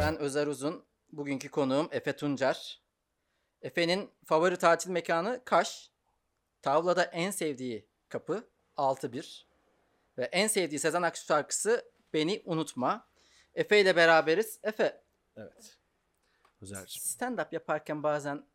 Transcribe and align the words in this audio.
Ben 0.00 0.18
Özer 0.18 0.46
Uzun. 0.46 0.84
Bugünkü 1.12 1.48
konuğum 1.50 1.88
Efe 1.90 2.16
Tuncer. 2.16 2.82
Efe'nin 3.62 4.10
favori 4.24 4.56
tatil 4.56 4.90
mekanı 4.90 5.40
Kaş. 5.44 5.90
Tavlada 6.62 7.02
en 7.04 7.30
sevdiği 7.30 7.88
kapı 8.08 8.48
6-1. 8.76 9.42
Ve 10.18 10.24
en 10.24 10.46
sevdiği 10.46 10.78
Sezen 10.78 11.02
Aksu 11.02 11.26
şarkısı 11.26 11.84
Beni 12.12 12.42
Unutma. 12.44 13.08
Efe 13.54 13.80
ile 13.80 13.96
beraberiz. 13.96 14.60
Efe 14.62 15.02
Evet. 15.36 15.78
Özer'cim. 16.60 17.02
stand-up 17.02 17.46
yaparken 17.52 18.02
bazen 18.02 18.46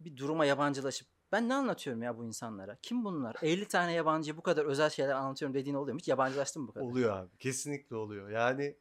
bir 0.00 0.16
duruma 0.16 0.44
yabancılaşıp 0.44 1.08
ben 1.32 1.48
ne 1.48 1.54
anlatıyorum 1.54 2.02
ya 2.02 2.18
bu 2.18 2.24
insanlara? 2.24 2.76
Kim 2.82 3.04
bunlar? 3.04 3.36
50 3.42 3.68
tane 3.68 3.92
yabancıya 3.92 4.36
bu 4.36 4.42
kadar 4.42 4.64
özel 4.64 4.90
şeyler 4.90 5.12
anlatıyorum 5.12 5.54
dediğin 5.54 5.74
oluyor 5.74 5.94
mu? 5.94 5.98
Hiç 6.00 6.08
yabancılaştın 6.08 6.62
mı 6.62 6.68
bu 6.68 6.72
kadar? 6.72 6.86
Oluyor 6.86 7.16
abi. 7.16 7.36
Kesinlikle 7.38 7.96
oluyor. 7.96 8.30
Yani 8.30 8.76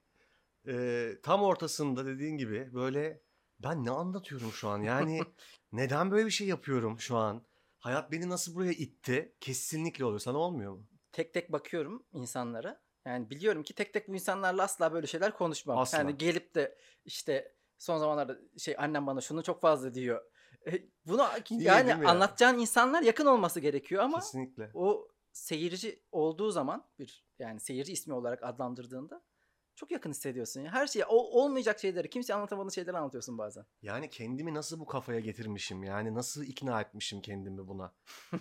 e, 0.67 1.09
tam 1.23 1.43
ortasında 1.43 2.05
dediğin 2.05 2.37
gibi 2.37 2.73
böyle 2.73 3.21
ben 3.59 3.85
ne 3.85 3.91
anlatıyorum 3.91 4.51
şu 4.51 4.69
an? 4.69 4.81
Yani 4.81 5.21
neden 5.71 6.11
böyle 6.11 6.25
bir 6.25 6.31
şey 6.31 6.47
yapıyorum 6.47 6.99
şu 6.99 7.17
an? 7.17 7.45
Hayat 7.79 8.11
beni 8.11 8.29
nasıl 8.29 8.55
buraya 8.55 8.71
itti? 8.71 9.35
Kesinlikle 9.39 10.05
oluyor. 10.05 10.19
Sana 10.19 10.37
olmuyor 10.37 10.73
mu? 10.73 10.87
tek 11.15 11.33
tek 11.33 11.51
bakıyorum 11.51 12.05
insanlara. 12.13 12.81
Yani 13.05 13.29
biliyorum 13.29 13.63
ki 13.63 13.73
tek 13.73 13.93
tek 13.93 14.07
bu 14.07 14.13
insanlarla 14.13 14.63
asla 14.63 14.93
böyle 14.93 15.07
şeyler 15.07 15.37
konuşmam. 15.37 15.77
Asla. 15.77 15.97
Yani 15.97 16.17
gelip 16.17 16.55
de 16.55 16.77
işte 17.05 17.55
son 17.77 17.97
zamanlarda 17.97 18.37
şey 18.57 18.75
annem 18.77 19.07
bana 19.07 19.21
şunu 19.21 19.43
çok 19.43 19.61
fazla 19.61 19.93
diyor. 19.93 20.21
E, 20.67 20.71
Bunu 21.05 21.25
Niye, 21.51 21.63
yani 21.63 21.89
ya? 21.89 22.09
anlatacağın 22.09 22.59
insanlar 22.59 23.01
yakın 23.01 23.25
olması 23.25 23.59
gerekiyor 23.59 24.03
ama 24.03 24.19
Kesinlikle. 24.19 24.71
o 24.73 25.07
seyirci 25.31 26.03
olduğu 26.11 26.51
zaman 26.51 26.87
bir 26.99 27.25
yani 27.39 27.59
seyirci 27.59 27.93
ismi 27.93 28.13
olarak 28.13 28.43
adlandırdığında 28.43 29.23
çok 29.75 29.91
yakın 29.91 30.09
hissediyorsun. 30.09 30.61
ya. 30.61 30.71
Her 30.71 30.87
şeyi 30.87 31.05
o 31.05 31.15
olmayacak 31.15 31.79
şeyleri, 31.79 32.09
kimse 32.09 32.33
anlatamadığın 32.33 32.69
şeyleri 32.69 32.97
anlatıyorsun 32.97 33.37
bazen. 33.37 33.65
Yani 33.81 34.09
kendimi 34.09 34.53
nasıl 34.53 34.79
bu 34.79 34.85
kafaya 34.85 35.19
getirmişim? 35.19 35.83
Yani 35.83 36.15
nasıl 36.15 36.43
ikna 36.43 36.81
etmişim 36.81 37.21
kendimi 37.21 37.67
buna? 37.67 37.93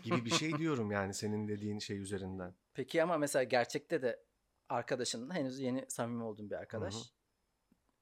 Gibi 0.03 0.25
bir 0.25 0.31
şey 0.31 0.53
diyorum 0.59 0.91
yani 0.91 1.15
senin 1.15 1.49
dediğin 1.49 1.79
şey 1.79 1.99
üzerinden. 1.99 2.55
Peki 2.75 3.03
ama 3.03 3.19
mesela 3.19 3.43
gerçekte 3.43 4.03
de 4.03 4.25
arkadaşın 4.69 5.31
henüz 5.31 5.61
yeni 5.61 5.85
samimi 5.89 6.23
olduğun 6.23 6.51
bir 6.51 6.57
arkadaş. 6.57 6.95
Hı 6.95 6.99
hı. 6.99 7.03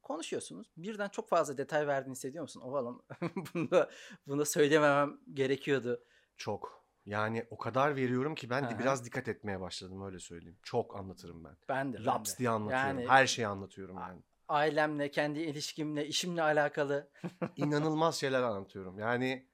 Konuşuyorsunuz. 0.02 0.72
Birden 0.76 1.08
çok 1.08 1.28
fazla 1.28 1.58
detay 1.58 1.86
verdiğini 1.86 2.12
hissediyor 2.12 2.42
musun? 2.42 2.60
Oğlum 2.60 3.02
bunu 3.54 3.70
da, 3.70 3.90
bunu 4.26 4.38
da 4.38 4.44
söylememem 4.44 5.20
gerekiyordu. 5.34 6.04
Çok. 6.36 6.81
Yani 7.06 7.46
o 7.50 7.58
kadar 7.58 7.96
veriyorum 7.96 8.34
ki 8.34 8.50
ben 8.50 8.70
de 8.70 8.78
biraz 8.78 9.04
dikkat 9.04 9.28
etmeye 9.28 9.60
başladım 9.60 10.06
öyle 10.06 10.18
söyleyeyim. 10.18 10.58
Çok 10.62 10.96
anlatırım 10.96 11.44
ben. 11.44 11.56
Ben 11.68 11.92
de. 11.92 11.98
ben 11.98 12.06
Laps 12.06 12.34
de. 12.34 12.38
diye 12.38 12.50
anlatıyorum. 12.50 12.98
Yani- 12.98 13.08
Her 13.08 13.26
şeyi 13.26 13.46
anlatıyorum 13.46 13.96
yani. 13.98 14.20
Ailemle, 14.48 15.10
kendi 15.10 15.38
ilişkimle, 15.40 16.06
işimle 16.06 16.42
alakalı. 16.42 17.08
İnanılmaz 17.56 18.16
şeyler 18.16 18.42
anlatıyorum. 18.42 18.98
Yani 18.98 19.46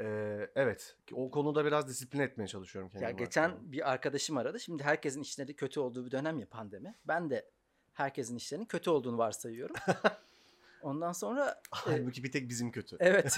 e, 0.00 0.04
evet 0.54 0.96
o 1.12 1.30
konuda 1.30 1.64
biraz 1.64 1.88
disiplin 1.88 2.20
etmeye 2.20 2.46
çalışıyorum 2.46 2.90
kendimi. 2.90 3.10
Ya 3.10 3.16
geçen 3.16 3.72
bir 3.72 3.90
arkadaşım 3.90 4.36
aradı. 4.36 4.60
Şimdi 4.60 4.82
herkesin 4.82 5.20
işleri 5.20 5.56
kötü 5.56 5.80
olduğu 5.80 6.06
bir 6.06 6.10
dönem 6.10 6.38
ya 6.38 6.46
pandemi. 6.48 6.94
Ben 7.04 7.30
de 7.30 7.50
herkesin 7.92 8.36
işlerinin 8.36 8.66
kötü 8.66 8.90
olduğunu 8.90 9.18
varsayıyorum. 9.18 9.76
Ondan 10.82 11.12
sonra 11.12 11.48
e, 11.50 11.60
Halbuki 11.70 12.24
bir 12.24 12.32
tek 12.32 12.48
bizim 12.48 12.70
kötü. 12.72 12.96
Evet. 13.00 13.36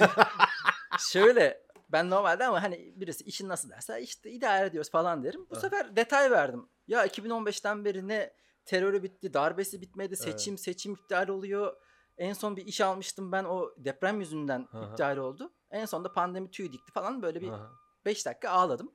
Şöyle 0.99 1.63
ben 1.93 2.11
normalde 2.11 2.47
ama 2.47 2.63
hani 2.63 2.93
birisi 2.97 3.25
işin 3.25 3.49
nasıl 3.49 3.71
derse 3.71 4.03
işte 4.03 4.31
idare 4.31 4.67
ediyoruz 4.67 4.91
falan 4.91 5.25
derim. 5.25 5.41
Bu 5.41 5.55
Evet. 5.55 5.61
sefer 5.61 5.97
detay 5.97 6.31
verdim. 6.31 6.69
Ya 6.87 7.07
2015'ten 7.07 7.85
beri 7.85 8.09
ne 8.09 8.35
terörü 8.65 9.03
bitti, 9.03 9.35
darbesi 9.35 9.81
bitmedi, 9.81 10.15
Evet. 10.19 10.19
seçim 10.19 10.59
seçim 10.59 10.93
iptal 10.93 11.29
oluyor. 11.29 11.77
En 12.19 12.33
son 12.33 12.57
bir 12.57 12.67
iş 12.67 12.81
almıştım 12.81 13.33
ben 13.33 13.45
o 13.45 13.75
deprem 13.77 14.21
yüzünden 14.21 14.69
hı. 14.71 14.85
iptal 14.85 15.17
oldu. 15.17 15.53
En 15.71 15.85
sonunda 15.87 16.13
pandemi 16.13 16.51
tüy 16.51 16.73
dikti 16.73 16.93
falan 16.93 17.23
böyle 17.23 17.41
bir 17.41 17.49
Aha. 17.49 17.71
5 18.05 18.27
dakika 18.27 18.51
ağladım. 18.51 18.95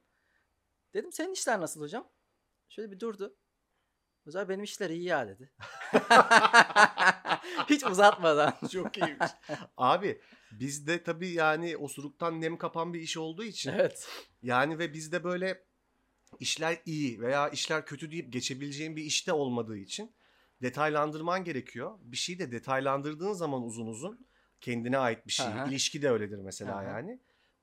Dedim 0.93 1.11
senin 1.11 1.33
işler 1.33 1.61
nasıl 1.61 1.81
hocam? 1.81 2.09
Şöyle 2.69 2.91
bir 2.91 2.99
durdu. 2.99 3.37
Özel 4.25 4.49
benim 4.49 4.63
işler 4.63 4.89
iyi 4.89 5.03
ya 5.03 5.27
dedi. 5.27 5.53
Hiç 7.69 7.83
uzatmadan. 7.85 8.53
Çok 8.71 8.97
iyiymiş. 8.97 9.31
Abi 9.77 10.21
bizde 10.51 11.03
tabii 11.03 11.29
yani 11.29 11.77
osuruktan 11.77 12.41
nem 12.41 12.57
kapan 12.57 12.93
bir 12.93 13.01
iş 13.01 13.17
olduğu 13.17 13.43
için 13.43 13.71
Evet. 13.71 14.07
yani 14.43 14.79
ve 14.79 14.93
bizde 14.93 15.23
böyle 15.23 15.63
işler 16.39 16.81
iyi 16.85 17.21
veya 17.21 17.49
işler 17.49 17.85
kötü 17.85 18.11
deyip 18.11 18.33
geçebileceğin 18.33 18.95
bir 18.95 19.03
işte 19.03 19.33
olmadığı 19.33 19.77
için 19.77 20.11
detaylandırman 20.61 21.43
gerekiyor. 21.43 21.99
Bir 22.01 22.17
şeyi 22.17 22.39
de 22.39 22.51
detaylandırdığın 22.51 23.33
zaman 23.33 23.63
uzun 23.63 23.87
uzun 23.87 24.27
kendine 24.61 24.97
ait 24.97 25.27
bir 25.27 25.31
şey. 25.31 25.45
Aha. 25.45 25.65
İlişki 25.65 26.01
de 26.01 26.09
öyledir 26.09 26.37
mesela 26.37 26.75
Aha. 26.75 26.83
yani. 26.83 27.19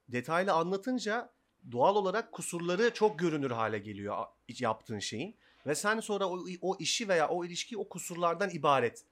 Detaylı 0.08 0.52
anlatınca 0.52 1.32
doğal 1.72 1.96
olarak 1.96 2.32
kusurları 2.32 2.94
çok 2.94 3.18
görünür 3.18 3.50
hale 3.50 3.78
geliyor 3.78 4.26
yaptığın 4.48 4.98
şeyin. 4.98 5.36
Ve 5.66 5.74
sen 5.74 6.00
sonra 6.00 6.28
o, 6.28 6.46
o 6.60 6.76
işi 6.78 7.08
veya 7.08 7.28
o 7.28 7.44
ilişkiyi 7.44 7.78
o 7.78 7.88
kusurlardan 7.88 8.50
ibaret 8.50 9.04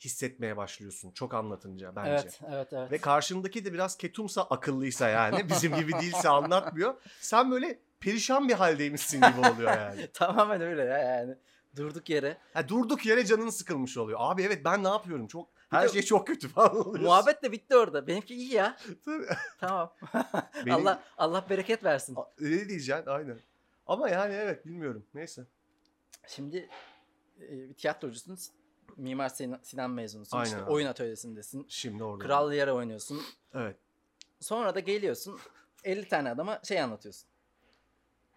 hissetmeye 0.00 0.56
başlıyorsun 0.56 1.10
çok 1.10 1.34
anlatınca 1.34 1.96
bence. 1.96 2.10
Evet, 2.10 2.40
evet, 2.50 2.72
evet. 2.72 2.90
Ve 2.92 2.98
karşındaki 2.98 3.64
de 3.64 3.72
biraz 3.72 3.96
ketumsa 3.96 4.42
akıllıysa 4.42 5.08
yani 5.08 5.48
bizim 5.48 5.76
gibi 5.76 5.92
değilse 5.92 6.28
anlatmıyor. 6.28 6.94
Sen 7.20 7.50
böyle 7.50 7.78
perişan 8.00 8.48
bir 8.48 8.54
haldeymişsin 8.54 9.16
gibi 9.20 9.40
oluyor 9.52 9.76
yani. 9.78 10.06
Tamamen 10.12 10.60
öyle 10.60 10.82
ya 10.84 10.98
yani. 10.98 11.34
Durduk 11.76 12.10
yere. 12.10 12.36
Ha, 12.54 12.68
durduk 12.68 13.06
yere 13.06 13.24
canın 13.26 13.48
sıkılmış 13.50 13.96
oluyor. 13.96 14.18
Abi 14.22 14.42
evet 14.42 14.64
ben 14.64 14.84
ne 14.84 14.88
yapıyorum? 14.88 15.26
Çok 15.26 15.48
her 15.70 15.84
de- 15.88 15.92
şey 15.92 16.02
çok 16.02 16.26
kötü 16.26 16.48
falan 16.48 16.86
oluyor. 16.86 17.04
Muhabbet 17.04 17.42
de 17.42 17.52
bitti 17.52 17.76
orada. 17.76 18.06
Benimki 18.06 18.34
iyi 18.34 18.54
ya. 18.54 18.76
Tabii. 19.04 19.26
Tamam. 19.60 19.92
Benim- 20.66 20.72
Allah 20.74 21.02
Allah 21.18 21.44
bereket 21.50 21.84
versin. 21.84 22.16
Öyle 22.40 22.68
diyeceksin 22.68 23.06
aynen. 23.06 23.38
Ama 23.86 24.08
yani 24.08 24.34
evet 24.34 24.66
bilmiyorum. 24.66 25.06
Neyse. 25.14 25.42
Şimdi 26.26 26.68
e, 27.40 27.50
bir 27.68 27.74
tiyatrocusun. 27.74 28.38
Mimar 28.96 29.28
Sinan, 29.62 29.90
mezunusun. 29.90 30.36
Aynen 30.36 30.50
İşte 30.50 30.62
abi. 30.62 30.70
oyun 30.70 30.86
atölyesindesin. 30.86 31.66
Şimdi 31.68 32.04
orada. 32.04 32.24
Kral 32.24 32.52
yere 32.52 32.72
oynuyorsun. 32.72 33.22
Evet. 33.54 33.76
Sonra 34.40 34.74
da 34.74 34.80
geliyorsun 34.80 35.38
50 35.84 36.08
tane 36.08 36.30
adama 36.30 36.60
şey 36.64 36.80
anlatıyorsun. 36.80 37.28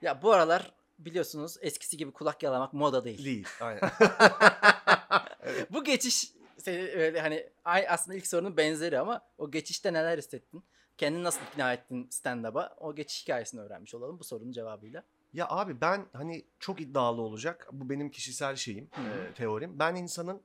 Ya 0.02 0.22
bu 0.22 0.32
aralar 0.32 0.72
biliyorsunuz 1.00 1.58
eskisi 1.62 1.98
gibi 1.98 2.12
kulak 2.12 2.44
yalamak 2.44 2.74
moda 2.74 3.04
değil. 3.04 3.26
Değil. 3.26 3.48
Aynen. 3.62 3.82
bu 5.70 5.84
geçiş 5.84 6.34
seni 6.58 6.78
öyle 6.82 7.22
hani 7.22 7.50
ay 7.66 7.86
aslında 7.90 8.18
ilk 8.18 8.28
sorunun 8.28 8.58
benzeri 8.58 9.00
ama 9.00 9.22
o 9.38 9.52
geçişte 9.52 9.94
neler 9.94 10.18
hissettin? 10.18 10.64
Kendini 10.98 11.24
nasıl 11.24 11.42
ikna 11.52 11.74
ettin 11.74 12.08
stand-up'a? 12.12 12.76
O 12.78 12.96
geçiş 12.96 13.24
hikayesini 13.24 13.62
öğrenmiş 13.62 13.96
olalım 13.96 14.20
bu 14.20 14.24
sorunun 14.24 14.52
cevabıyla. 14.52 15.04
Ya 15.34 15.48
abi 15.50 15.82
ben 15.82 16.06
hani 16.14 16.46
çok 16.60 16.82
iddialı 16.82 17.22
olacak. 17.22 17.70
Bu 17.72 17.90
benim 17.90 18.10
kişisel 18.12 18.56
şeyim, 18.56 18.90
e, 18.98 19.34
teorim. 19.34 19.80
Ben 19.80 19.96
insanın 19.96 20.42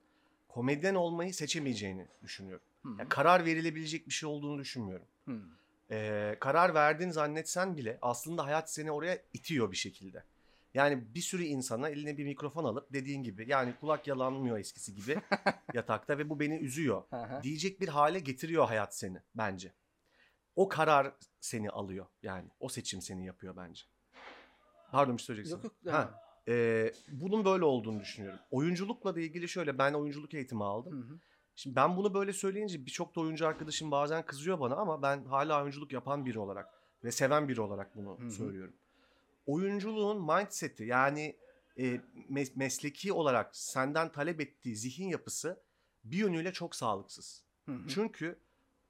komedyen 0.49 0.95
olmayı 0.95 1.35
seçemeyeceğini 1.35 2.07
düşünüyorum. 2.23 2.67
Hı 2.83 2.89
hı. 2.89 2.99
Ya 2.99 3.09
karar 3.09 3.45
verilebilecek 3.45 4.09
bir 4.09 4.13
şey 4.13 4.29
olduğunu 4.29 4.59
düşünmüyorum. 4.59 5.07
Ee, 5.91 6.37
karar 6.41 6.75
verdiğini 6.75 7.13
zannetsen 7.13 7.77
bile 7.77 7.99
aslında 8.03 8.47
hayat 8.47 8.73
seni 8.73 8.93
oraya 8.93 9.19
itiyor 9.33 9.71
bir 9.71 9.77
şekilde. 9.77 10.25
Yani 10.75 11.15
bir 11.15 11.21
sürü 11.21 11.45
insana 11.45 11.89
eline 11.89 12.17
bir 12.19 12.25
mikrofon 12.25 12.65
alıp 12.65 12.93
dediğin 12.93 13.23
gibi 13.23 13.45
yani 13.49 13.75
kulak 13.81 14.07
yalanmıyor 14.07 14.59
eskisi 14.59 14.95
gibi 14.95 15.21
yatakta 15.75 16.19
ve 16.19 16.31
bu 16.31 16.41
beni 16.41 16.57
üzüyor. 16.57 17.03
Diyecek 17.43 17.81
bir 17.81 17.89
hale 17.89 18.19
getiriyor 18.19 18.67
hayat 18.67 18.97
seni 18.97 19.19
bence. 19.35 19.73
O 20.57 20.69
karar 20.69 21.13
seni 21.41 21.71
alıyor 21.71 22.07
yani. 22.23 22.49
O 22.61 22.69
seçim 22.69 23.03
seni 23.03 23.27
yapıyor 23.27 23.57
bence. 23.57 23.83
Pardon 24.95 25.17
bir 25.17 25.23
şey 25.23 25.27
söyleyeceksin. 25.27 25.57
Yok 25.63 25.75
yok. 25.85 25.95
Ha, 25.95 25.99
Ha. 25.99 26.21
e, 26.49 26.93
bunun 27.13 27.45
böyle 27.45 27.65
olduğunu 27.65 28.01
düşünüyorum. 28.01 28.39
Oyunculukla 28.51 29.15
da 29.17 29.21
ilgili 29.21 29.49
şöyle 29.49 29.79
ben 29.79 29.93
oyunculuk 29.93 30.35
eğitimi 30.35 30.65
aldım. 30.65 30.93
Hı 31.03 31.13
hı. 31.15 31.19
Şimdi 31.57 31.77
ben 31.77 31.97
bunu 31.97 32.15
böyle 32.15 32.33
söyleyince 32.33 32.87
birçok 32.87 33.17
da 33.17 33.21
oyuncu 33.21 33.47
arkadaşım 33.47 33.91
bazen 33.91 34.27
kızıyor 34.27 34.61
bana 34.61 34.75
ama 34.77 35.03
ben 35.03 35.25
hala 35.25 35.63
oyunculuk 35.63 35.93
yapan 35.93 36.27
biri 36.27 36.39
olarak 36.39 36.69
ve 37.05 37.13
seven 37.13 37.49
biri 37.49 37.61
olarak 37.61 37.97
bunu 37.97 38.19
Hı 38.21 38.25
hı. 38.27 38.31
söylüyorum. 38.31 38.75
Oyunculuğun 39.47 40.27
mindset'i 40.27 40.85
yani 40.85 41.37
e, 41.79 41.85
mes- 42.31 42.53
mesleki 42.59 43.13
olarak 43.13 43.57
senden 43.57 44.13
talep 44.13 44.41
ettiği 44.41 44.77
zihin 44.77 45.09
yapısı 45.09 45.61
bir 46.05 46.17
yönüyle 46.17 46.53
çok 46.53 46.75
sağlıksız. 46.77 47.45
Hı 47.67 47.73
hı. 47.73 47.89
Çünkü 47.89 48.39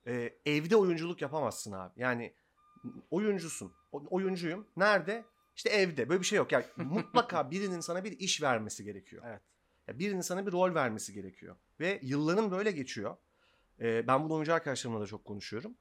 e, 0.07 0.35
evde 0.47 0.77
oyunculuk 0.77 1.23
yapamazsın 1.23 1.73
abi. 1.73 1.93
Yani 1.97 2.33
oyuncusun. 3.11 3.73
O- 3.93 4.03
Oyuncuyum. 4.11 4.67
Nerede? 4.77 5.25
İşte 5.57 5.69
evde. 5.71 6.09
Böyle 6.09 6.21
bir 6.21 6.27
şey 6.27 6.37
yok. 6.37 6.53
Yani 6.53 6.65
mutlaka 6.77 7.51
birinin 7.51 7.81
sana 7.81 8.05
bir 8.05 8.13
iş 8.13 8.43
vermesi 8.43 8.85
gerekiyor. 8.85 9.23
Evet. 9.27 9.41
Ya 9.89 9.99
birinin 9.99 10.21
sana 10.21 10.47
bir 10.47 10.53
rol 10.53 10.75
vermesi 10.75 11.13
gerekiyor. 11.13 11.57
Ve 11.81 12.01
yılların 12.03 12.51
böyle 12.51 12.71
geçiyor. 12.71 13.17
Ee, 13.81 14.07
ben 14.07 14.25
bunu 14.25 14.35
oyuncu 14.35 14.55
arkadaşlarımla 14.55 15.01
da 15.01 15.07
çok 15.07 15.25
konuşuyorum. 15.25 15.75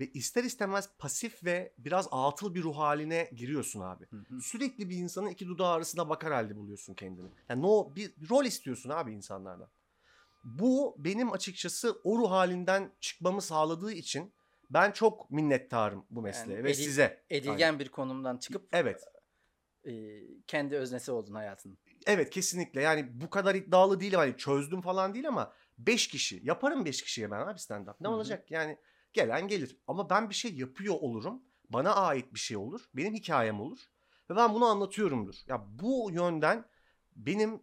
Ve 0.00 0.06
ister 0.06 0.44
istemez 0.44 0.90
pasif 0.98 1.44
ve 1.44 1.72
biraz 1.78 2.08
atıl 2.10 2.54
bir 2.54 2.62
ruh 2.62 2.76
haline 2.76 3.30
giriyorsun 3.36 3.80
abi. 3.80 4.06
Hı 4.10 4.16
hı. 4.16 4.40
Sürekli 4.40 4.90
bir 4.90 4.96
insanın 4.96 5.28
iki 5.28 5.46
dudağı 5.46 5.72
arasına 5.72 6.08
bakar 6.08 6.32
halde 6.32 6.56
buluyorsun 6.56 6.94
kendini. 6.94 7.28
Yani 7.48 7.62
no, 7.62 7.94
bir, 7.96 8.12
bir 8.16 8.30
rol 8.30 8.44
istiyorsun 8.44 8.90
abi 8.90 9.12
insanlardan. 9.12 9.68
Bu 10.44 10.96
benim 10.98 11.32
açıkçası 11.32 12.00
o 12.04 12.18
ruh 12.18 12.30
halinden 12.30 12.92
çıkmamı 13.00 13.42
sağladığı 13.42 13.92
için 13.92 14.32
ben 14.70 14.92
çok 14.92 15.30
minnettarım 15.30 16.04
bu 16.10 16.22
mesleğe 16.22 16.56
Yani 16.56 16.64
ve 16.64 16.70
edil- 16.70 16.84
size. 16.84 17.22
Edilgen 17.30 17.78
bir 17.78 17.88
konumdan 17.88 18.36
çıkıp 18.36 18.68
Evet. 18.72 19.04
E, 19.86 19.92
kendi 20.46 20.76
öznesi 20.76 21.12
oldun 21.12 21.34
hayatının. 21.34 21.78
Evet 22.06 22.30
kesinlikle 22.30 22.82
yani 22.82 23.20
bu 23.20 23.30
kadar 23.30 23.54
iddialı 23.54 24.00
değilim 24.00 24.18
hani 24.18 24.36
çözdüm 24.36 24.80
falan 24.80 25.14
değil 25.14 25.28
ama 25.28 25.52
5 25.78 26.08
kişi 26.08 26.40
yaparım 26.42 26.84
5 26.84 27.02
kişiye 27.02 27.30
ben 27.30 27.40
abi 27.40 27.58
stand 27.58 27.86
up 27.86 28.00
ne 28.00 28.08
Hı 28.08 28.12
hı. 28.12 28.16
olacak 28.16 28.50
yani 28.50 28.78
gelen 29.12 29.48
gelir 29.48 29.78
ama 29.86 30.10
ben 30.10 30.30
bir 30.30 30.34
şey 30.34 30.54
yapıyor 30.54 30.94
olurum 31.00 31.42
bana 31.70 31.94
ait 31.94 32.34
bir 32.34 32.38
şey 32.38 32.56
olur 32.56 32.84
benim 32.94 33.14
hikayem 33.14 33.60
olur 33.60 33.78
ve 34.30 34.36
ben 34.36 34.54
bunu 34.54 34.64
anlatıyorumdur. 34.64 35.34
Ya 35.46 35.66
bu 35.68 36.10
yönden 36.12 36.64
benim 37.16 37.62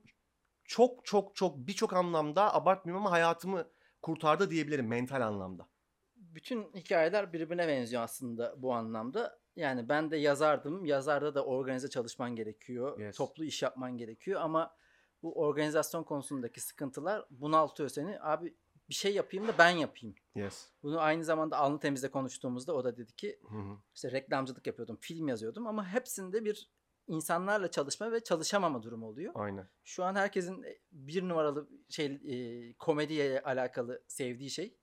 çok 0.65 1.05
çok 1.05 1.35
çok 1.35 1.57
birçok 1.57 1.93
anlamda 1.93 2.53
abartmıyorum 2.55 3.05
ama 3.05 3.11
hayatımı 3.11 3.67
kurtardı 4.01 4.51
diyebilirim 4.51 4.87
mental 4.87 5.21
anlamda. 5.21 5.67
Bütün 6.15 6.63
hikayeler 6.75 7.33
birbirine 7.33 7.67
benziyor 7.67 8.01
aslında 8.03 8.61
bu 8.61 8.73
anlamda. 8.73 9.42
Yani 9.55 9.89
ben 9.89 10.11
de 10.11 10.17
yazardım. 10.17 10.85
Yazarda 10.85 11.35
da 11.35 11.45
organize 11.45 11.89
çalışman 11.89 12.35
gerekiyor. 12.35 12.99
Yes. 12.99 13.17
Toplu 13.17 13.43
iş 13.43 13.61
yapman 13.61 13.97
gerekiyor 13.97 14.41
ama 14.41 14.75
bu 15.23 15.39
organizasyon 15.39 16.03
konusundaki 16.03 16.61
sıkıntılar 16.61 17.25
bunaltıyor 17.29 17.89
seni. 17.89 18.21
Abi 18.21 18.55
bir 18.89 18.93
şey 18.93 19.13
yapayım 19.13 19.47
da 19.47 19.57
ben 19.57 19.69
yapayım. 19.69 20.15
Yes. 20.35 20.69
Bunu 20.83 20.99
aynı 20.99 21.23
zamanda 21.23 21.57
Alnı 21.57 21.79
Temiz'le 21.79 22.09
konuştuğumuzda 22.11 22.73
o 22.73 22.83
da 22.83 22.97
dedi 22.97 23.13
ki 23.15 23.39
Hı 23.49 23.57
hı. 23.57 23.77
işte 23.95 24.11
reklamcılık 24.11 24.67
yapıyordum, 24.67 24.97
film 25.01 25.27
yazıyordum 25.27 25.67
ama 25.67 25.87
hepsinde 25.87 26.45
bir 26.45 26.71
insanlarla 27.07 27.71
çalışma 27.71 28.11
ve 28.11 28.23
çalışamama 28.23 28.83
durumu 28.83 29.07
oluyor. 29.07 29.31
Aynen. 29.35 29.69
Şu 29.83 30.03
an 30.03 30.15
herkesin 30.15 30.63
e, 30.63 30.79
bir 30.91 31.29
numaralı 31.29 31.69
şey 31.89 32.05
e, 32.05 32.73
komediye 32.73 33.41
alakalı 33.41 34.03
sevdiği 34.07 34.49
şey 34.49 34.77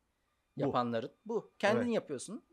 Bu. 0.57 0.61
yapanların 0.61 1.13
bu. 1.27 1.53
Kendin 1.59 1.83
Evet. 1.83 1.95
yapıyorsun. 1.95 2.45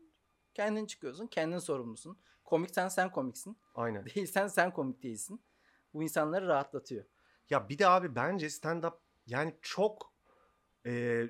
Kendin 0.58 0.86
çıkıyorsun. 0.86 1.26
Kendin 1.26 1.58
sorumlusun. 1.58 2.18
Komiksen 2.44 2.88
sen 2.88 3.12
komiksin. 3.12 3.56
Aynen. 3.74 4.06
Değilsen 4.06 4.46
sen 4.46 4.72
komik 4.72 5.02
değilsin. 5.02 5.40
Bu 5.94 6.02
insanları 6.02 6.46
rahatlatıyor. 6.46 7.04
Ya 7.50 7.68
bir 7.68 7.78
de 7.78 7.88
abi 7.88 8.14
bence 8.14 8.46
stand-up 8.46 8.92
yani 9.26 9.54
çok 9.62 10.12
e, 10.86 11.22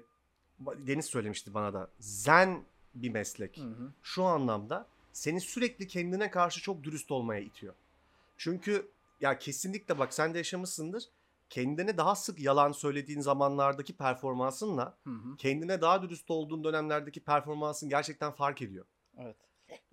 Deniz 0.61 1.05
söylemişti 1.07 1.55
bana 1.55 1.75
da 1.75 1.91
zen 2.01 2.65
bir 2.95 3.11
meslek. 3.11 3.59
Hı 3.59 3.63
hı. 3.63 3.93
Şu 4.03 4.25
anlamda 4.25 4.89
seni 5.13 5.41
sürekli 5.41 5.87
kendine 5.87 6.31
karşı 6.31 6.61
çok 6.61 6.83
dürüst 6.83 7.11
olmaya 7.11 7.41
itiyor. 7.41 7.75
Çünkü 8.37 8.91
ya 9.21 9.39
kesinlikle 9.39 9.99
bak 9.99 10.15
sen 10.15 10.35
de 10.35 10.39
yaşamışsındır. 10.39 11.05
Kendine 11.51 11.97
daha 11.97 12.15
sık 12.15 12.41
yalan 12.41 12.73
söylediğin 12.73 13.21
zamanlardaki 13.21 13.97
performansınla 13.97 14.99
Hı 15.05 15.11
hı. 15.11 15.37
kendine 15.37 15.81
daha 15.81 16.03
dürüst 16.03 16.31
olduğun 16.31 16.65
dönemlerdeki 16.65 17.21
performansın 17.21 17.89
gerçekten 17.89 18.33
fark 18.33 18.63
ediyor. 18.63 18.85
Evet. 19.19 19.37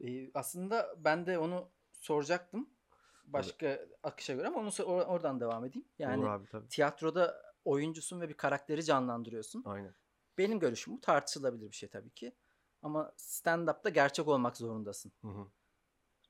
Ee, 0.03 0.31
aslında 0.33 0.95
ben 0.97 1.25
de 1.25 1.37
onu 1.37 1.69
soracaktım. 1.91 2.69
Başka 3.25 3.79
akışa 4.03 4.33
göre 4.33 4.47
ama 4.47 4.59
onu 4.59 4.69
or- 4.69 5.05
oradan 5.05 5.39
devam 5.39 5.65
edeyim. 5.65 5.87
Yani 5.99 6.19
Olur 6.19 6.29
abi 6.29 6.47
tabii. 6.47 6.67
tiyatroda 6.67 7.53
oyuncusun 7.65 8.21
ve 8.21 8.29
bir 8.29 8.33
karakteri 8.33 8.83
canlandırıyorsun. 8.83 9.63
Aynen. 9.65 9.95
Benim 10.37 10.59
görüşüm 10.59 10.97
bu 10.97 11.01
tartışılabilir 11.01 11.71
bir 11.71 11.75
şey 11.75 11.89
tabii 11.89 12.09
ki. 12.09 12.35
Ama 12.81 13.13
stand-up'ta 13.17 13.89
gerçek 13.89 14.27
olmak 14.27 14.57
zorundasın. 14.57 15.11
Hı 15.21 15.27
hı. 15.27 15.47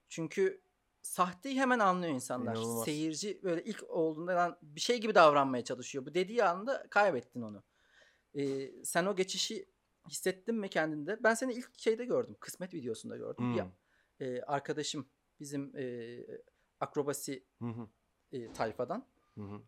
Çünkü 0.09 0.61
sahteyi 1.01 1.59
hemen 1.59 1.79
anlıyor 1.79 2.13
insanlar. 2.13 2.55
İnanılmaz. 2.55 2.85
Seyirci 2.85 3.43
böyle 3.43 3.63
ilk 3.63 3.89
olduğunda 3.89 4.35
lan 4.35 4.57
bir 4.61 4.81
şey 4.81 5.01
gibi 5.01 5.15
davranmaya 5.15 5.63
çalışıyor. 5.63 6.05
Bu 6.05 6.13
dediği 6.13 6.43
anda 6.43 6.87
kaybettin 6.89 7.41
onu. 7.41 7.63
Ee, 8.35 8.71
sen 8.83 9.05
o 9.05 9.15
geçişi 9.15 9.69
hissettin 10.09 10.55
mi 10.55 10.69
kendinde? 10.69 11.23
Ben 11.23 11.33
seni 11.33 11.53
ilk 11.53 11.79
şeyde 11.79 12.05
gördüm. 12.05 12.35
Kısmet 12.39 12.73
videosunda 12.73 13.17
gördüm. 13.17 13.45
Hmm. 13.45 13.55
Bir 13.55 13.63
e, 14.25 14.41
arkadaşım 14.41 15.07
bizim 15.39 15.77
e, 15.77 16.19
akrobasi 16.79 17.45
Hı 17.59 17.65
hı. 17.65 17.87
e, 18.31 18.53
tayfadan. 18.53 19.05
Hı 19.35 19.41
hı. 19.41 19.61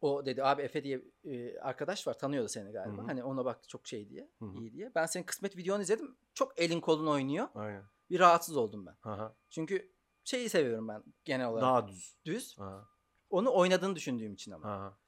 O 0.00 0.26
dedi 0.26 0.44
abi 0.44 0.62
Efe 0.62 0.84
diye 0.84 1.02
e, 1.24 1.58
arkadaş 1.58 2.06
var 2.06 2.18
tanıyordu 2.18 2.48
seni 2.48 2.72
galiba. 2.72 2.96
Hı 2.96 3.02
hı. 3.02 3.06
Hani 3.06 3.24
ona 3.24 3.44
bak 3.44 3.68
çok 3.68 3.86
şey 3.86 4.08
diye, 4.08 4.30
Hı 4.38 4.44
hı. 4.44 4.58
iyi 4.58 4.72
diye. 4.72 4.92
Ben 4.94 5.06
senin 5.06 5.24
kısmet 5.24 5.56
videonu 5.56 5.82
izledim. 5.82 6.16
Çok 6.34 6.60
elin 6.60 6.80
kolun 6.80 7.06
oynuyor. 7.06 7.48
Aynen. 7.54 7.84
Bir 8.10 8.20
rahatsız 8.20 8.56
oldum 8.56 8.86
ben. 8.86 8.96
Aha. 9.02 9.36
Çünkü 9.50 9.92
şeyi 10.24 10.48
seviyorum 10.48 10.88
ben 10.88 11.04
genel 11.24 11.46
olarak. 11.46 11.62
Daha 11.62 11.88
düz. 11.88 12.16
düz. 12.24 12.56
Aha. 12.58 12.88
Onu 13.30 13.54
oynadığını 13.54 13.96
düşündüğüm 13.96 14.34
için 14.34 14.52
ama. 14.52 14.68
Aha. 14.68 14.98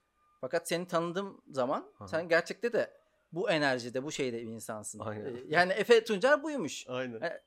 Fakat 0.41 0.69
seni 0.69 0.87
tanıdığım 0.87 1.43
zaman 1.51 1.93
Aha. 1.99 2.09
sen 2.09 2.29
gerçekte 2.29 2.73
de 2.73 3.06
bu 3.37 3.51
enerjide, 3.51 4.05
bu 4.05 4.13
şeyde 4.13 4.43
bir 4.43 4.53
insansın. 4.53 4.99
Aynen. 4.99 5.35
Ee, 5.35 5.43
yani 5.49 5.73
Efe 5.73 6.05
Tuncer 6.05 6.43
buymuş. 6.43 6.85
Aynen. 6.89 7.21
E, 7.21 7.43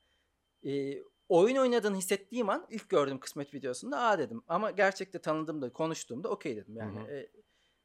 Ee, 0.64 1.02
oyun 1.28 1.56
oynadığını 1.56 1.96
hissettiğim 1.96 2.48
an 2.48 2.66
ilk 2.70 2.88
gördüğüm 2.88 3.20
kısmet 3.20 3.54
videosunda 3.54 4.00
aa 4.00 4.18
dedim. 4.18 4.42
Ama 4.48 4.70
gerçekte 4.70 5.18
tanıdığımda, 5.18 5.72
konuştuğumda 5.72 6.28
okey 6.28 6.56
dedim. 6.56 6.76
Yani 6.76 7.00
e, 7.00 7.30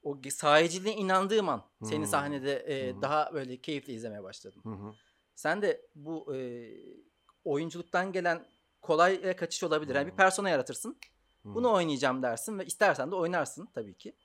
o 0.04 0.18
sahiciliğe 0.30 0.96
inandığım 0.96 1.50
an 1.50 1.63
seni 1.84 2.04
Hı. 2.06 2.10
sahnede 2.10 2.66
e, 2.68 3.02
daha 3.02 3.34
böyle 3.34 3.57
keyifle 3.57 3.94
izlemeye 3.94 4.24
başladım. 4.24 4.62
Hı 4.63 4.69
hı. 4.69 4.94
Sen 5.36 5.62
de 5.62 5.81
bu 5.96 6.36
e, 6.36 6.69
oyunculuktan 7.44 8.12
gelen 8.12 8.46
kolay 8.81 9.36
kaçış 9.36 9.63
olabilir. 9.63 9.96
Yani 9.96 10.12
bir 10.12 10.16
persona 10.16 10.50
yaratırsın. 10.50 10.98
Hı. 11.44 11.56
Bunu 11.56 11.74
oynayacağım 11.74 12.24
dersin 12.24 12.60
ve 12.60 12.66
istersen 12.66 13.12
de 13.12 13.16
oynarsın 13.16 13.69
tabii 13.74 13.94
ki. 13.98 14.16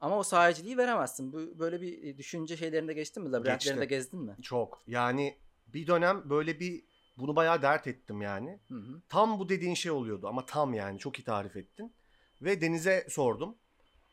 Ama 0.00 0.18
o 0.18 0.22
sahiciliği 0.22 0.76
veremezsin. 0.76 1.32
Bu 1.32 1.58
böyle 1.58 1.80
bir 1.80 2.02
e, 2.02 2.18
düşünce 2.18 2.56
şeylerinde 2.56 2.92
geçtin 2.92 3.22
mi? 3.22 3.32
Labirentlerinde 3.32 3.80
Geçti. 3.84 3.94
gezdin 3.94 4.20
mi? 4.20 4.36
Çok. 4.42 4.82
Yani 4.86 5.36
bir 5.66 5.86
dönem 5.86 6.30
böyle 6.30 6.60
bir 6.60 6.84
bunu 7.16 7.36
bayağı 7.36 7.62
dert 7.62 7.86
ettim 7.86 8.22
yani. 8.22 8.60
Hı 8.68 8.74
hı. 8.74 9.00
Tam 9.08 9.38
bu 9.38 9.48
dediğin 9.48 9.74
şey 9.74 9.92
oluyordu 9.92 10.28
ama 10.28 10.46
tam 10.46 10.74
yani 10.74 10.98
çok 10.98 11.18
iyi 11.18 11.24
tarif 11.24 11.56
ettin. 11.56 11.92
Ve 12.42 12.60
Deniz'e 12.60 13.06
sordum. 13.08 13.56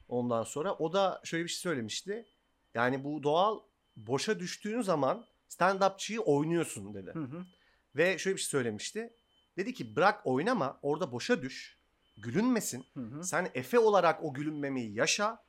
Ondan 0.09 0.43
sonra 0.43 0.73
o 0.73 0.93
da 0.93 1.21
şöyle 1.23 1.43
bir 1.43 1.49
şey 1.49 1.57
söylemişti. 1.57 2.25
Yani 2.73 3.03
bu 3.03 3.23
doğal 3.23 3.59
boşa 3.95 4.39
düştüğün 4.39 4.81
zaman 4.81 5.25
stand-upçıyı 5.49 6.19
oynuyorsun 6.19 6.93
dedi. 6.93 7.11
Hı 7.13 7.19
hı. 7.19 7.45
Ve 7.95 8.17
şöyle 8.17 8.35
bir 8.35 8.41
şey 8.41 8.49
söylemişti. 8.49 9.13
Dedi 9.57 9.73
ki 9.73 9.95
bırak 9.95 10.21
oynama 10.27 10.79
orada 10.81 11.11
boşa 11.11 11.41
düş. 11.41 11.77
Gülünmesin. 12.17 12.85
Hı 12.93 12.99
hı. 12.99 13.23
Sen 13.23 13.51
Efe 13.53 13.79
olarak 13.79 14.23
o 14.23 14.33
gülünmemeyi 14.33 14.93
yaşa. 14.93 15.45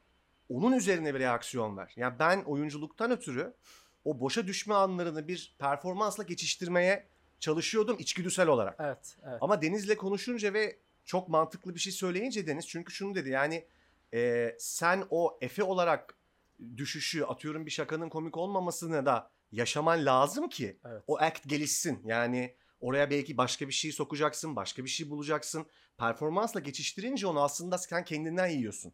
Onun 0.49 0.73
üzerine 0.73 1.15
bir 1.15 1.21
reaksiyon 1.21 1.77
ver. 1.77 1.93
Yani 1.97 2.19
ben 2.19 2.43
oyunculuktan 2.43 3.11
ötürü 3.11 3.55
o 4.05 4.21
boşa 4.21 4.47
düşme 4.47 4.75
anlarını 4.75 5.29
bir 5.29 5.55
performansla 5.59 6.23
geçiştirmeye 6.23 7.07
çalışıyordum 7.41 7.97
içgüdüsel 7.99 8.49
olarak. 8.49 8.77
Evet, 8.81 9.17
evet. 9.29 9.39
Ama 9.41 9.63
Deniz'le 9.63 9.97
konuşunca 9.97 10.55
ve 10.55 10.79
çok 11.05 11.29
mantıklı 11.29 11.75
bir 11.75 11.81
şey 11.81 11.93
söyleyince 11.93 12.47
Deniz 12.47 12.69
çünkü 12.69 12.93
şunu 12.93 13.15
dedi 13.15 13.31
yani 13.31 13.65
e, 14.15 14.55
sen 14.59 15.05
o 15.11 15.39
Efe 15.41 15.63
olarak 15.63 16.15
düşüşü 16.77 17.25
atıyorum 17.25 17.67
bir 17.67 17.71
şakanın 17.71 18.09
komik 18.09 18.37
olmamasını 18.37 19.07
da 19.07 19.31
yaşaman 19.53 20.07
lazım 20.07 20.49
ki 20.49 20.79
evet. 20.85 21.03
o 21.07 21.19
act 21.19 21.49
gelişsin. 21.49 22.03
Yani 22.05 22.55
oraya 22.81 23.11
belki 23.11 23.37
başka 23.37 23.69
bir 23.69 23.73
şey 23.73 23.93
sokacaksın, 23.93 24.57
başka 24.57 24.85
bir 24.85 24.91
şey 24.91 25.11
bulacaksın. 25.11 25.67
Performansla 25.99 26.61
geçiştirince 26.61 27.27
onu 27.27 27.43
aslında 27.43 27.79
sen 27.79 28.05
kendinden 28.05 28.47
yiyorsun. 28.47 28.93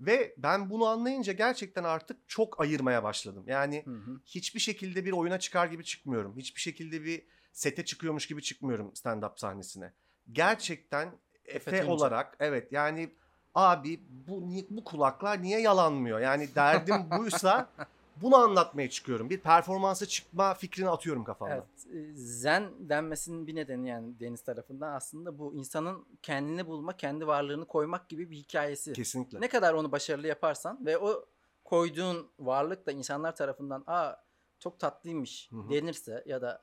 Ve 0.00 0.34
ben 0.38 0.70
bunu 0.70 0.86
anlayınca 0.86 1.32
gerçekten 1.32 1.84
artık 1.84 2.28
çok 2.28 2.60
ayırmaya 2.60 3.02
başladım. 3.02 3.44
Yani 3.46 3.82
Hı 3.84 3.90
hı. 3.90 4.20
hiçbir 4.26 4.60
şekilde 4.60 5.04
bir 5.04 5.12
oyuna 5.12 5.38
çıkar 5.38 5.66
gibi 5.66 5.84
çıkmıyorum. 5.84 6.36
Hiçbir 6.36 6.60
şekilde 6.60 7.04
bir 7.04 7.22
sete 7.52 7.84
çıkıyormuş 7.84 8.26
gibi 8.26 8.42
çıkmıyorum 8.42 8.88
stand-up 8.88 9.40
sahnesine. 9.40 9.92
Gerçekten 10.32 11.12
Efe 11.44 11.84
olarak 11.84 12.36
evet 12.40 12.72
yani 12.72 13.10
abi 13.54 14.00
bu 14.08 14.50
bu 14.70 14.84
kulaklar 14.84 15.42
niye 15.42 15.60
yalanmıyor? 15.60 16.20
Yani 16.20 16.54
derdim 16.54 17.10
buysa 17.10 17.70
bunu 18.22 18.36
anlatmaya 18.36 18.90
çıkıyorum. 18.90 19.30
Bir 19.30 19.40
performansa 19.40 20.06
çıkma 20.06 20.54
fikrini 20.54 20.88
atıyorum 20.88 21.24
kafamdan. 21.24 21.56
Evet. 21.56 22.10
e, 22.10 22.14
Zen 22.14 22.88
denmesinin 22.88 23.46
bir 23.46 23.54
nedeni 23.54 23.88
yani 23.88 24.20
Deniz 24.20 24.42
tarafından 24.42 24.92
aslında 24.92 25.38
bu 25.38 25.54
insanın 25.54 26.06
kendini 26.22 26.66
bulma, 26.66 26.96
kendi 26.96 27.26
varlığını 27.26 27.64
koymak 27.64 28.08
gibi 28.08 28.30
bir 28.30 28.36
hikayesi. 28.36 28.92
Kesinlikle. 28.92 29.40
Ne 29.40 29.48
kadar 29.48 29.74
onu 29.74 29.92
başarılı 29.92 30.26
yaparsan 30.26 30.86
ve 30.86 30.98
o 30.98 31.24
koyduğun 31.64 32.30
varlık 32.38 32.86
da 32.86 32.92
insanlar 32.92 33.36
tarafından 33.36 33.84
aa 33.86 34.12
çok 34.58 34.80
tatlıymış 34.80 35.50
Hı 35.52 35.56
hı. 35.56 35.70
denirse 35.70 36.22
ya 36.26 36.42
da 36.42 36.62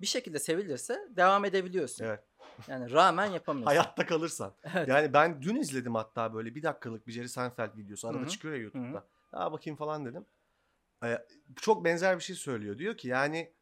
bir 0.00 0.06
şekilde 0.06 0.38
sevilirse 0.38 1.08
devam 1.16 1.44
edebiliyorsun. 1.44 2.04
Evet. 2.04 2.20
Yani 2.68 2.92
rağmen 2.92 3.26
yapamıyorsun. 3.26 3.66
Hayatta 3.76 4.06
kalırsan. 4.06 4.52
Evet. 4.74 4.88
Yani 4.88 5.12
ben 5.12 5.42
dün 5.42 5.56
izledim 5.56 5.94
hatta 5.94 6.34
böyle 6.34 6.54
bir 6.54 6.62
dakikalık 6.62 7.06
bir 7.06 7.12
Jerry 7.12 7.28
Seinfeld 7.28 7.76
videosu. 7.76 8.08
Arada 8.08 8.20
Hı 8.20 8.24
hı. 8.24 8.28
çıkıyor 8.28 8.54
ya 8.54 8.60
YouTube'da. 8.60 9.04
Aa 9.32 9.52
bakayım 9.52 9.76
falan 9.76 10.04
dedim. 10.04 10.26
Çok 11.56 11.84
benzer 11.84 12.16
bir 12.16 12.22
şey 12.22 12.36
söylüyor. 12.36 12.78
Diyor 12.78 12.96
ki 12.96 13.08
yani 13.08 13.52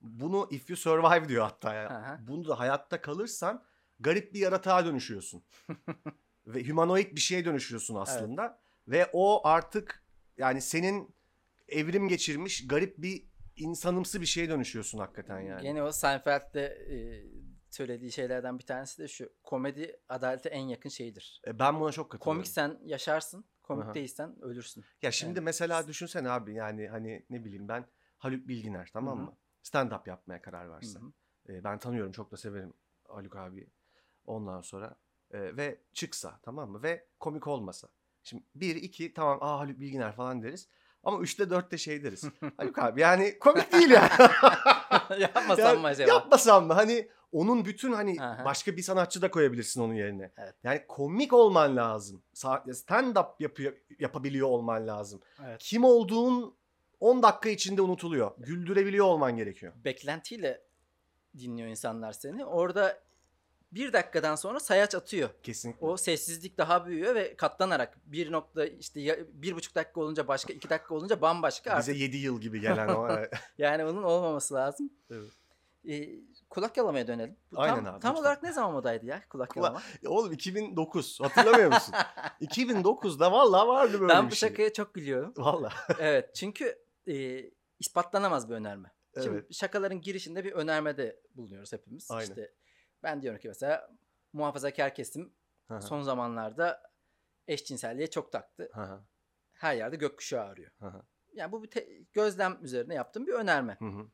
bunu 0.00 0.48
if 0.50 0.70
you 0.70 0.76
survive 0.76 1.28
diyor 1.28 1.44
hatta 1.44 1.74
ya. 1.74 2.20
Bunu 2.28 2.48
da 2.48 2.58
hayatta 2.58 3.00
kalırsan 3.00 3.64
garip 4.00 4.34
bir 4.34 4.40
yaratığa 4.40 4.84
dönüşüyorsun. 4.84 5.42
Ve 6.46 6.68
humanoid 6.68 7.16
bir 7.16 7.20
şeye 7.20 7.44
dönüşüyorsun 7.44 7.94
aslında. 7.94 8.60
Ve 8.88 9.10
o 9.12 9.46
artık 9.48 10.04
yani 10.38 10.60
senin 10.60 11.14
evrim 11.68 12.08
geçirmiş 12.08 12.66
garip 12.68 12.98
bir 12.98 13.24
insanımsı 13.56 14.20
bir 14.20 14.26
şeye 14.26 14.48
dönüşüyorsun 14.48 14.98
hakikaten 14.98 15.40
yani. 15.40 15.62
Gene 15.62 15.82
o 15.82 15.92
Seinfeld'de 15.92 16.64
e, 16.66 16.96
söylediği 17.70 18.12
şeylerden 18.12 18.58
bir 18.58 18.64
tanesi 18.66 19.02
de 19.02 19.08
şu. 19.08 19.32
Komedi 19.42 20.00
adalete 20.08 20.48
en 20.48 20.68
yakın 20.68 20.88
şeydir. 20.88 21.42
E, 21.46 21.58
Ben 21.58 21.80
buna 21.80 21.92
çok 21.92 22.10
katılıyorum. 22.10 22.36
Komiksen 22.38 22.78
yaşarsın, 22.84 23.44
komik 23.68 23.84
Aha. 23.86 23.94
değilsen 23.94 24.42
ölürsün. 24.42 24.84
Ya 25.02 25.10
şimdi 25.10 25.38
Yani- 25.38 25.44
mesela 25.44 25.88
düşünsene 25.88 26.30
abi 26.30 26.54
yani 26.54 26.88
hani 26.88 27.26
ne 27.30 27.44
bileyim 27.44 27.68
ben 27.68 27.86
Haluk 28.18 28.48
Bilginer 28.48 28.90
tamam 28.92 29.18
Hı 29.18 29.22
hı. 29.22 29.26
mı? 29.26 29.36
Stand 29.62 29.92
up 29.92 30.06
yapmaya 30.08 30.42
karar 30.42 30.70
verse. 30.70 30.98
Hı. 30.98 31.52
E, 31.52 31.64
ben 31.64 31.78
tanıyorum 31.78 32.12
çok 32.12 32.32
da 32.32 32.36
severim 32.36 32.72
Haluk 33.08 33.36
abi. 33.36 33.70
Ondan 34.26 34.60
sonra 34.60 34.96
e, 35.30 35.56
ve 35.56 35.80
çıksa 35.92 36.40
tamam 36.42 36.70
mı? 36.70 36.82
Ve 36.82 37.06
komik 37.20 37.46
olmasa. 37.46 37.88
Şimdi 38.22 38.42
bir 38.54 38.76
iki 38.76 39.14
tamam 39.14 39.38
aa 39.40 39.58
Haluk 39.58 39.80
Bilginer 39.80 40.12
falan 40.12 40.42
deriz. 40.42 40.68
Ama 41.02 41.20
üçte 41.20 41.50
dörtte 41.50 41.78
şey 41.78 42.04
deriz. 42.04 42.24
Haluk 42.56 42.78
abi 42.78 43.00
yani 43.00 43.38
komik 43.38 43.72
değil 43.72 43.90
ya. 43.90 44.08
Yapmasam 45.18 45.58
Yani 45.66 45.78
mı 45.80 45.86
acaba? 45.86 46.10
Yapmasam 46.12 46.66
mı? 46.66 46.72
Hani 46.72 47.08
onun 47.32 47.64
bütün 47.64 47.92
hani 47.92 48.22
Aha. 48.22 48.44
başka 48.44 48.76
bir 48.76 48.82
sanatçı 48.82 49.22
da 49.22 49.30
koyabilirsin 49.30 49.80
onun 49.80 49.94
yerine. 49.94 50.32
Evet. 50.38 50.54
Yani 50.64 50.82
komik 50.88 51.32
olman 51.32 51.76
lazım. 51.76 52.22
Stand 52.72 53.16
up 53.16 53.40
yapıyor, 53.40 53.72
yapabiliyor 53.98 54.48
olman 54.48 54.86
lazım. 54.86 55.20
Evet. 55.46 55.58
Kim 55.58 55.84
olduğun 55.84 56.54
10 57.00 57.22
dakika 57.22 57.48
içinde 57.48 57.82
unutuluyor. 57.82 58.30
Güldürebiliyor 58.38 59.06
olman 59.06 59.36
gerekiyor. 59.36 59.72
Beklentiyle 59.84 60.62
dinliyor 61.38 61.68
insanlar 61.68 62.12
seni. 62.12 62.44
Orada 62.44 63.00
bir 63.72 63.92
dakikadan 63.92 64.34
sonra 64.36 64.60
sayaç 64.60 64.94
atıyor. 64.94 65.30
Kesinlikle. 65.42 65.86
O 65.86 65.96
sessizlik 65.96 66.58
daha 66.58 66.86
büyüyor 66.86 67.14
ve 67.14 67.36
katlanarak 67.36 67.98
bir 68.06 68.32
nokta 68.32 68.66
işte 68.66 69.26
bir 69.32 69.56
buçuk 69.56 69.74
dakika 69.74 70.00
olunca 70.00 70.28
başka 70.28 70.52
iki 70.52 70.70
dakika 70.70 70.94
olunca 70.94 71.20
bambaşka 71.20 71.78
Bize 71.78 71.92
artık. 71.92 72.02
7 72.02 72.16
yıl 72.16 72.40
gibi 72.40 72.60
gelen 72.60 72.88
o. 72.88 73.08
Yani 73.58 73.84
onun 73.84 74.02
olmaması 74.02 74.54
lazım. 74.54 74.90
Evet. 75.10 75.30
Ee, 75.88 76.08
kulak 76.50 76.76
yalamaya 76.76 77.06
dönelim. 77.06 77.36
Bu 77.52 77.60
Aynen 77.60 77.84
tam, 77.84 77.94
abi, 77.94 78.00
Tam 78.00 78.10
lütfen. 78.10 78.22
olarak 78.22 78.42
ne 78.42 78.52
zaman 78.52 78.72
modaydı 78.72 79.06
ya 79.06 79.22
kulak 79.30 79.50
Kula- 79.50 79.56
yalama? 79.56 79.82
Oğlum 80.06 80.32
2009 80.32 81.20
hatırlamıyor 81.20 81.72
musun? 81.72 81.94
2009'da 82.40 83.32
vallahi 83.32 83.68
vardı 83.68 84.00
böyle 84.00 84.08
ben 84.12 84.26
bir 84.26 84.30
bu 84.30 84.34
şey. 84.34 84.48
şakaya 84.48 84.72
çok 84.72 84.94
gülüyorum. 84.94 85.32
Vallahi. 85.36 85.74
evet 85.98 86.34
çünkü 86.34 86.78
e, 87.08 87.44
ispatlanamaz 87.78 88.48
bir 88.50 88.54
önerme. 88.54 88.92
Şimdi 89.14 89.28
Evet. 89.28 89.54
şakaların 89.54 90.00
girişinde 90.00 90.44
bir 90.44 90.52
önermede 90.52 91.20
bulunuyoruz 91.34 91.72
hepimiz. 91.72 92.10
Aynen. 92.10 92.22
İşte 92.28 92.52
ben 93.02 93.22
diyorum 93.22 93.40
ki 93.40 93.48
mesela 93.48 93.90
muhafazakar 94.32 94.94
kesim 94.94 95.34
hı. 95.68 95.82
son 95.82 96.02
zamanlarda 96.02 96.82
eşcinselliğe 97.48 98.10
çok 98.10 98.32
taktı. 98.32 98.68
Hı. 98.74 99.00
Her 99.52 99.74
yerde 99.74 99.96
gökkuşağı 99.96 100.44
arıyor. 100.44 100.70
Hı. 100.80 101.02
Yani 101.34 101.52
bu 101.52 101.62
bir 101.62 101.70
te- 101.70 101.88
gözlem 102.12 102.58
üzerine 102.62 102.94
yaptığım 102.94 103.26
bir 103.26 103.32
önerme. 103.32 103.76
Hı 103.78 103.84
hı. 103.84 104.06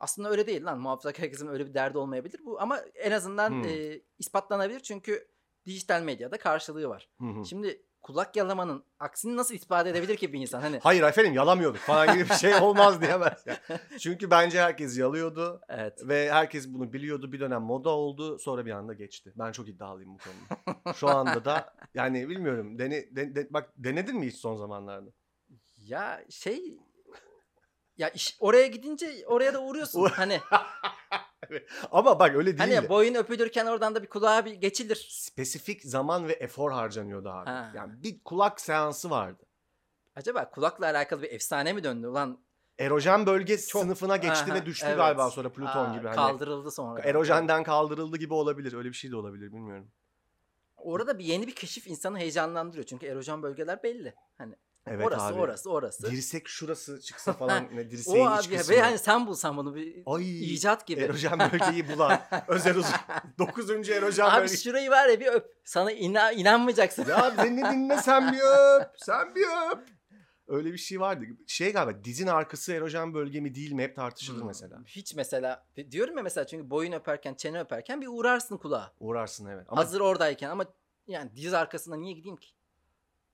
Aslında 0.00 0.30
öyle 0.30 0.46
değil 0.46 0.64
lan. 0.64 0.78
Muhafazakar 0.80 1.30
kesimin 1.30 1.52
öyle 1.52 1.66
bir 1.66 1.74
derdi 1.74 1.98
olmayabilir 1.98 2.40
bu 2.44 2.60
ama 2.60 2.78
en 2.78 3.10
azından 3.12 3.50
Hmm. 3.50 3.64
e, 3.64 4.00
ispatlanabilir 4.18 4.80
çünkü 4.80 5.28
dijital 5.66 6.02
medyada 6.02 6.38
karşılığı 6.38 6.88
var. 6.88 7.08
Hı. 7.20 7.44
Şimdi 7.48 7.82
kulak 8.02 8.36
yalamanın 8.36 8.84
aksini 8.98 9.36
nasıl 9.36 9.54
ispat 9.54 9.86
edebilir 9.86 10.16
ki 10.16 10.32
bir 10.32 10.40
insan? 10.40 10.60
Hani 10.60 10.78
Hayır 10.78 11.02
efendim 11.02 11.32
yalamıyorduk 11.32 11.80
falan 11.80 12.14
gibi 12.14 12.28
bir 12.28 12.34
şey 12.34 12.54
olmaz 12.54 13.00
diyemez. 13.00 13.44
ya. 13.46 13.56
Çünkü 13.98 14.30
bence 14.30 14.60
herkes 14.60 14.98
yalıyordu 14.98 15.60
evet. 15.68 16.08
ve 16.08 16.32
herkes 16.32 16.68
bunu 16.68 16.92
biliyordu. 16.92 17.32
Bir 17.32 17.40
dönem 17.40 17.62
moda 17.62 17.90
oldu 17.90 18.38
sonra 18.38 18.66
bir 18.66 18.70
anda 18.70 18.94
geçti. 18.94 19.32
Ben 19.36 19.52
çok 19.52 19.68
iddialıyım 19.68 20.14
bu 20.14 20.18
konuda. 20.18 20.92
Şu 20.94 21.08
anda 21.08 21.44
da 21.44 21.74
yani 21.94 22.28
bilmiyorum. 22.28 22.78
Dene, 22.78 23.16
de- 23.16 23.34
de- 23.34 23.46
bak 23.50 23.72
denedin 23.76 24.16
mi 24.16 24.26
hiç 24.26 24.36
son 24.36 24.56
zamanlarda? 24.56 25.10
Ya 25.76 26.24
şey 26.30 26.78
ya 28.00 28.08
iş, 28.10 28.36
oraya 28.40 28.66
gidince 28.66 29.24
oraya 29.26 29.54
da 29.54 29.62
uğruyorsun. 29.62 30.04
hani 30.04 30.40
Ama 31.92 32.18
bak 32.18 32.34
öyle 32.34 32.58
değil. 32.58 32.74
hani 32.74 32.88
boyun 32.88 33.14
öpülürken 33.14 33.66
oradan 33.66 33.94
da 33.94 34.02
bir 34.02 34.08
kulağa 34.08 34.44
bir 34.44 34.52
geçilir. 34.52 35.06
Spesifik 35.10 35.82
zaman 35.84 36.28
ve 36.28 36.32
efor 36.32 36.70
harcanıyordu 36.72 37.28
abi. 37.28 37.50
Ha. 37.50 37.72
Yani 37.74 38.02
bir 38.02 38.20
kulak 38.24 38.60
seansı 38.60 39.10
vardı. 39.10 39.46
Acaba 40.16 40.50
kulakla 40.50 40.86
alakalı 40.86 41.22
bir 41.22 41.30
efsane 41.30 41.72
mi 41.72 41.84
döndü? 41.84 42.06
Ulan 42.06 42.38
Erojen 42.78 43.26
bölge 43.26 43.58
Çok- 43.58 43.82
sınıfına 43.82 44.16
geçti 44.16 44.52
Aha, 44.52 44.54
ve 44.54 44.66
düştü 44.66 44.86
evet. 44.86 44.96
galiba 44.96 45.30
sonra 45.30 45.52
Plüton 45.52 45.90
aa, 45.90 45.96
gibi. 45.96 46.06
Hani 46.06 46.16
kaldırıldı 46.16 46.70
sonra. 46.70 47.00
erojenden 47.00 47.62
kaldırıldı 47.62 48.16
gibi 48.16 48.34
olabilir. 48.34 48.72
Öyle 48.72 48.88
bir 48.88 48.94
şey 48.94 49.10
de 49.10 49.16
olabilir 49.16 49.52
bilmiyorum. 49.52 49.90
Orada 50.76 51.18
bir 51.18 51.24
yeni 51.24 51.46
bir 51.46 51.54
keşif 51.54 51.86
insanı 51.86 52.18
heyecanlandırıyor. 52.18 52.84
Çünkü 52.86 53.06
erojen 53.06 53.42
bölgeler 53.42 53.82
belli. 53.82 54.14
Hani 54.38 54.54
Evet 54.92 55.06
orası 55.06 55.24
abi. 55.24 55.40
orası 55.40 55.70
orası. 55.70 56.10
Dirsek 56.10 56.48
şurası 56.48 57.00
çıksa 57.00 57.32
falan 57.38 57.64
ne 57.74 57.90
dirseğin 57.90 58.26
o 58.26 58.38
iç 58.40 58.46
abi 58.48 58.56
kısmı. 58.56 58.74
ve 58.74 58.80
hani 58.80 58.98
sen 58.98 59.26
bulsan 59.26 59.56
bunu 59.56 59.74
bir 59.74 60.02
Ay, 60.06 60.54
icat 60.54 60.86
gibi. 60.86 61.00
Erojen 61.00 61.38
bölgeyi 61.38 61.88
bulan 61.88 62.20
özel 62.48 62.76
uzun. 62.76 62.94
Dokuzuncu 63.38 63.92
erojen 63.92 64.24
Abi 64.24 64.42
bölge. 64.42 64.56
şurayı 64.56 64.90
var 64.90 65.08
ya 65.08 65.20
bir 65.20 65.26
öp. 65.26 65.56
Sana 65.64 65.92
ina- 65.92 66.32
inanmayacaksın. 66.34 67.04
Ya 67.08 67.34
beni 67.38 67.64
dinle 67.72 67.96
sen 67.96 68.32
bir 68.32 68.38
öp. 68.80 68.90
Sen 68.96 69.34
bir 69.34 69.44
öp. 69.72 69.88
Öyle 70.48 70.72
bir 70.72 70.78
şey 70.78 71.00
vardı. 71.00 71.24
Şey 71.46 71.72
galiba 71.72 72.04
dizin 72.04 72.26
arkası 72.26 72.72
erojen 72.72 73.14
bölge 73.14 73.40
mi 73.40 73.54
değil 73.54 73.72
mi 73.72 73.82
hep 73.82 73.96
tartışılır 73.96 74.40
Hmm. 74.40 74.46
mesela. 74.46 74.78
Hiç 74.86 75.14
mesela 75.14 75.66
diyorum 75.90 76.16
ya 76.16 76.22
mesela 76.22 76.46
çünkü 76.46 76.70
boyun 76.70 76.92
öperken 76.92 77.34
çene 77.34 77.60
öperken 77.60 78.00
bir 78.00 78.06
uğrarsın 78.10 78.56
kulağa. 78.56 78.92
Uğrarsın 79.00 79.46
evet. 79.46 79.66
Ama 79.68 79.80
Hazır 79.80 80.00
oradayken 80.00 80.50
ama 80.50 80.64
yani 81.06 81.30
diz 81.36 81.54
arkasına 81.54 81.96
niye 81.96 82.12
gideyim 82.12 82.36
ki? 82.36 82.48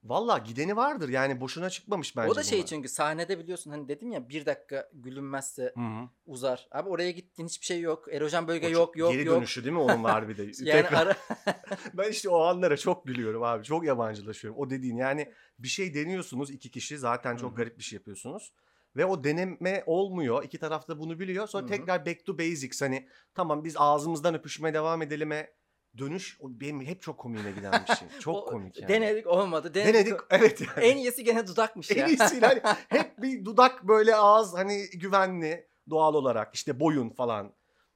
Valla 0.08 0.38
gideni 0.38 0.76
vardır 0.76 1.08
yani 1.08 1.40
boşuna 1.40 1.70
çıkmamış 1.70 2.16
bence 2.16 2.30
o 2.32 2.34
da 2.34 2.42
şey 2.42 2.58
bunlar. 2.58 2.66
çünkü 2.68 2.88
sahnede 2.88 3.38
biliyorsun 3.38 3.70
hani 3.70 3.88
dedim 3.88 4.12
ya 4.12 4.28
bir 4.28 4.46
dakika 4.46 4.88
gülünmezse 4.92 5.72
Hı 5.74 5.80
hı. 5.80 6.08
uzar. 6.26 6.68
Abi 6.72 6.88
oraya 6.88 7.10
gittin 7.10 7.46
hiçbir 7.46 7.66
şey 7.66 7.80
yok. 7.80 8.12
Erojen 8.14 8.48
bölge 8.48 8.66
O 8.66 8.70
yok 8.70 8.96
yok 8.96 9.12
Geri 9.12 9.26
yok. 9.26 9.36
dönüşü 9.36 9.64
değil 9.64 9.72
mi 9.74 9.80
onun 9.80 10.04
var 10.04 10.28
bir 10.28 10.36
de. 10.36 10.42
Yani 10.60 10.82
Tekrar- 10.82 11.06
ara... 11.06 11.16
Ben 11.94 12.10
işte 12.10 12.28
o 12.28 12.40
anlara 12.42 12.76
çok 12.76 13.06
gülüyorum 13.06 13.42
abi. 13.42 13.64
Çok 13.64 13.84
yabancılaşıyorum. 13.84 14.60
O 14.60 14.70
dediğin 14.70 14.96
yani 14.96 15.32
bir 15.58 15.68
şey 15.68 15.94
deniyorsunuz 15.94 16.50
iki 16.50 16.70
kişi 16.70 16.98
zaten 16.98 17.36
çok 17.36 17.50
Hı 17.50 17.52
hı. 17.52 17.56
garip 17.56 17.78
bir 17.78 17.82
şey 17.84 17.96
yapıyorsunuz. 17.96 18.52
Ve 18.96 19.04
o 19.06 19.24
deneme 19.24 19.82
olmuyor. 19.86 20.44
İki 20.44 20.58
taraf 20.58 20.88
da 20.88 20.98
bunu 20.98 21.18
biliyor. 21.18 21.46
Sonra 21.46 21.62
Hı 21.62 21.66
hı. 21.66 21.70
tekrar 21.70 22.06
back 22.06 22.26
to 22.26 22.38
basics 22.38 22.82
hani 22.82 23.08
tamam 23.34 23.64
biz 23.64 23.74
ağzımızdan 23.78 24.34
öpüşmeye 24.34 24.74
devam 24.74 25.02
edelim'e 25.02 25.50
dönüş 25.98 26.38
benim 26.42 26.80
hep 26.86 27.02
çok 27.02 27.18
komiğime 27.18 27.50
giden 27.52 27.84
bir 27.88 27.94
şey. 27.94 28.08
Çok 28.20 28.36
O- 28.36 28.44
komik 28.46 28.80
yani. 28.80 28.88
Denedik 28.88 29.26
olmadı. 29.26 29.74
Denedik. 29.74 29.94
Denedik 29.94 30.20
evet 30.30 30.60
yani. 30.60 30.86
En 30.86 30.96
iyisi 30.96 31.24
gene 31.24 31.46
dudakmış 31.46 31.90
ya. 31.96 32.04
En 32.04 32.08
iyisiyle 32.08 32.46
hani 32.46 32.60
hep 32.88 33.22
bir 33.22 33.44
dudak 33.44 33.82
böyle 33.88 34.16
ağız 34.16 34.54
hani 34.54 34.86
güvenli 34.94 35.68
doğal 35.90 36.14
olarak 36.14 36.54
işte 36.54 36.80
boyun 36.80 37.10
falan 37.10 37.52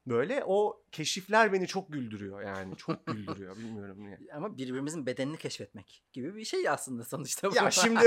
böyle 0.06 0.44
o 0.46 0.82
keşifler 0.92 1.52
beni 1.52 1.66
çok 1.66 1.92
güldürüyor 1.92 2.42
yani 2.42 2.76
çok 2.76 3.06
güldürüyor 3.06 3.56
bilmiyorum 3.56 4.04
niye. 4.06 4.18
Ama 4.34 4.56
birbirimizin 4.58 5.06
bedenini 5.06 5.36
keşfetmek 5.36 6.02
gibi 6.12 6.36
bir 6.36 6.44
şey 6.44 6.68
aslında 6.68 7.04
sonuçta 7.04 7.50
bu. 7.50 7.56
Ya 7.56 7.70
şimdi 7.70 8.04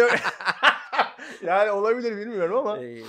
yani 1.43 1.71
olabilir 1.71 2.17
bilmiyorum 2.17 2.57
ama. 2.57 2.83
Ee, 2.83 3.03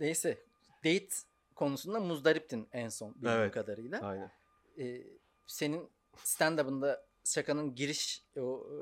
neyse. 0.00 0.38
Date 0.84 1.08
konusunda 1.54 2.00
muzdariptin 2.00 2.68
en 2.72 2.88
son 2.88 3.14
bildiğim 3.14 3.36
Evet. 3.38 3.54
kadarıyla. 3.54 4.00
Aynen. 4.00 4.30
Ee, 4.78 5.02
senin 5.46 5.88
stand-up'ında 6.24 7.06
şakanın 7.24 7.74
giriş 7.74 8.24
o 8.36 8.66
e, 8.70 8.74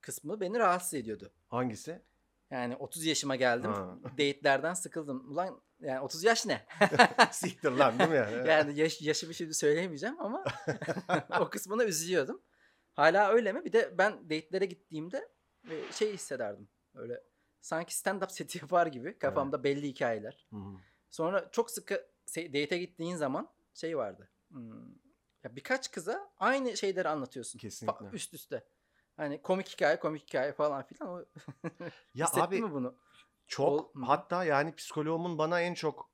kısmı 0.00 0.40
beni 0.40 0.58
rahatsız 0.58 0.94
ediyordu. 0.94 1.32
Hangisi? 1.48 2.02
Yani 2.50 2.76
30 2.76 3.04
yaşıma 3.04 3.36
geldim. 3.36 3.72
Ha. 3.72 3.98
Date'lerden 4.04 4.74
sıkıldım. 4.74 5.30
Ulan 5.30 5.60
yani 5.80 6.00
30 6.00 6.24
yaş 6.24 6.46
ne? 6.46 6.66
Siktir 7.32 7.70
lan 7.70 7.98
değil 7.98 8.10
mi 8.10 8.16
yani? 8.16 8.48
yani 8.48 8.80
yaş, 8.80 9.02
yaşı 9.02 9.28
bir 9.28 9.34
şey 9.34 9.52
söyleyemeyeceğim 9.52 10.20
ama 10.20 10.44
o 11.40 11.50
kısmına 11.50 11.84
üzülüyordum. 11.84 12.42
Hala 12.92 13.28
öyle 13.32 13.52
mi? 13.52 13.64
Bir 13.64 13.72
de 13.72 13.98
ben 13.98 14.24
date'lere 14.24 14.66
gittiğimde 14.66 15.28
e, 15.70 15.92
şey 15.92 16.12
hissederdim. 16.12 16.68
Öyle 16.94 17.22
sanki 17.60 17.94
stand-up 17.94 18.32
seti 18.32 18.58
yapar 18.58 18.86
gibi 18.86 19.18
kafamda 19.18 19.64
belli 19.64 19.88
hikayeler. 19.88 20.46
Hı 20.50 20.56
hı. 20.56 20.76
Sonra 21.10 21.48
çok 21.50 21.70
sıkı 21.70 22.06
date'e 22.36 22.78
gittiğin 22.78 23.16
zaman 23.16 23.48
şey 23.74 23.96
vardı. 23.96 24.30
Hmm, 24.48 24.94
ya 25.44 25.56
birkaç 25.56 25.90
kıza 25.90 26.30
aynı 26.38 26.76
şeyleri 26.76 27.08
anlatıyorsun. 27.08 27.58
Fa- 27.58 27.62
Kesinlikle. 27.62 28.06
üst 28.12 28.34
üste. 28.34 28.64
Hani 29.16 29.42
komik 29.42 29.68
hikaye, 29.68 29.98
komik 29.98 30.22
hikaye 30.22 30.52
falan 30.52 30.82
filan. 30.86 31.08
O, 31.08 31.24
Ya 32.14 32.28
abi 32.32 32.60
mi 32.60 32.72
bunu? 32.72 32.98
çok 33.46 33.96
Ol- 33.96 34.02
hatta 34.04 34.44
yani 34.44 34.74
psikoloğumun 34.74 35.38
bana 35.38 35.60
en 35.60 35.74
çok 35.74 36.10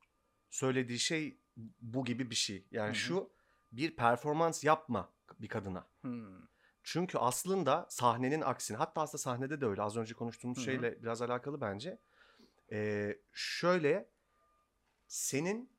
söylediği 0.50 0.98
şey 0.98 1.40
bu 1.80 2.04
gibi 2.04 2.30
bir 2.30 2.34
şey. 2.34 2.66
Yani 2.70 2.88
Hı 2.88 2.90
hı. 2.90 2.94
şu 2.94 3.30
bir 3.72 3.96
performans 3.96 4.64
yapma 4.64 5.12
bir 5.40 5.48
kadına. 5.48 5.86
Hmm. 6.00 6.48
Çünkü 6.82 7.18
aslında 7.18 7.86
sahnenin 7.90 8.40
aksine 8.40 8.76
hatta 8.76 9.00
aslında 9.00 9.18
sahnede 9.22 9.60
de 9.60 9.66
öyle 9.66 9.82
az 9.82 9.96
önce 9.96 10.14
konuştuğumuz 10.14 10.58
Hı 10.58 10.60
hı. 10.60 10.64
şeyle 10.64 11.02
biraz 11.02 11.22
alakalı 11.22 11.60
bence. 11.60 11.98
Ee, 12.72 13.18
şöyle 13.32 14.10
senin 15.06 15.77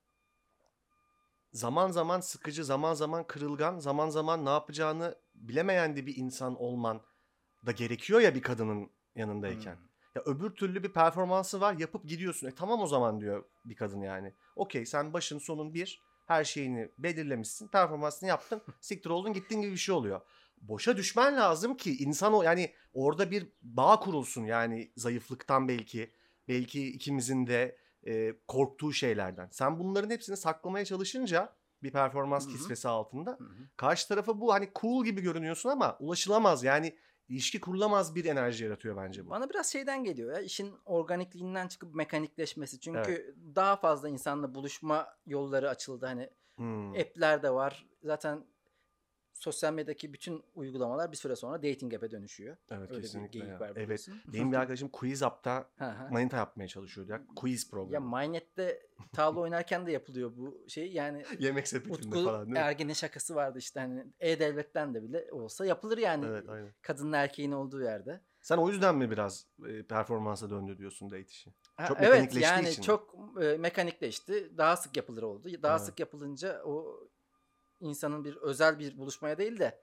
zaman 1.53 1.91
zaman 1.91 2.19
sıkıcı, 2.19 2.65
zaman 2.65 2.93
zaman 2.93 3.27
kırılgan, 3.27 3.79
zaman 3.79 4.09
zaman 4.09 4.45
ne 4.45 4.49
yapacağını 4.49 5.15
bilemeyen 5.35 5.95
de 5.95 6.05
bir 6.05 6.17
insan 6.17 6.61
olman 6.61 7.01
da 7.65 7.71
gerekiyor 7.71 8.19
ya 8.19 8.35
bir 8.35 8.41
kadının 8.41 8.91
yanındayken. 9.15 9.75
Hmm. 9.75 9.89
Ya 10.15 10.21
öbür 10.25 10.49
türlü 10.49 10.83
bir 10.83 10.93
performansı 10.93 11.61
var 11.61 11.73
yapıp 11.73 12.05
gidiyorsun. 12.05 12.47
E 12.47 12.55
tamam 12.55 12.81
o 12.81 12.87
zaman 12.87 13.21
diyor 13.21 13.43
bir 13.65 13.75
kadın 13.75 14.01
yani. 14.01 14.33
Okey 14.55 14.85
sen 14.85 15.13
başın 15.13 15.39
sonun 15.39 15.73
bir 15.73 16.01
her 16.25 16.43
şeyini 16.43 16.91
belirlemişsin. 16.97 17.67
Performansını 17.67 18.29
yaptın. 18.29 18.61
siktir 18.81 19.09
oldun 19.09 19.33
gittin 19.33 19.61
gibi 19.61 19.71
bir 19.71 19.77
şey 19.77 19.95
oluyor. 19.95 20.21
Boşa 20.61 20.97
düşmen 20.97 21.35
lazım 21.35 21.77
ki 21.77 21.97
insan 21.97 22.33
o 22.33 22.43
yani 22.43 22.73
orada 22.93 23.31
bir 23.31 23.47
bağ 23.61 23.99
kurulsun 23.99 24.45
yani 24.45 24.91
zayıflıktan 24.95 25.67
belki. 25.67 26.13
Belki 26.47 26.87
ikimizin 26.87 27.47
de 27.47 27.77
e, 28.07 28.33
korktuğu 28.47 28.93
şeylerden. 28.93 29.47
Sen 29.51 29.79
bunların 29.79 30.09
hepsini 30.09 30.37
saklamaya 30.37 30.85
çalışınca 30.85 31.55
bir 31.83 31.91
performans 31.91 32.45
Hı 32.45 32.49
hı. 32.49 32.53
kisvesi 32.53 32.87
altında 32.87 33.31
Hı 33.31 33.43
hı. 33.43 33.63
karşı 33.77 34.07
tarafa 34.07 34.39
bu 34.39 34.53
hani 34.53 34.69
cool 34.81 35.05
gibi 35.05 35.21
görünüyorsun 35.21 35.69
ama 35.69 35.97
ulaşılamaz 35.99 36.63
yani 36.63 36.95
ilişki 37.27 37.59
kurulamaz 37.59 38.15
bir 38.15 38.25
enerji 38.25 38.63
yaratıyor 38.63 38.97
bence 38.97 39.25
bu. 39.25 39.29
Bana 39.29 39.49
biraz 39.49 39.71
şeyden 39.71 40.03
geliyor 40.03 40.33
ya 40.33 40.39
işin 40.41 40.73
organikliğinden 40.85 41.67
çıkıp 41.67 41.95
mekanikleşmesi. 41.95 42.79
Çünkü 42.79 43.35
daha 43.55 43.75
fazla 43.75 44.09
insanla 44.09 44.55
buluşma 44.55 45.07
yolları 45.25 45.69
açıldı. 45.69 46.05
Hani 46.05 46.29
Hmm. 46.55 46.91
app'ler 46.91 47.43
de 47.43 47.49
var. 47.49 47.87
Zaten 48.03 48.45
sosyal 49.39 49.73
medyadaki 49.73 50.13
bütün 50.13 50.43
uygulamalar 50.55 51.11
bir 51.11 51.17
süre 51.17 51.35
sonra 51.35 51.63
dating 51.63 51.93
app'e 51.93 52.11
dönüşüyor. 52.11 52.57
Evet 52.71 52.81
Öyle 52.81 52.97
bir 52.97 53.01
kesinlikle 53.01 53.45
ya. 53.45 53.59
var 53.59 53.71
Evet. 53.75 54.09
Benim 54.33 54.51
bir 54.51 54.57
arkadaşım 54.57 54.89
Quiz 54.89 55.23
App'ta 55.23 55.69
manita 56.11 56.37
yapmaya 56.37 56.67
çalışıyordu 56.67 57.11
ya. 57.11 57.21
Quiz 57.35 57.63
Ya 57.63 57.69
programı. 57.69 58.17
MyNet'te 58.17 58.81
tavla 59.13 59.39
oynarken 59.39 59.85
de 59.85 59.91
yapılıyor 59.91 60.31
bu 60.37 60.63
şey. 60.67 60.91
Yani 60.91 61.23
Yemek 61.39 61.67
sepetinde 61.67 62.07
Utku 62.07 62.23
falan 62.23 62.41
değil 62.45 62.53
mi? 62.53 62.57
Ergen'in 62.59 62.93
şakası 62.93 63.35
vardı 63.35 63.57
işte 63.59 63.79
hani 63.79 64.05
E-Devlet'ten 64.19 64.93
de 64.93 65.03
bile 65.03 65.27
olsa 65.31 65.65
yapılır 65.65 65.97
yani. 65.97 66.25
Evet 66.25 66.49
aynen. 66.49 66.73
Kadınla 66.81 67.17
erkeğin 67.17 67.51
olduğu 67.51 67.81
yerde. 67.81 68.21
Sen 68.41 68.57
o 68.57 68.69
yüzden 68.69 68.95
mi 68.95 69.11
biraz 69.11 69.45
e, 69.67 69.83
performansa 69.83 70.49
döndü 70.49 70.77
diyorsun 70.77 71.09
date 71.09 71.25
işi? 71.25 71.53
Ha, 71.75 71.87
Çok 71.87 71.97
evet 71.97 72.09
mekanikleştiği 72.09 72.43
yani 72.43 72.69
için 72.69 72.81
çok 72.83 73.15
e, 73.41 73.57
mekanikleşti. 73.57 74.57
Daha 74.57 74.77
sık 74.77 74.97
yapılır 74.97 75.23
oldu. 75.23 75.47
Daha 75.63 75.75
Evet. 75.75 75.85
sık 75.85 75.99
yapılınca 75.99 76.63
o 76.65 76.99
insanın 77.79 78.23
bir 78.25 78.35
özel 78.35 78.79
bir 78.79 78.97
buluşmaya 78.97 79.37
değil 79.37 79.59
de 79.59 79.81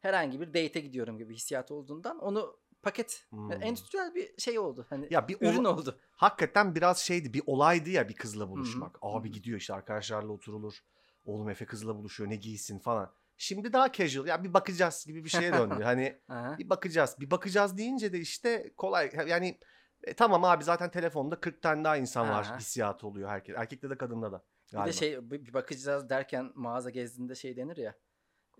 herhangi 0.00 0.40
bir 0.40 0.48
date'e 0.48 0.80
gidiyorum 0.82 1.18
gibi 1.18 1.34
hissiyat 1.34 1.70
olduğundan 1.70 2.18
onu 2.18 2.60
paket 2.82 3.26
Hmm. 3.30 3.50
yani 3.50 3.64
endüstriyel 3.64 4.14
bir 4.14 4.34
şey 4.38 4.58
oldu. 4.58 4.86
Hani 4.90 5.06
Ya 5.10 5.28
bir 5.28 5.36
ürün 5.40 5.64
ola- 5.64 5.76
oldu. 5.76 5.98
hakikaten 6.12 6.74
biraz 6.74 6.98
şeydi 6.98 7.32
bir 7.34 7.42
olaydı 7.46 7.90
ya 7.90 8.08
bir 8.08 8.14
kızla 8.14 8.48
buluşmak. 8.48 8.94
Hı 8.96 8.98
Abi 9.02 9.30
gidiyor 9.30 9.58
işte 9.58 9.74
arkadaşlarla 9.74 10.32
oturulur. 10.32 10.78
Oğlum 11.24 11.50
Efe 11.50 11.66
kızla 11.66 11.96
buluşuyor 11.96 12.30
ne 12.30 12.36
giysin 12.36 12.78
falan. 12.78 13.14
Şimdi 13.36 13.72
daha 13.72 13.92
casual 13.92 14.26
ya 14.26 14.44
bir 14.44 14.54
bakacağız 14.54 15.04
gibi 15.06 15.24
bir 15.24 15.28
şeye 15.28 15.52
döndü. 15.52 15.74
hani 15.84 16.20
bir 16.58 16.70
bakacağız. 16.70 17.16
Bir 17.20 17.30
bakacağız 17.30 17.78
deyince 17.78 18.12
de 18.12 18.18
işte 18.18 18.72
kolay 18.76 19.12
yani 19.26 19.58
e, 20.04 20.14
tamam 20.14 20.44
abi 20.44 20.64
zaten 20.64 20.90
telefonda 20.90 21.40
40 21.40 21.62
tane 21.62 21.84
daha 21.84 21.96
insan 21.96 22.28
var 22.28 22.58
hissiyatı 22.58 23.06
oluyor 23.06 23.28
herkes. 23.28 23.56
Erkekte 23.58 23.90
de 23.90 23.98
kadında 23.98 24.32
da. 24.32 24.44
Bir 24.72 24.76
galiba. 24.76 24.86
de 24.88 24.92
şey 24.98 25.30
bir 25.30 25.46
bir 25.46 25.52
bakacağız 25.54 26.08
derken 26.10 26.52
mağaza 26.54 26.90
gezdiğinde 26.90 27.34
şey 27.34 27.56
denir 27.56 27.76
ya. 27.76 27.94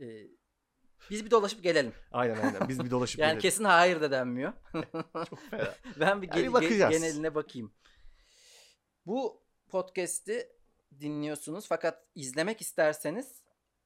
e, 0.01 0.07
biz 1.11 1.25
bir 1.25 1.31
dolaşıp 1.31 1.63
gelelim. 1.63 1.93
Aynen 2.13 2.37
aynen. 2.37 2.69
Biz 2.69 2.85
bir 2.85 2.91
dolaşıp 2.91 3.19
Yani 3.21 3.29
gelelim. 3.29 3.41
kesin 3.41 3.65
hayır 3.65 4.01
da 4.01 4.11
denmiyor. 4.11 4.53
Çok 5.31 5.41
fena. 5.51 5.75
ben 6.01 6.23
bir, 6.23 6.29
Yani 6.29 6.47
ge- 6.47 6.53
bakacağız. 6.53 6.93
geneline 6.93 7.35
bakayım. 7.35 7.73
Bu 9.07 9.43
podcast'i 9.69 10.49
dinliyorsunuz 11.01 11.67
fakat 11.69 12.07
izlemek 12.15 12.61
isterseniz 12.61 13.43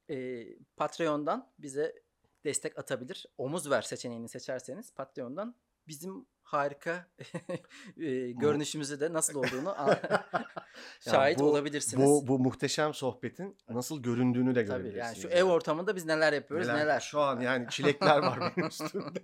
e, 0.09 0.45
Patreon'dan 0.75 1.53
bize 1.59 2.03
destek 2.45 2.79
atabilir. 2.79 3.25
Omuz 3.37 3.69
ver 3.69 3.81
seçeneğini 3.81 4.29
seçerseniz 4.29 4.93
Patreon'dan 4.93 5.55
bizim 5.87 6.27
harika 6.47 7.07
e, 7.97 8.31
görünüşümüzü 8.31 8.99
de 8.99 9.13
nasıl 9.13 9.35
olduğunu 9.39 9.75
şahit 10.99 11.39
bu- 11.39 11.43
olabilirsiniz. 11.49 12.05
Bu, 12.05 12.27
bu 12.27 12.39
muhteşem 12.39 12.93
sohbetin 12.93 13.57
nasıl 13.69 14.03
göründüğünü 14.03 14.55
de 14.55 14.65
Tabii 14.65 14.67
görebilirsiniz. 14.83 15.05
yani 15.07 15.15
şu 15.21 15.27
yani. 15.27 15.39
ev 15.39 15.43
ortamında 15.43 15.95
biz 15.95 16.05
neler 16.05 16.33
yapıyoruz 16.33 16.67
neler. 16.67 16.99
Şu 16.99 17.19
an 17.19 17.39
yani 17.41 17.67
çilekler 17.69 18.17
var 18.19 18.53
benim 18.57 18.67
üstümde. 18.69 19.19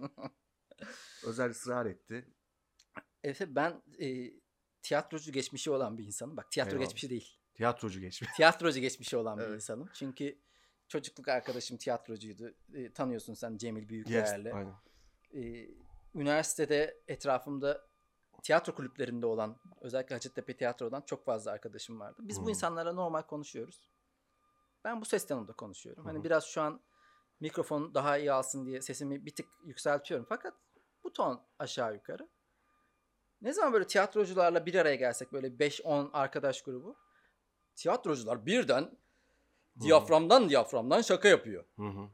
Özel 1.25 1.49
ısrar 1.49 1.85
etti. 1.85 2.25
Efe 3.23 3.55
ben 3.55 3.81
e, 4.01 4.31
tiyatrocu 4.81 5.31
geçmişi 5.31 5.71
olan 5.71 5.97
bir 5.97 6.03
insanım. 6.05 6.37
Bak 6.37 6.51
tiyatro 6.51 6.71
Eyvallah. 6.71 6.85
geçmişi 6.85 7.09
değil. 7.09 7.37
Tiyatrocu 7.53 7.99
geçmiş. 8.01 8.31
tiyatrocu 8.35 8.79
geçmişi 8.79 9.17
olan 9.17 9.37
bir 9.37 9.43
Evet. 9.43 9.55
insanım. 9.55 9.89
Çünkü 9.93 10.37
çocukluk 10.87 11.27
arkadaşım 11.27 11.77
tiyatrocuydu. 11.77 12.53
E, 12.73 12.91
tanıyorsun 12.93 13.33
sen 13.33 13.57
Cemil 13.57 13.81
Yes, 13.81 13.89
Büyükdeğerli. 13.89 14.53
aynen. 14.53 14.73
E, 15.33 15.69
üniversitede 16.15 17.01
etrafımda 17.07 17.87
tiyatro 18.43 18.75
kulüplerinde 18.75 19.25
olan 19.25 19.57
özellikle 19.81 20.15
Hacettepe 20.15 20.57
Tiyatro'dan 20.57 21.01
çok 21.01 21.25
fazla 21.25 21.51
arkadaşım 21.51 21.99
vardı. 21.99 22.17
Biz 22.21 22.37
Hmm. 22.37 22.45
bu 22.45 22.49
insanlarla 22.49 22.93
normal 22.93 23.21
konuşuyoruz. 23.21 23.89
Ben 24.83 25.01
bu 25.01 25.05
ses 25.05 25.27
tonunda 25.27 25.53
konuşuyorum. 25.53 26.03
Hı 26.03 26.07
Hani 26.07 26.23
biraz 26.23 26.45
şu 26.45 26.61
an 26.61 26.81
mikrofon 27.39 27.93
daha 27.93 28.17
iyi 28.17 28.31
alsın 28.31 28.65
diye 28.65 28.81
sesimi 28.81 29.25
bir 29.25 29.35
tık 29.35 29.47
yükseltiyorum. 29.65 30.25
Fakat 30.29 30.53
bu 31.03 31.13
ton 31.13 31.41
aşağı 31.59 31.93
yukarı. 31.93 32.29
Ne 33.41 33.53
zaman 33.53 33.73
böyle 33.73 33.87
tiyatrocularla 33.87 34.65
bir 34.65 34.75
araya 34.75 34.95
gelsek 34.95 35.33
böyle 35.33 35.47
5-10 35.59 36.09
arkadaş 36.13 36.61
grubu. 36.61 36.95
Tiyatrocular 37.75 38.45
birden 38.45 38.97
diyaframdan 39.79 40.49
diyaframdan 40.49 41.01
şaka 41.01 41.27
yapıyor. 41.27 41.65
Hı 41.75 41.87
hı. 41.87 42.09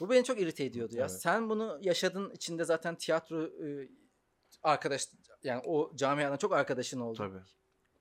Bu 0.00 0.10
beni 0.10 0.24
çok 0.24 0.40
irite 0.40 0.64
ediyordu 0.64 0.94
ya. 0.96 1.00
Evet. 1.00 1.20
Sen 1.22 1.50
bunu 1.50 1.78
yaşadın 1.82 2.30
içinde 2.30 2.64
zaten 2.64 2.94
tiyatro 2.94 3.42
e, 3.44 3.88
arkadaş 4.62 5.08
yani 5.42 5.62
o 5.64 5.96
camiadan 5.96 6.36
çok 6.36 6.52
arkadaşın 6.52 7.00
oldu. 7.00 7.18
Tabii. 7.18 7.38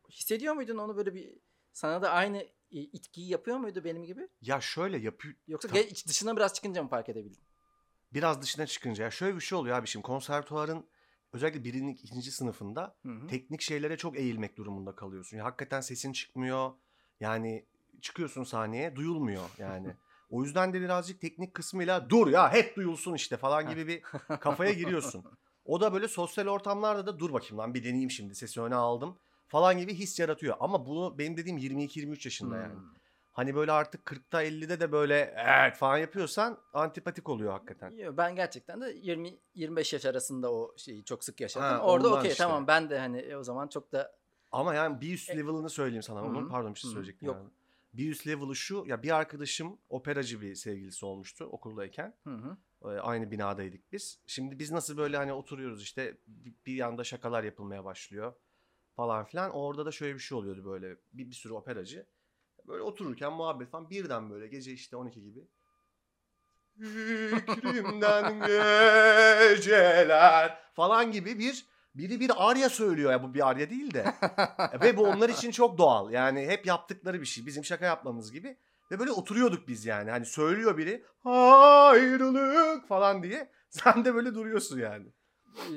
Hissediyor 0.10 0.54
muydun 0.54 0.78
onu 0.78 0.98
böyle 0.98 1.14
bir 1.16 1.34
sana 1.74 2.02
da 2.02 2.10
aynı 2.12 2.38
e, 2.38 2.50
itkiyi 2.72 3.30
yapıyor 3.30 3.58
muydu 3.58 3.84
benim 3.84 4.04
gibi? 4.06 4.28
Ya 4.42 4.62
şöyle 4.62 4.98
yapıyor. 4.98 5.36
Yoksa 5.48 5.68
Ta- 5.68 5.78
ge- 5.80 5.88
iç 5.88 6.08
dışına 6.08 6.36
biraz 6.36 6.54
çıkınca 6.54 6.84
mı 6.84 6.90
fark 6.90 7.10
edebildin? 7.10 7.44
Biraz 8.14 8.42
dışına 8.42 8.66
çıkınca 8.66 9.04
ya 9.04 9.12
şöyle 9.12 9.36
bir 9.36 9.42
şey 9.42 9.58
oluyor 9.58 9.78
abi 9.78 9.88
şimdi 9.88 10.04
konservatuvarın 10.04 10.86
özellikle 11.34 11.64
birinci, 11.64 12.04
ikinci 12.04 12.32
sınıfında 12.32 12.96
Hı 13.04 13.10
hı. 13.10 13.28
teknik 13.28 13.62
şeylere 13.62 13.98
çok 13.98 14.18
eğilmek 14.18 14.58
durumunda 14.58 14.96
kalıyorsun. 14.96 15.38
Ya 15.38 15.46
hakikaten 15.46 15.82
sesin 15.82 16.12
çıkmıyor. 16.14 16.72
Yani 17.20 17.66
çıkıyorsun 18.02 18.44
sahneye 18.44 18.96
duyulmuyor 18.96 19.50
yani. 19.58 19.96
O 20.34 20.44
yüzden 20.44 20.74
de 20.74 20.82
birazcık 20.82 21.22
teknik 21.22 21.54
kısmıyla 21.54 22.10
dur 22.10 22.28
ya 22.28 22.54
hep 22.54 22.76
duyulsun 22.76 23.14
işte 23.14 23.38
falan 23.38 23.70
gibi 23.70 23.88
bir 23.88 24.02
kafaya 24.40 24.72
giriyorsun. 24.72 25.24
O 25.66 25.82
da 25.82 25.94
böyle 25.94 26.08
sosyal 26.08 26.48
ortamlarda 26.48 27.06
da 27.06 27.20
dur 27.20 27.34
bakayım 27.34 27.58
lan 27.58 27.74
bir 27.74 27.84
deneyeyim 27.84 28.12
şimdi 28.12 28.36
sesi 28.36 28.62
öne 28.62 28.76
aldım 28.76 29.18
falan 29.48 29.78
gibi 29.78 29.94
his 29.94 30.20
yaratıyor. 30.20 30.56
Ama 30.60 30.86
bunu 30.86 31.18
benim 31.18 31.38
dediğim 31.38 31.58
22-23 31.58 32.28
yaşında 32.28 32.58
yani. 32.58 32.74
Hmm. 32.74 32.82
Hani 33.32 33.56
böyle 33.56 33.72
artık 33.72 34.06
40'ta 34.06 34.44
50'de 34.44 34.80
de 34.80 34.92
böyle 34.92 35.36
evet 35.38 35.78
falan 35.78 35.98
yapıyorsan 35.98 36.58
antipatik 36.74 37.30
oluyor 37.30 37.52
hakikaten. 37.52 38.18
Ben 38.18 38.36
gerçekten 38.36 38.82
de 38.82 38.94
20 38.96 39.40
25 39.56 39.94
yaş 39.94 40.06
arasında 40.06 40.54
o 40.54 40.74
şeyi 40.78 41.06
çok 41.06 41.24
sık 41.24 41.42
yaşadım. 41.42 41.68
Ha, 41.68 41.80
Orada 41.80 42.14
okey 42.14 42.32
işte. 42.32 42.44
tamam 42.44 42.68
ben 42.68 42.90
de 42.90 43.00
hani 43.00 43.20
e, 43.20 43.36
o 43.36 43.44
zaman 43.44 43.68
çok 43.68 43.92
da 43.92 44.16
Ama 44.52 44.74
yani 44.74 45.02
bir 45.02 45.14
üst 45.14 45.30
E- 45.30 45.38
level'ını 45.38 45.70
söyleyeyim 45.70 46.04
sana 46.04 46.20
Hı 46.20 46.26
onun. 46.26 46.46
hı. 46.46 46.50
Pardon 46.50 46.74
bir 46.74 46.80
şey 46.80 46.92
söyleyecektim. 46.92 47.28
Yok. 47.28 47.38
yani. 47.38 47.50
Bir 47.94 48.12
üst 48.12 48.28
level'ı 48.28 48.56
şu. 48.56 48.84
Ya 48.88 49.04
bir 49.04 49.16
arkadaşım 49.16 49.80
operacı 49.90 50.42
bir 50.42 50.56
sevgilisi 50.56 51.06
olmuştu 51.06 51.46
okuldayken. 51.46 52.18
hı 52.24 52.30
hı. 52.36 52.58
Ee, 52.84 52.88
Aynı 52.88 53.32
binadaydık 53.32 53.92
biz. 53.92 54.20
Şimdi 54.28 54.60
biz 54.60 54.72
nasıl 54.72 54.98
böyle 54.98 55.18
hani 55.18 55.34
oturuyoruz 55.34 55.82
işte 55.84 56.18
bir- 56.28 56.54
bir 56.66 56.74
yanda 56.76 57.04
şakalar 57.04 57.44
yapılmaya 57.44 57.86
başlıyor 57.86 58.34
falan 58.96 59.26
filan. 59.26 59.52
Orada 59.52 59.86
da 59.86 59.92
şöyle 59.92 60.14
bir 60.14 60.20
şey 60.20 60.38
oluyordu 60.38 60.66
böyle 60.66 60.98
bir, 61.14 61.30
bir 61.30 61.36
sürü 61.36 61.54
operacı. 61.54 62.06
Böyle 62.68 62.84
otururken 62.84 63.34
muhabbet 63.34 63.70
falan 63.70 63.90
birden 63.90 64.30
böyle 64.30 64.48
gece 64.48 64.72
işte 64.72 64.96
12 64.96 65.22
gibi. 65.22 65.48
Fikrimden 67.46 68.40
geceler 69.50 70.58
falan 70.74 71.12
gibi 71.12 71.40
bir 71.40 71.66
biri 71.96 72.20
bir 72.20 72.32
arya 72.50 72.70
söylüyor 72.70 73.12
ya 73.12 73.24
bu 73.24 73.34
bir 73.34 73.50
arya 73.50 73.70
değil 73.70 73.94
de. 73.94 74.14
Ve 74.82 74.98
bu 74.98 75.04
onlar 75.04 75.30
için 75.30 75.52
çok 75.52 75.78
doğal. 75.78 76.12
Yani 76.12 76.48
hep 76.48 76.66
yaptıkları 76.66 77.22
bir 77.22 77.26
şey. 77.26 77.46
Bizim 77.46 77.66
şaka 77.66 77.86
yapmamız 77.86 78.32
gibi. 78.32 78.58
Ve 78.92 79.00
böyle 79.00 79.12
oturuyorduk 79.12 79.68
biz 79.68 79.86
yani. 79.86 80.12
Hani 80.12 80.26
söylüyor 80.26 80.78
biri 80.78 81.04
ayrılık 81.26 82.88
falan 82.88 83.24
diye. 83.24 83.52
Sen 83.70 84.06
de 84.06 84.16
böyle 84.16 84.36
duruyorsun 84.36 84.80
yani. 84.80 85.08
Ee, 85.58 85.72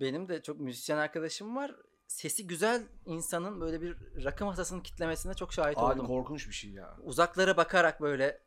benim 0.00 0.28
de 0.28 0.42
çok 0.42 0.60
müzisyen 0.60 0.96
arkadaşım 0.98 1.56
var. 1.56 1.74
Sesi 2.06 2.46
güzel 2.46 2.82
insanın 3.06 3.60
böyle 3.60 3.80
bir 3.80 3.96
rakı 4.24 4.44
masasının 4.44 4.80
kitlemesine 4.80 5.34
çok 5.34 5.52
şahit 5.52 5.78
Abi 5.78 5.92
oldum. 5.92 6.06
korkunç 6.06 6.48
bir 6.48 6.52
şey 6.52 6.70
ya. 6.70 6.96
Uzaklara 7.02 7.56
bakarak 7.56 8.00
böyle 8.00 8.40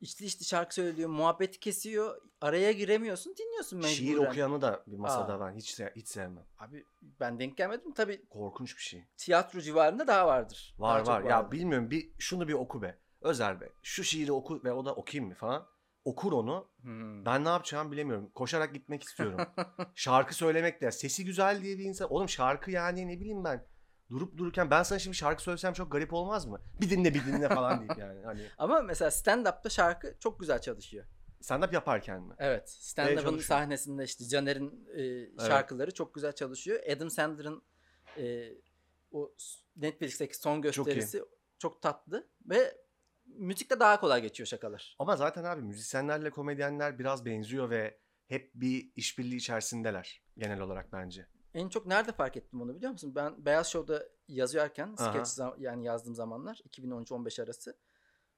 içli 0.00 0.26
içli 0.26 0.44
şarkı 0.44 0.74
söylüyor, 0.74 1.08
muhabbeti 1.10 1.60
kesiyor. 1.60 2.20
Araya 2.40 2.72
giremiyorsun, 2.72 3.34
dinliyorsun 3.36 3.78
mecburen. 3.78 3.94
Şiir 3.94 4.16
okuyanı 4.16 4.60
da 4.62 4.84
bir 4.86 4.96
masada 4.96 5.34
Aa. 5.34 5.40
ben 5.40 5.56
hiç 5.56 5.80
hiç 5.96 6.08
sevmem. 6.08 6.44
Abi 6.58 6.84
ben 7.20 7.38
denk 7.38 7.56
gelmedim. 7.56 7.92
Tabii 7.94 8.26
Korkunç 8.30 8.76
bir 8.76 8.82
şey. 8.82 9.04
tiyatro 9.16 9.60
civarında 9.60 10.06
daha 10.06 10.26
vardır. 10.26 10.74
Var 10.78 11.06
Daha 11.06 11.14
var. 11.16 11.22
Ya 11.22 11.36
vardır. 11.38 11.52
bilmiyorum 11.52 11.90
bir 11.90 12.10
şunu 12.18 12.48
bir 12.48 12.52
oku 12.52 12.82
be. 12.82 12.98
Özer 13.20 13.60
be. 13.60 13.68
Şu 13.82 14.04
şiiri 14.04 14.32
oku 14.32 14.60
ve 14.64 14.72
o 14.72 14.84
da 14.84 14.94
okuyayım 14.94 15.28
mı 15.28 15.34
falan. 15.34 15.66
okur 16.04 16.32
onu. 16.32 16.68
Hmm. 16.80 17.24
Ben 17.24 17.44
ne 17.44 17.48
yapacağımı 17.48 17.92
bilemiyorum. 17.92 18.30
Koşarak 18.34 18.74
gitmek 18.74 19.02
istiyorum. 19.02 19.46
şarkı 19.94 20.34
söylemek 20.34 20.80
de. 20.80 20.92
Sesi 20.92 21.24
güzel 21.24 21.62
diye 21.62 21.78
bir 21.78 21.84
insan. 21.84 22.12
Oğlum 22.12 22.28
şarkı 22.28 22.70
yani 22.70 23.08
ne 23.08 23.20
bileyim 23.20 23.44
ben. 23.44 23.66
Durup 24.10 24.36
dururken 24.36 24.70
ben 24.70 24.82
sana 24.82 24.98
şimdi 24.98 25.16
şarkı 25.16 25.42
söylesem 25.42 25.72
çok 25.72 25.92
garip 25.92 26.12
olmaz 26.12 26.46
mı? 26.46 26.60
Bir 26.80 26.90
dinle 26.90 27.14
bir 27.14 27.26
dinle 27.26 27.48
falan 27.48 27.80
deyip 27.80 27.98
yani. 27.98 28.24
Hani 28.24 28.40
Ama 28.58 28.80
mesela 28.80 29.10
stand-up'ta 29.10 29.70
şarkı 29.70 30.14
çok 30.20 30.40
güzel 30.40 30.60
çalışıyor. 30.60 31.04
stand 31.40 31.62
up 31.62 31.72
yaparken 31.72 32.22
mi? 32.22 32.34
Evet. 32.38 32.70
Stand-up'ın 32.70 33.22
çalışıyor. 33.22 33.42
sahnesinde 33.42 34.04
işte 34.04 34.24
Caner'in 34.24 34.88
e, 34.96 35.46
şarkıları 35.46 35.94
çok 35.94 36.14
güzel 36.14 36.32
çalışıyor. 36.32 36.80
Adam 36.92 37.10
Sandler'ın 37.10 37.62
e, 38.16 38.54
o 39.12 39.32
Netflix'teki 39.76 40.36
son 40.36 40.62
gösterisi 40.62 41.22
çok, 41.58 41.82
tatlı 41.82 42.28
ve 42.46 42.74
müzikte 43.26 43.80
daha 43.80 44.00
kolay 44.00 44.22
geçiyor 44.22 44.46
şakalar. 44.46 44.96
Ama 44.98 45.16
zaten 45.16 45.44
abi 45.44 45.62
müzisyenlerle 45.62 46.30
komedyenler 46.30 46.98
biraz 46.98 47.26
benziyor 47.26 47.70
ve 47.70 47.98
hep 48.26 48.50
bir 48.54 48.90
işbirliği 48.96 49.36
içerisindeler 49.36 50.22
genel 50.38 50.60
olarak 50.60 50.92
bence. 50.92 51.26
En 51.58 51.68
çok 51.68 51.86
nerede 51.86 52.12
fark 52.12 52.36
ettim 52.36 52.62
onu 52.62 52.76
biliyor 52.76 52.92
musun? 52.92 53.14
Ben 53.14 53.44
Beyaz 53.44 53.66
Show'da 53.70 54.08
yazıyorken 54.28 54.94
Aha. 54.98 55.18
zam- 55.24 55.54
yani 55.58 55.84
yazdığım 55.84 56.14
zamanlar 56.14 56.60
2013-15 56.68 57.42
arası. 57.42 57.78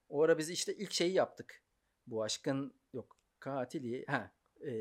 O 0.09 0.23
ara 0.23 0.37
biz 0.37 0.49
işte 0.49 0.75
ilk 0.75 0.91
şeyi 0.91 1.13
yaptık. 1.13 1.63
Bu 2.07 2.23
aşkın 2.23 2.73
yok 2.93 3.17
katili 3.39 4.05
ha 4.05 4.31
e, 4.67 4.71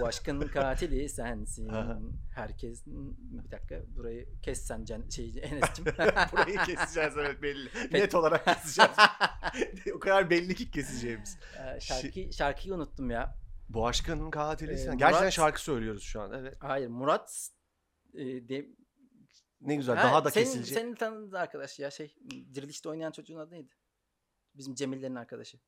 bu 0.00 0.06
aşkın 0.06 0.40
katili 0.52 1.08
sensin. 1.08 1.68
Aha. 1.68 2.00
Herkes 2.34 2.86
bir 2.86 3.50
dakika 3.50 3.82
burayı 3.96 4.40
kes 4.42 4.66
sen 4.66 4.84
Can, 4.84 5.08
şey 5.08 5.26
Enes'cim. 5.42 5.84
Burayı 6.32 6.58
keseceğiz 6.58 7.16
evet 7.18 7.42
belli. 7.42 7.70
Net 7.92 8.14
olarak 8.14 8.44
keseceğiz. 8.44 8.96
o 9.94 9.98
kadar 9.98 10.30
belli 10.30 10.54
ki 10.54 10.70
keseceğimiz. 10.70 11.38
Ee, 11.58 11.80
şarkı, 11.80 12.32
şarkıyı 12.32 12.74
unuttum 12.74 13.10
ya. 13.10 13.43
Bu 13.68 13.86
aşkın 13.86 14.30
katili 14.30 14.72
Ee, 14.72 14.76
sen. 14.76 14.98
Gerçekten 14.98 15.28
Murat- 15.28 15.30
şarkı 15.32 15.62
söylüyoruz 15.62 16.02
şu 16.02 16.20
an. 16.20 16.32
Evet. 16.32 16.56
Hayır 16.60 16.88
Murat 16.88 17.48
e, 18.14 18.24
de, 18.48 18.66
Ne 19.60 19.76
güzel. 19.76 19.96
Ha, 19.96 20.02
daha 20.04 20.24
da 20.24 20.30
senin, 20.30 20.44
kesilecek. 20.44 20.78
Senin 20.78 20.94
tanıdığın 20.94 21.36
arkadaş 21.36 21.78
ya 21.78 21.90
şey 21.90 22.14
Diriliş'te 22.54 22.88
oynayan 22.88 23.10
çocuğun 23.12 23.38
adı 23.38 23.50
neydi? 23.54 23.72
Bizim 24.54 24.74
Cemil'lerin 24.74 25.14
arkadaşı. 25.14 25.58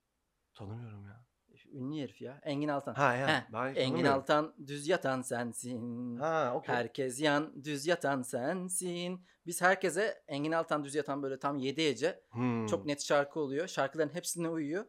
Tanımıyorum 0.55 1.07
ya. 1.07 1.27
Ünlü 1.73 2.03
herif 2.03 2.21
ya. 2.23 2.41
Engin 2.43 2.69
Altan. 2.69 2.95
Ha 2.95 3.15
ya. 3.15 3.29
Heh, 3.29 3.53
Ben 3.53 3.75
Engin. 3.75 4.05
Altan 4.05 4.55
düz 4.67 4.89
yatan 4.89 5.23
sensin. 5.23 6.17
Ha 6.17 6.53
okey. 6.55 6.75
Herkes 6.75 7.21
yan 7.21 7.65
düz 7.65 7.87
yatan 7.87 8.23
sensin. 8.23 9.27
Biz 9.47 9.63
herkese 9.63 10.23
Engin 10.29 10.53
Altan 10.53 10.85
düz 10.85 10.95
yatan 10.95 11.23
böyle 11.23 11.39
tam 11.39 11.59
7 11.59 11.89
hece 11.89 12.21
Hmm. 12.31 12.67
çok 12.67 12.87
net 12.87 13.03
şarkı 13.05 13.41
oluyor. 13.41 13.69
Şarkıların 13.69 14.15
hepsine 14.15 14.49
uyuyor. 14.49 14.85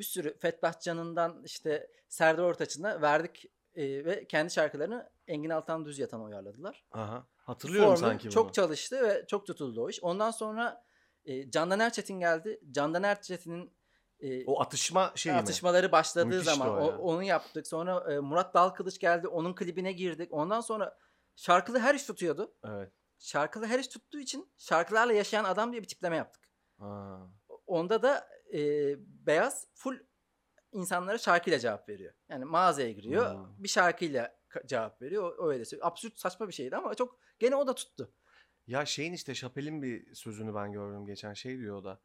Bir 0.00 0.04
sürü 0.04 0.38
Fethullah 0.38 0.80
Can'ından 0.80 1.42
işte 1.44 1.90
Serdar 2.08 2.42
Ortaç'ına 2.42 3.02
verdik 3.02 3.44
e, 3.74 4.04
ve 4.04 4.26
kendi 4.26 4.52
şarkılarını 4.52 5.10
Engin 5.26 5.50
Altan 5.50 5.84
düz 5.84 5.98
yatan 5.98 6.24
uyarladılar. 6.24 6.84
Aha. 6.92 7.26
Hatırlıyorum 7.36 7.88
Formül 7.94 8.00
sanki 8.00 8.24
bunu. 8.24 8.32
çok 8.32 8.54
çalıştı 8.54 9.02
ve 9.08 9.24
çok 9.26 9.46
tutuldu 9.46 9.82
o 9.84 9.90
iş. 9.90 10.02
Ondan 10.02 10.30
sonra 10.30 10.84
e, 11.24 11.50
Candan 11.50 11.80
Erçetin 11.80 12.20
geldi. 12.20 12.60
Candan 12.70 13.02
Erçetin'in 13.02 13.72
e, 14.20 14.44
O 14.46 14.60
atışma 14.60 15.12
şeyi 15.14 15.32
mi? 15.32 15.38
atışmaları 15.38 15.92
başladığı 15.92 16.26
Müthişti 16.26 16.50
zaman 16.54 16.68
o 16.68 16.84
o- 16.84 16.90
ya. 16.90 16.98
onu 16.98 17.22
yaptık. 17.22 17.66
Sonra 17.66 18.12
e, 18.14 18.18
Murat 18.18 18.54
Dalkılıç 18.54 18.98
geldi. 18.98 19.28
Onun 19.28 19.54
klibine 19.54 19.92
girdik. 19.92 20.28
Ondan 20.32 20.60
sonra 20.60 20.98
şarkılı 21.36 21.78
her 21.78 21.94
iş 21.94 22.04
tutuyordu. 22.04 22.54
Evet. 22.64 22.92
Şarkılı 23.18 23.66
her 23.66 23.78
iş 23.78 23.88
tuttuğu 23.88 24.18
için 24.18 24.52
şarkılarla 24.58 25.12
yaşayan 25.12 25.44
adam 25.44 25.72
diye 25.72 25.82
bir 25.82 25.88
tipleme 25.88 26.16
yaptık. 26.16 26.42
Ha. 26.78 27.20
Onda 27.66 28.02
da 28.02 28.28
e, 28.54 28.60
Beyaz 29.26 29.66
full 29.74 29.98
insanlara 30.72 31.18
şarkıyla 31.18 31.58
cevap 31.58 31.88
veriyor. 31.88 32.14
Yani 32.28 32.44
mağazaya 32.44 32.92
giriyor. 32.92 33.34
Hmm. 33.34 33.64
Bir 33.64 33.68
şarkıyla 33.68 34.40
cevap 34.66 35.02
veriyor. 35.02 35.38
O, 35.38 35.50
öyle 35.50 35.64
söylüyor. 35.64 35.88
Absürt 35.88 36.18
saçma 36.18 36.48
bir 36.48 36.52
şeydi 36.52 36.76
ama 36.76 36.94
çok 36.94 37.18
gene 37.38 37.56
o 37.56 37.66
da 37.66 37.74
tuttu. 37.74 38.12
Ya 38.66 38.86
şeyin 38.86 39.12
işte 39.12 39.34
Chappelle'in 39.34 39.82
bir 39.82 40.14
sözünü 40.14 40.54
ben 40.54 40.72
gördüm 40.72 41.06
geçen 41.06 41.34
şey 41.34 41.58
diyor 41.58 41.76
o 41.76 41.84
da. 41.84 42.00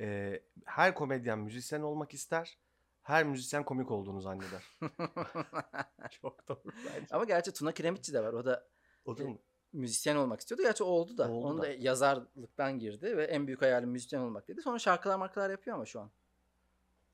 Ee, 0.00 0.42
her 0.64 0.94
komedyen 0.94 1.38
müzisyen 1.38 1.80
olmak 1.80 2.14
ister. 2.14 2.58
Her 3.02 3.24
müzisyen 3.24 3.64
komik 3.64 3.90
olduğunu 3.90 4.20
zanneder. 4.20 4.62
Çok 6.10 6.48
doğru 6.48 6.72
bence. 6.86 7.06
ama 7.10 7.24
gerçi 7.24 7.52
Tuna 7.52 7.72
Kiremitçi 7.72 8.12
de 8.12 8.22
var. 8.22 8.32
O 8.32 8.44
da 8.44 8.68
O 9.04 9.18
da 9.18 9.24
mı? 9.24 9.38
Müzisyen 9.74 10.16
olmak 10.16 10.40
istiyordu. 10.40 10.62
Gerçi 10.62 10.84
o 10.84 10.86
oldu 10.86 11.18
da. 11.18 11.30
Oldu 11.30 11.46
Onu 11.46 11.58
da. 11.58 11.62
da 11.62 11.68
yazarlıktan 11.68 12.78
girdi 12.78 13.16
ve 13.16 13.24
en 13.24 13.46
büyük 13.46 13.62
hayalim 13.62 13.90
müzisyen 13.90 14.20
olmak 14.20 14.48
dedi. 14.48 14.62
Sonra 14.62 14.78
şarkılar 14.78 15.16
markalar 15.16 15.50
yapıyor 15.50 15.76
ama 15.76 15.86
şu 15.86 16.00
an. 16.00 16.10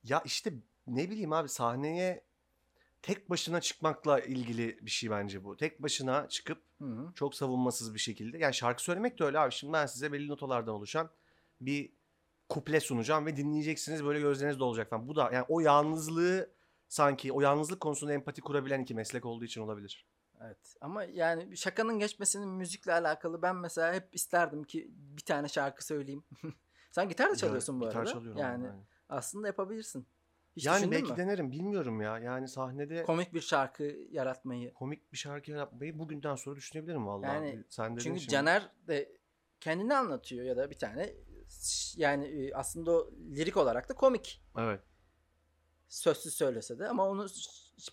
Ya 0.04 0.22
işte 0.24 0.52
ne 0.86 1.10
bileyim 1.10 1.32
abi 1.32 1.48
sahneye 1.48 2.24
tek 3.02 3.30
başına 3.30 3.60
çıkmakla 3.60 4.20
ilgili 4.20 4.78
bir 4.82 4.90
şey 4.90 5.10
bence 5.10 5.44
bu. 5.44 5.56
Tek 5.56 5.82
başına 5.82 6.28
çıkıp 6.28 6.62
Hı 6.78 6.84
hı. 6.84 7.12
çok 7.14 7.34
savunmasız 7.34 7.94
bir 7.94 7.98
şekilde. 7.98 8.38
Yani 8.38 8.54
şarkı 8.54 8.82
söylemek 8.82 9.18
de 9.18 9.24
öyle 9.24 9.38
abi. 9.38 9.52
Şimdi 9.52 9.72
ben 9.72 9.86
size 9.86 10.12
belli 10.12 10.28
notalardan 10.28 10.74
oluşan 10.74 11.10
bir 11.60 11.92
kuple 12.48 12.80
sunacağım 12.80 13.26
ve 13.26 13.36
dinleyeceksiniz 13.36 14.04
böyle 14.04 14.20
gözleriniz 14.20 14.58
dolacak 14.58 14.90
falan. 14.90 15.08
Bu 15.08 15.16
da 15.16 15.30
yani 15.32 15.44
o 15.48 15.60
yalnızlığı 15.60 16.50
sanki 16.88 17.32
o 17.32 17.40
yalnızlık 17.40 17.80
konusunda 17.80 18.12
empati 18.12 18.40
kurabilen 18.40 18.80
iki 18.80 18.94
meslek 18.94 19.24
olduğu 19.24 19.44
için 19.44 19.60
olabilir. 19.60 20.06
Evet. 20.44 20.76
Ama 20.80 21.04
yani 21.04 21.56
şakanın 21.56 21.98
geçmesinin 21.98 22.48
müzikle 22.48 22.92
alakalı 22.92 23.42
ben 23.42 23.56
mesela 23.56 23.94
hep 23.94 24.08
isterdim 24.14 24.64
ki 24.64 24.90
bir 24.90 25.24
tane 25.24 25.48
şarkı 25.48 25.86
söyleyeyim. 25.86 26.24
Sen 26.90 27.08
gitar 27.08 27.30
da 27.30 27.36
çalıyorsun 27.36 27.80
bu 27.80 27.84
Gitar 27.84 28.00
arada. 28.00 28.12
çalıyorum 28.12 28.40
yani 28.40 28.66
aynen. 28.68 28.84
aslında 29.08 29.46
yapabilirsin. 29.46 30.06
Hiç 30.56 30.66
yani 30.66 30.90
belki 30.90 31.12
mü? 31.12 31.16
denerim 31.16 31.50
bilmiyorum 31.52 32.00
ya. 32.00 32.18
Yani 32.18 32.48
sahnede 32.48 33.02
Komik 33.02 33.34
bir 33.34 33.40
şarkı 33.40 33.82
yaratmayı. 34.10 34.74
komik 34.74 35.12
bir 35.12 35.18
şarkı 35.18 35.50
yapmayı 35.50 35.98
bugünden 35.98 36.34
sonra 36.34 36.56
düşünebilirim 36.56 37.06
vallahi. 37.06 37.26
Yani 37.34 37.64
Sen 37.68 37.96
Çünkü 37.96 38.20
şimdi. 38.20 38.32
Caner 38.32 38.70
de 38.88 39.12
kendini 39.60 39.94
anlatıyor 39.94 40.44
ya 40.44 40.56
da 40.56 40.70
bir 40.70 40.78
tane 40.78 41.14
yani 41.96 42.26
e, 42.26 42.54
aslında 42.54 42.90
o 42.92 43.10
lirik 43.30 43.56
olarak 43.56 43.88
da 43.88 43.94
komik. 43.94 44.42
Evet. 44.58 44.80
Sözsüz 45.88 46.34
söylese 46.34 46.78
de 46.78 46.88
ama 46.88 47.08
onu 47.08 47.26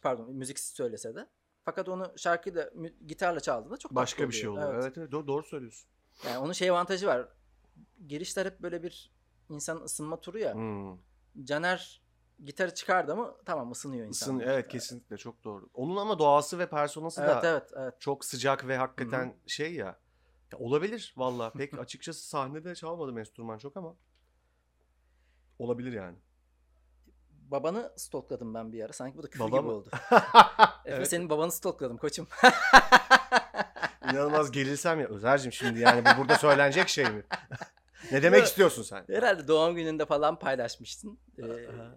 pardon 0.02 0.36
müziksiz 0.36 0.74
söylese 0.76 1.16
de. 1.16 1.28
Fakat 1.68 1.90
onu 1.90 2.14
şarkıyla 2.16 2.70
gitarla 3.08 3.40
çaldığında 3.40 3.78
çok 3.78 3.96
Başka 3.96 4.30
bir 4.30 4.34
şey 4.34 4.50
oluyor. 4.50 4.76
Evet 4.76 4.98
evet, 4.98 5.12
doğru, 5.12 5.28
doğru 5.28 5.44
söylüyorsun. 5.44 5.90
Yani 6.26 6.38
onun 6.38 6.54
şey 6.54 6.70
avantajı 6.70 7.08
var. 7.08 7.28
Girişler 8.08 8.46
hep 8.46 8.60
böyle 8.60 8.84
bir 8.84 9.12
insanın 9.50 9.82
ısınma 9.82 10.22
turu 10.22 10.40
ya. 10.40 10.54
Hmm. 10.54 10.98
Caner 11.44 12.02
gitarı 12.46 12.74
çıkardı 12.74 13.12
ama 13.12 13.36
tamam 13.46 13.72
ısınıyor 13.72 14.08
insan. 14.08 14.38
Isın, 14.38 14.50
evet 14.50 14.68
kesinlikle 14.68 15.18
çok 15.18 15.44
doğru. 15.44 15.70
Onun 15.74 15.98
ama 15.98 16.20
doğası 16.20 16.60
ve 16.60 16.70
personası 16.70 17.22
Evet 17.22 17.44
da 17.44 17.50
evet 17.50 17.72
evet. 17.76 17.94
çok 18.00 18.26
sıcak 18.26 18.68
ve 18.68 18.78
hakikaten 18.78 19.36
şey 19.48 19.74
ya. 19.74 20.00
Ya 20.52 20.60
olabilir 20.60 21.14
valla. 21.18 21.52
Pek 21.52 21.74
açıkçası 21.80 22.28
sahnede 22.28 22.76
çalmadım 22.76 23.18
enstrüman 23.18 23.58
çok 23.58 23.78
ama. 23.78 23.96
Olabilir 25.60 25.94
yani. 25.94 26.18
Babanı 27.52 27.92
stalkladım 27.96 28.54
ben 28.54 28.72
bir 28.74 28.84
ara. 28.84 28.94
Sanki 28.94 29.18
bu 29.18 29.24
da 29.24 29.28
küfür 29.30 29.46
Baba 29.46 29.58
gibi 29.58 29.66
mı? 29.68 29.72
oldu. 29.74 29.90
Efe 30.86 30.96
Evet. 30.96 31.10
senin 31.10 31.30
babanı 31.30 31.52
stalkladım 31.52 31.98
koçum. 31.98 32.28
İnanılmaz 34.12 34.52
gerilsem 34.52 35.00
ya. 35.00 35.08
Özer'cim 35.08 35.54
şimdi 35.54 35.80
yani 35.80 36.04
bu 36.06 36.22
burada 36.22 36.36
söylenecek 36.36 36.90
şey 36.90 37.06
mi? 37.06 37.24
ne 38.12 38.24
demek 38.24 38.40
Yok. 38.40 38.48
istiyorsun 38.48 38.84
sen? 38.84 39.06
Herhalde 39.10 39.48
doğum 39.48 39.76
gününde 39.76 40.06
falan 40.06 40.40
paylaşmıştın. 40.40 41.20
Ee. 41.40 41.44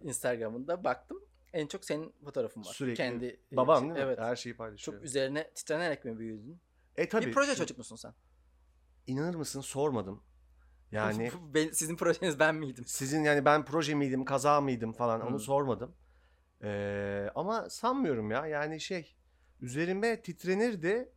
Instagram'ında 0.03 0.85
baktım. 0.85 1.21
En 1.53 1.67
çok 1.67 1.85
senin 1.85 2.15
fotoğrafın 2.25 2.61
var. 2.65 2.73
Sürekli. 2.73 2.97
Kendi 2.97 3.41
e, 3.53 3.57
Babam 3.57 3.79
şey- 3.79 3.89
değil 3.95 4.07
mi? 4.07 4.13
Evet. 4.13 4.19
Her 4.19 4.37
şeyi 4.37 4.57
paylaşıyor. 4.57 4.97
Çok 4.99 5.05
üzerine 5.05 5.51
titrenerek 5.55 6.05
mi 6.05 6.19
büyüdün? 6.19 6.61
E 6.97 7.09
tabii. 7.09 7.27
bir 7.27 7.33
proje 7.33 7.53
şu- 7.53 7.59
çocuk 7.59 7.79
musun 7.79 7.97
sen? 7.97 8.15
İnanır 9.07 9.35
mısın 9.35 9.61
sormadım. 9.61 10.23
Yani 10.93 11.31
Ben- 11.55 11.71
sizin 11.71 11.97
projeniz 11.97 12.39
ben 12.39 12.55
miydim? 12.55 12.85
sizin 12.87 13.25
yani 13.25 13.45
ben 13.45 13.65
proje 13.65 13.95
miydim, 13.95 14.25
kaza 14.25 14.61
mıydım 14.61 14.93
falan 14.93 15.21
onu 15.21 15.39
sormadım. 15.39 15.95
Ee, 16.63 17.31
ama 17.35 17.71
sanmıyorum 17.71 18.31
ya. 18.31 18.47
Yani 18.47 18.81
şey 18.81 19.17
üzerime 19.61 20.23
titrenirdi. 20.23 21.13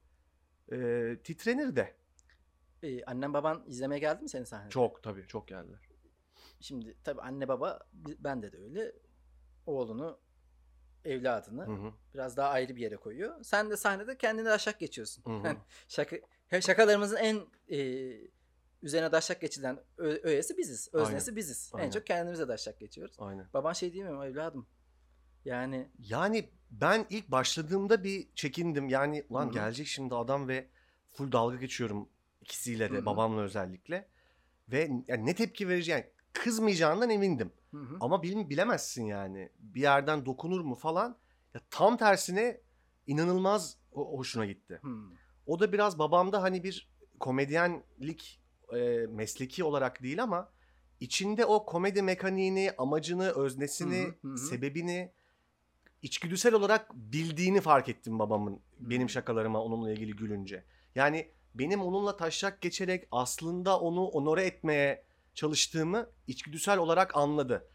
E, 0.71 0.77
titrenir 1.23 1.75
de. 1.75 1.95
Ee, 2.83 3.03
annen 3.03 3.33
baban 3.33 3.63
izlemeye 3.67 3.99
geldi 3.99 4.23
mi 4.23 4.29
senin 4.29 4.43
sahnede? 4.43 4.69
Çok 4.69 5.03
tabii 5.03 5.27
çok 5.27 5.47
geldiler. 5.47 5.79
Şimdi 6.59 6.97
tabii 7.03 7.21
anne 7.21 7.47
baba 7.47 7.79
bi- 7.93 8.17
bende 8.19 8.51
de 8.51 8.57
öyle. 8.57 8.91
Oğlunu, 9.65 10.19
evladını 11.05 11.65
Hı 11.67 11.71
hı. 11.87 11.93
biraz 12.13 12.37
daha 12.37 12.49
ayrı 12.49 12.75
bir 12.75 12.81
yere 12.81 12.95
koyuyor. 12.97 13.43
Sen 13.43 13.69
de 13.69 13.77
sahnede 13.77 14.17
kendine 14.17 14.45
daşak 14.45 14.79
geçiyorsun. 14.79 15.23
Hı 15.25 15.49
hı. 15.49 15.55
Şaka, 15.87 16.15
şakalarımızın 16.61 17.15
en 17.15 17.41
e, 17.71 17.77
üzerine 18.83 19.11
daşak 19.11 19.41
geçilen 19.41 19.79
ö- 19.97 20.19
öğesi 20.23 20.57
biziz. 20.57 20.89
Öznesi 20.93 21.35
biziz. 21.35 21.71
Aynen. 21.73 21.87
En 21.87 21.91
çok 21.91 22.05
kendimize 22.05 22.47
daşak 22.47 22.79
geçiyoruz. 22.79 23.15
Aynen. 23.19 23.47
Baban 23.53 23.73
şey 23.73 23.93
diyemiyor 23.93 24.17
mu 24.17 24.25
evladım? 24.25 24.67
Yani 25.45 25.89
Yani 25.99 26.49
ben 26.71 27.05
ilk 27.09 27.31
başladığımda 27.31 28.03
bir 28.03 28.27
çekindim. 28.35 28.89
Yani 28.89 29.25
ulan 29.29 29.45
Hı 29.45 29.49
hı. 29.49 29.53
gelecek 29.53 29.87
şimdi 29.87 30.15
adam 30.15 30.47
ve 30.47 30.67
full 31.07 31.31
dalga 31.31 31.55
geçiyorum 31.55 32.09
ikisiyle 32.41 32.91
de 32.91 32.95
Hı 32.95 33.01
hı. 33.01 33.05
babamla 33.05 33.41
özellikle. 33.41 34.07
Ve 34.71 34.89
yani 35.07 35.25
ne 35.25 35.35
tepki 35.35 35.69
vereceğim? 35.69 36.05
kızmayacağından 36.33 37.09
emindim. 37.09 37.51
Hı 37.71 37.77
hı. 37.77 37.97
Ama 37.99 38.23
bil, 38.23 38.49
bilemezsin 38.49 39.05
yani. 39.05 39.49
Bir 39.59 39.81
yerden 39.81 40.25
dokunur 40.25 40.61
mu 40.61 40.75
falan. 40.75 41.17
Ya 41.53 41.61
tam 41.69 41.97
tersine 41.97 42.61
inanılmaz 43.07 43.77
hoşuna 43.91 44.45
gitti. 44.45 44.79
Hı. 44.81 44.97
O 45.45 45.59
da 45.59 45.73
biraz 45.73 45.99
babamda 45.99 46.41
hani 46.41 46.63
bir 46.63 46.89
komedyenlik 47.19 48.41
e, 48.77 49.07
mesleki 49.07 49.63
olarak 49.63 50.03
değil 50.03 50.23
ama 50.23 50.49
içinde 50.99 51.45
o 51.45 51.65
komedi 51.65 52.01
mekaniğini, 52.01 52.71
amacını, 52.77 53.31
öznesini, 53.31 54.03
Hı 54.21 54.27
hı, 54.27 54.33
hı 54.33 54.37
sebebini 54.37 55.11
içgüdüsel 56.01 56.53
olarak 56.53 56.93
bildiğini 56.93 57.61
fark 57.61 57.89
ettim 57.89 58.19
babamın 58.19 58.59
benim 58.79 59.09
şakalarıma 59.09 59.61
onunla 59.61 59.91
ilgili 59.91 60.15
gülünce. 60.15 60.63
Yani 60.95 61.31
benim 61.55 61.81
onunla 61.81 62.17
taşak 62.17 62.61
geçerek 62.61 63.07
aslında 63.11 63.79
onu 63.79 64.05
onore 64.05 64.45
etmeye 64.45 65.03
çalıştığımı 65.33 66.09
içgüdüsel 66.27 66.77
olarak 66.77 67.17
anladı. 67.17 67.67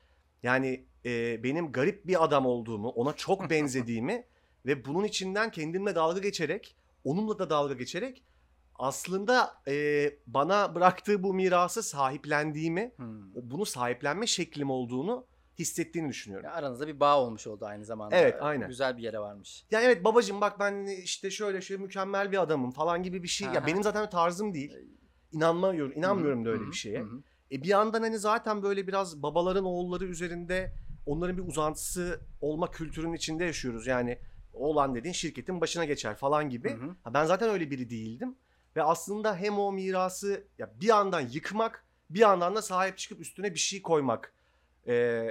Yani 0.43 0.87
e, 1.05 1.43
benim 1.43 1.73
garip 1.73 2.07
bir 2.07 2.25
adam 2.25 2.47
olduğumu, 2.47 2.89
ona 2.89 3.13
çok 3.13 3.51
benzediğimi 3.51 4.25
ve 4.67 4.85
bunun 4.85 5.05
içinden 5.05 5.51
kendimle 5.51 5.95
dalga 5.95 6.21
geçerek, 6.21 6.77
onunla 7.05 7.39
da 7.39 7.51
dalga 7.51 7.75
geçerek 7.75 8.23
aslında 8.79 9.55
e, 9.69 10.11
bana 10.27 10.75
bıraktığı 10.75 11.23
bu 11.23 11.35
mirası 11.35 11.83
sahiplendiğimi, 11.83 12.93
Hı. 12.97 13.05
bunu 13.43 13.67
sahiplenme 13.67 14.27
şeklim 14.27 14.71
olduğunu 14.71 15.27
hissettiğini 15.59 16.09
düşünüyorum. 16.09 16.47
Ya 16.47 16.53
aranızda 16.53 16.87
bir 16.87 17.01
bağ 17.01 17.21
olmuş 17.21 17.47
oldu 17.47 17.67
aynı 17.67 17.85
zamanda. 17.85 18.17
Evet, 18.17 18.37
aynen. 18.41 18.69
Güzel 18.69 18.97
bir 18.97 19.03
yere 19.03 19.19
varmış. 19.19 19.65
Ya 19.71 19.81
evet 19.81 20.05
babacığım 20.05 20.41
bak 20.41 20.61
ben 20.61 20.87
işte 20.87 21.31
şöyle 21.31 21.61
şöyle 21.61 21.83
mükemmel 21.83 22.33
bir 22.33 22.43
adamım 22.43 22.71
falan 22.71 23.03
gibi 23.03 23.23
bir 23.23 23.29
şey. 23.29 23.49
Aha. 23.49 23.55
Ya 23.55 23.67
benim 23.67 23.83
zaten 23.83 24.11
tarzım 24.11 24.55
değil. 24.55 24.77
İnanmıyorum, 25.33 25.93
inanmıyorum 25.97 26.45
da 26.45 26.51
öyle 26.51 26.67
bir 26.67 26.77
şeye. 26.77 27.05
E 27.53 27.63
bir 27.63 27.69
yandan 27.69 28.03
hani 28.03 28.19
zaten 28.19 28.63
böyle 28.63 28.87
biraz 28.87 29.23
babaların 29.23 29.65
oğulları 29.65 30.05
üzerinde 30.05 30.75
onların 31.07 31.37
bir 31.37 31.43
uzantısı 31.49 32.21
olma 32.41 32.71
kültürünün 32.71 33.13
içinde 33.13 33.45
yaşıyoruz. 33.45 33.87
Yani 33.87 34.19
oğlan 34.53 34.95
dediğin 34.95 35.13
şirketin 35.13 35.61
başına 35.61 35.85
geçer 35.85 36.17
falan 36.17 36.51
gibi. 36.51 36.77
Ha, 37.03 37.15
Ben 37.15 37.25
zaten 37.25 37.51
öyle 37.51 37.71
biri 37.71 37.91
değildim. 37.91 38.37
Ve 38.79 38.83
aslında 38.83 39.37
hem 39.37 39.59
o 39.59 39.73
mirası 39.73 40.45
ya 40.59 40.75
bir 40.81 40.87
yandan 40.87 41.21
yıkmak 41.21 41.85
bir 42.11 42.19
yandan 42.19 42.55
da 42.55 42.63
sahip 42.63 42.99
çıkıp 42.99 43.21
üstüne 43.21 43.55
bir 43.55 43.59
şey 43.59 43.83
koymak 43.83 44.35
e, 44.87 45.29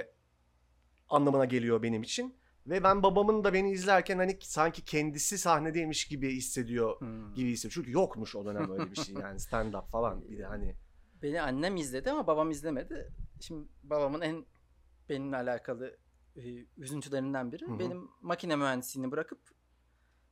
anlamına 1.08 1.44
geliyor 1.44 1.82
benim 1.82 2.02
için. 2.02 2.34
Ve 2.66 2.84
ben 2.84 3.02
babamın 3.02 3.44
da 3.44 3.52
beni 3.52 3.72
izlerken 3.72 4.18
hani 4.18 4.38
sanki 4.40 4.84
kendisi 4.84 5.38
sahnedeymiş 5.38 6.08
gibi 6.08 6.30
hissediyor 6.30 7.00
Hı. 7.00 7.34
gibi 7.34 7.50
hissediyor. 7.50 7.74
Çünkü 7.74 7.92
yokmuş 7.92 8.36
o 8.36 8.44
dönem 8.44 8.72
öyle 8.72 8.90
bir 8.90 8.96
şey 8.96 9.14
yani 9.20 9.40
stand 9.40 9.74
up 9.74 9.90
falan 9.90 10.28
bir 10.28 10.38
de 10.38 10.44
hani. 10.44 10.74
Beni 11.22 11.42
annem 11.42 11.76
izledi 11.76 12.10
ama 12.10 12.26
babam 12.26 12.50
izlemedi. 12.50 13.12
Şimdi 13.40 13.68
babamın 13.82 14.20
en 14.20 14.46
benimle 15.08 15.36
alakalı 15.36 15.96
e, 16.36 16.42
üzüntülerinden 16.76 17.52
biri 17.52 17.66
Hı 17.66 17.72
hı. 17.72 17.78
benim 17.78 18.08
makine 18.20 18.56
mühendisliğini 18.56 19.10
bırakıp 19.10 19.40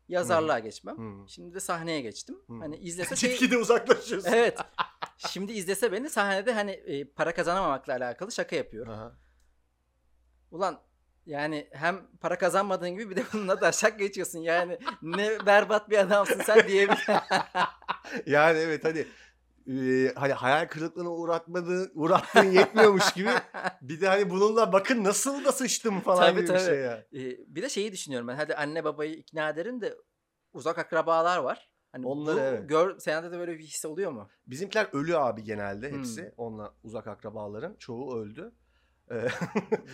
yazarlığa 0.09 0.59
geçmem. 0.59 0.99
Hı. 0.99 1.29
Şimdi 1.29 1.55
de 1.55 1.61
sahneye 1.61 2.01
geçtim. 2.01 2.37
Hı. 2.47 2.59
Hani 2.59 2.77
izlese 2.77 3.17
şey... 3.17 3.31
Gitgide 3.31 3.59
uzaklaşıyorsun. 3.59 4.33
evet. 4.33 4.59
Şimdi 5.17 5.53
izlese 5.53 5.93
beni 5.93 6.11
sahnede 6.11 6.53
hani 6.53 6.71
e, 6.71 7.05
para 7.05 7.35
kazanamamakla 7.35 7.93
alakalı 7.93 8.33
şaka 8.33 8.57
yapıyor. 8.57 8.87
Aha. 8.87 9.13
Ulan 10.51 10.81
yani 11.27 11.69
hem 11.73 12.07
para 12.21 12.39
kazanmadığın 12.39 12.91
gibi 12.91 13.11
bir 13.11 13.17
de 13.17 13.25
bununla 13.33 13.61
da 13.61 13.73
şak 13.73 13.99
geçiyorsun. 13.99 14.39
Yani 14.39 14.79
ne 15.03 15.47
berbat 15.47 15.91
bir 15.91 15.99
adamsın 15.99 16.41
sen 16.43 16.69
diyebilir. 16.69 17.07
Yani 18.27 18.59
evet 18.59 18.85
hani 18.85 19.07
e, 19.69 20.13
hani 20.15 20.33
hayal 20.33 20.67
kırıklığına 20.69 21.11
uğratmadığı, 21.11 21.91
uğrattığın 21.95 22.51
yetmiyormuş 22.53 23.13
gibi 23.13 23.31
bir 23.83 24.01
de 24.01 24.09
hani 24.09 24.31
bununla 24.31 24.73
bakın 24.73 25.05
nasıl 25.05 25.45
da 25.45 25.53
sıçtım 25.53 26.01
falan 26.01 26.19
Tabii, 26.21 26.33
gibi 26.33 26.43
bir 26.43 26.47
tabii. 26.47 26.61
şey 26.61 26.79
ya. 26.79 27.07
Ee, 27.15 27.55
bir 27.55 27.63
de 27.63 27.69
şeyi 27.69 27.93
düşünüyorum 27.93 28.29
ben. 28.29 28.37
Hadi 28.37 28.55
anne 28.55 28.85
babayı 28.85 29.15
ikna 29.15 29.49
ederim 29.49 29.81
de 29.81 29.97
uzak 30.53 30.79
akrabalar 30.79 31.39
var. 31.39 31.71
Hani 31.93 32.07
Onları 32.07 32.37
bu, 32.37 32.41
evet. 32.41 32.69
Gör, 32.69 32.99
sende 32.99 33.33
de 33.33 33.39
böyle 33.39 33.59
bir 33.59 33.65
his 33.65 33.85
oluyor 33.85 34.11
mu? 34.13 34.29
Bizimkiler 34.47 34.89
ölü 34.93 35.17
abi 35.19 35.45
genelde 35.45 35.91
Hmm. 35.91 35.99
hepsi. 35.99 36.35
Onunla 36.37 36.75
uzak 36.83 37.07
akrabaların 37.07 37.75
çoğu 37.79 38.19
öldü. 38.21 38.53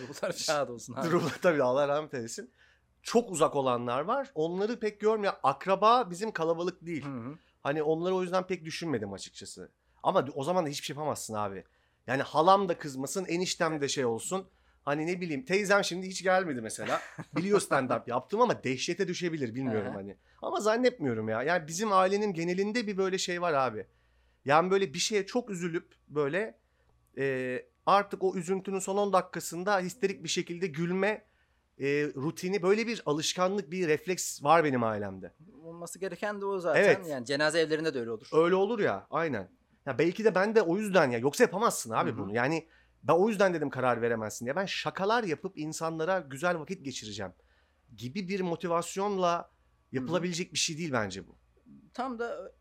Ruhlar 0.07 0.31
şad 0.31 0.69
olsun. 0.69 0.93
abi. 0.97 1.07
Durumda 1.07 1.31
tabii 1.41 1.63
Allah 1.63 1.87
rahmet 1.87 2.13
eylesin. 2.13 2.51
Çok 3.01 3.31
uzak 3.31 3.55
olanlar 3.55 4.01
var. 4.01 4.31
Onları 4.35 4.79
pek 4.79 4.99
görmüyor. 4.99 5.33
Akraba 5.43 6.09
bizim 6.09 6.31
kalabalık 6.31 6.85
değil. 6.85 7.05
Hı 7.05 7.09
hı. 7.29 7.35
Hani 7.63 7.83
onları 7.83 8.15
o 8.15 8.21
yüzden 8.21 8.47
pek 8.47 8.65
düşünmedim 8.65 9.13
açıkçası. 9.13 9.71
Ama 10.03 10.27
o 10.35 10.43
zaman 10.43 10.65
da 10.65 10.69
hiçbir 10.69 10.85
şey 10.85 10.93
yapamazsın 10.93 11.33
abi. 11.33 11.63
Yani 12.07 12.21
halam 12.21 12.69
da 12.69 12.77
kızmasın, 12.77 13.25
eniştem 13.25 13.81
de 13.81 13.87
şey 13.87 14.05
olsun. 14.05 14.47
Hani 14.85 15.07
ne 15.07 15.21
bileyim 15.21 15.45
teyzem 15.45 15.83
şimdi 15.83 16.07
hiç 16.07 16.23
gelmedi 16.23 16.61
mesela. 16.61 17.01
Biliyor 17.35 17.59
stand 17.59 17.89
up 17.89 18.07
yaptım 18.07 18.41
ama 18.41 18.63
dehşete 18.63 19.07
düşebilir 19.07 19.55
bilmiyorum 19.55 19.91
Aha. 19.91 19.97
hani. 19.97 20.15
Ama 20.41 20.59
zannetmiyorum 20.59 21.29
ya. 21.29 21.43
Yani 21.43 21.67
bizim 21.67 21.91
ailenin 21.91 22.33
genelinde 22.33 22.87
bir 22.87 22.97
böyle 22.97 23.17
şey 23.17 23.41
var 23.41 23.53
abi. 23.53 23.87
Yani 24.45 24.71
böyle 24.71 24.93
bir 24.93 24.99
şeye 24.99 25.25
çok 25.25 25.49
üzülüp 25.49 25.95
böyle 26.07 26.57
e, 27.17 27.59
artık 27.85 28.23
o 28.23 28.35
üzüntünün 28.35 28.79
son 28.79 28.97
10 28.97 29.13
dakikasında 29.13 29.79
histerik 29.79 30.23
bir 30.23 30.29
şekilde 30.29 30.67
gülme 30.67 31.25
e, 31.79 31.85
rutini 32.15 32.61
böyle 32.61 32.87
bir 32.87 33.03
alışkanlık 33.05 33.71
bir 33.71 33.87
refleks 33.87 34.43
var 34.43 34.63
benim 34.63 34.83
ailemde. 34.83 35.33
Olması 35.63 35.99
gereken 35.99 36.41
de 36.41 36.45
o 36.45 36.59
zaten. 36.59 36.83
Evet. 36.83 37.07
Yani 37.07 37.25
cenaze 37.25 37.59
evlerinde 37.59 37.93
de 37.93 37.99
öyle 37.99 38.11
olur. 38.11 38.29
Öyle 38.33 38.55
olur 38.55 38.79
ya 38.79 39.07
aynen. 39.09 39.49
Ya 39.85 39.97
belki 39.97 40.25
de 40.25 40.35
ben 40.35 40.55
de 40.55 40.61
o 40.61 40.77
yüzden 40.77 41.11
ya 41.11 41.19
yoksa 41.19 41.43
yapamazsın 41.43 41.91
abi 41.91 42.09
Hı 42.11 42.13
hı. 42.13 42.17
bunu. 42.17 42.35
Yani 42.35 42.67
ben 43.03 43.13
o 43.13 43.29
yüzden 43.29 43.53
dedim 43.53 43.69
karar 43.69 44.01
veremezsin 44.01 44.45
diye. 44.45 44.55
Ben 44.55 44.65
şakalar 44.65 45.23
yapıp 45.23 45.57
insanlara 45.57 46.19
güzel 46.19 46.59
vakit 46.59 46.85
geçireceğim 46.85 47.33
gibi 47.95 48.27
bir 48.27 48.41
motivasyonla 48.41 49.51
yapılabilecek 49.91 50.53
bir 50.53 50.57
şey 50.57 50.77
değil 50.77 50.91
bence 50.91 51.27
bu. 51.27 51.35
Tam 51.93 52.19
da 52.19 52.51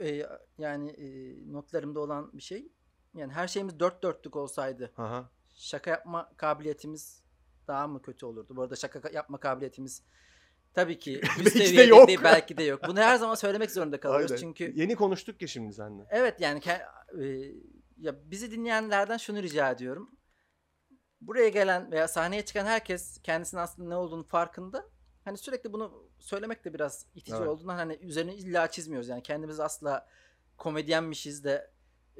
e, 0.00 0.26
yani 0.58 0.90
e, 0.90 1.36
notlarımda 1.52 2.00
olan 2.00 2.30
bir 2.32 2.42
şey. 2.42 2.72
Yani 3.14 3.32
her 3.32 3.48
şeyimiz 3.48 3.80
dört 3.80 4.02
dörtlük 4.02 4.36
olsaydı 4.36 4.92
Aha. 4.96 5.30
şaka 5.54 5.90
yapma 5.90 6.32
kabiliyetimiz 6.36 7.23
daha 7.68 7.86
mı 7.86 8.02
kötü 8.02 8.26
olurdu? 8.26 8.56
Bu 8.56 8.62
arada 8.62 8.76
şaka 8.76 9.10
yapma 9.12 9.40
kabiliyetimiz 9.40 10.02
tabii 10.74 10.98
ki 10.98 11.20
Belki 11.22 11.42
üst 11.42 11.56
de 11.56 11.66
seviyede 11.66 11.82
yok. 11.88 12.08
değil, 12.08 12.20
belki 12.24 12.56
de 12.56 12.62
yok. 12.62 12.80
Bunu 12.88 12.98
her 13.00 13.16
zaman 13.16 13.34
söylemek 13.34 13.70
zorunda 13.70 14.00
kalıyoruz 14.00 14.30
Aynen. 14.32 14.40
çünkü 14.40 14.72
Yeni 14.76 14.94
konuştuk 14.96 15.42
ya 15.42 15.48
şimdi 15.48 15.74
seninle. 15.74 16.06
evet 16.10 16.40
yani 16.40 16.60
e, 17.20 17.24
ya 17.98 18.30
bizi 18.30 18.50
dinleyenlerden 18.50 19.16
şunu 19.16 19.42
rica 19.42 19.70
ediyorum. 19.70 20.10
Buraya 21.20 21.48
gelen 21.48 21.92
veya 21.92 22.08
sahneye 22.08 22.44
çıkan 22.44 22.66
herkes 22.66 23.18
kendisinin 23.22 23.60
aslında 23.60 23.88
ne 23.88 23.96
olduğunu 23.96 24.24
farkında. 24.24 24.86
Hani 25.24 25.38
sürekli 25.38 25.72
bunu 25.72 26.08
söylemek 26.18 26.64
de 26.64 26.74
biraz 26.74 27.06
itici 27.14 27.36
Evet. 27.38 27.48
olduğundan 27.48 27.76
hani 27.76 27.94
üzerine 27.96 28.34
illa 28.34 28.70
çizmiyoruz. 28.70 29.08
Yani 29.08 29.22
kendimiz 29.22 29.60
asla 29.60 30.06
komedyenmişiz 30.56 31.44
de 31.44 31.70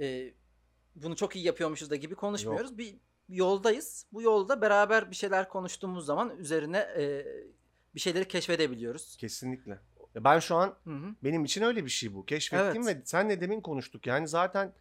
e, 0.00 0.34
bunu 0.94 1.16
çok 1.16 1.36
iyi 1.36 1.44
yapıyormuşuz 1.44 1.90
da 1.90 1.96
gibi 1.96 2.14
konuşmuyoruz. 2.14 2.78
Bir 2.78 2.96
yoldayız. 3.28 4.06
Bu 4.12 4.22
yolda 4.22 4.60
beraber 4.60 5.10
bir 5.10 5.16
şeyler 5.16 5.48
konuştuğumuz 5.48 6.06
zaman 6.06 6.36
üzerine 6.38 6.78
e, 6.78 7.26
bir 7.94 8.00
şeyleri 8.00 8.28
keşfedebiliyoruz. 8.28 9.16
Kesinlikle. 9.16 9.78
Ya 10.14 10.24
Ben 10.24 10.38
şu 10.38 10.56
an 10.56 10.74
Hı 10.84 10.90
hı. 10.90 11.14
benim 11.24 11.44
için 11.44 11.62
öyle 11.62 11.84
bir 11.84 11.90
şey 11.90 12.14
bu. 12.14 12.26
Keşfettim 12.26 12.82
Evet. 12.82 12.96
ve 12.96 13.02
senle 13.04 13.40
demin 13.40 13.60
konuştuk. 13.60 14.06
Yani 14.06 14.28
zaten 14.28 14.72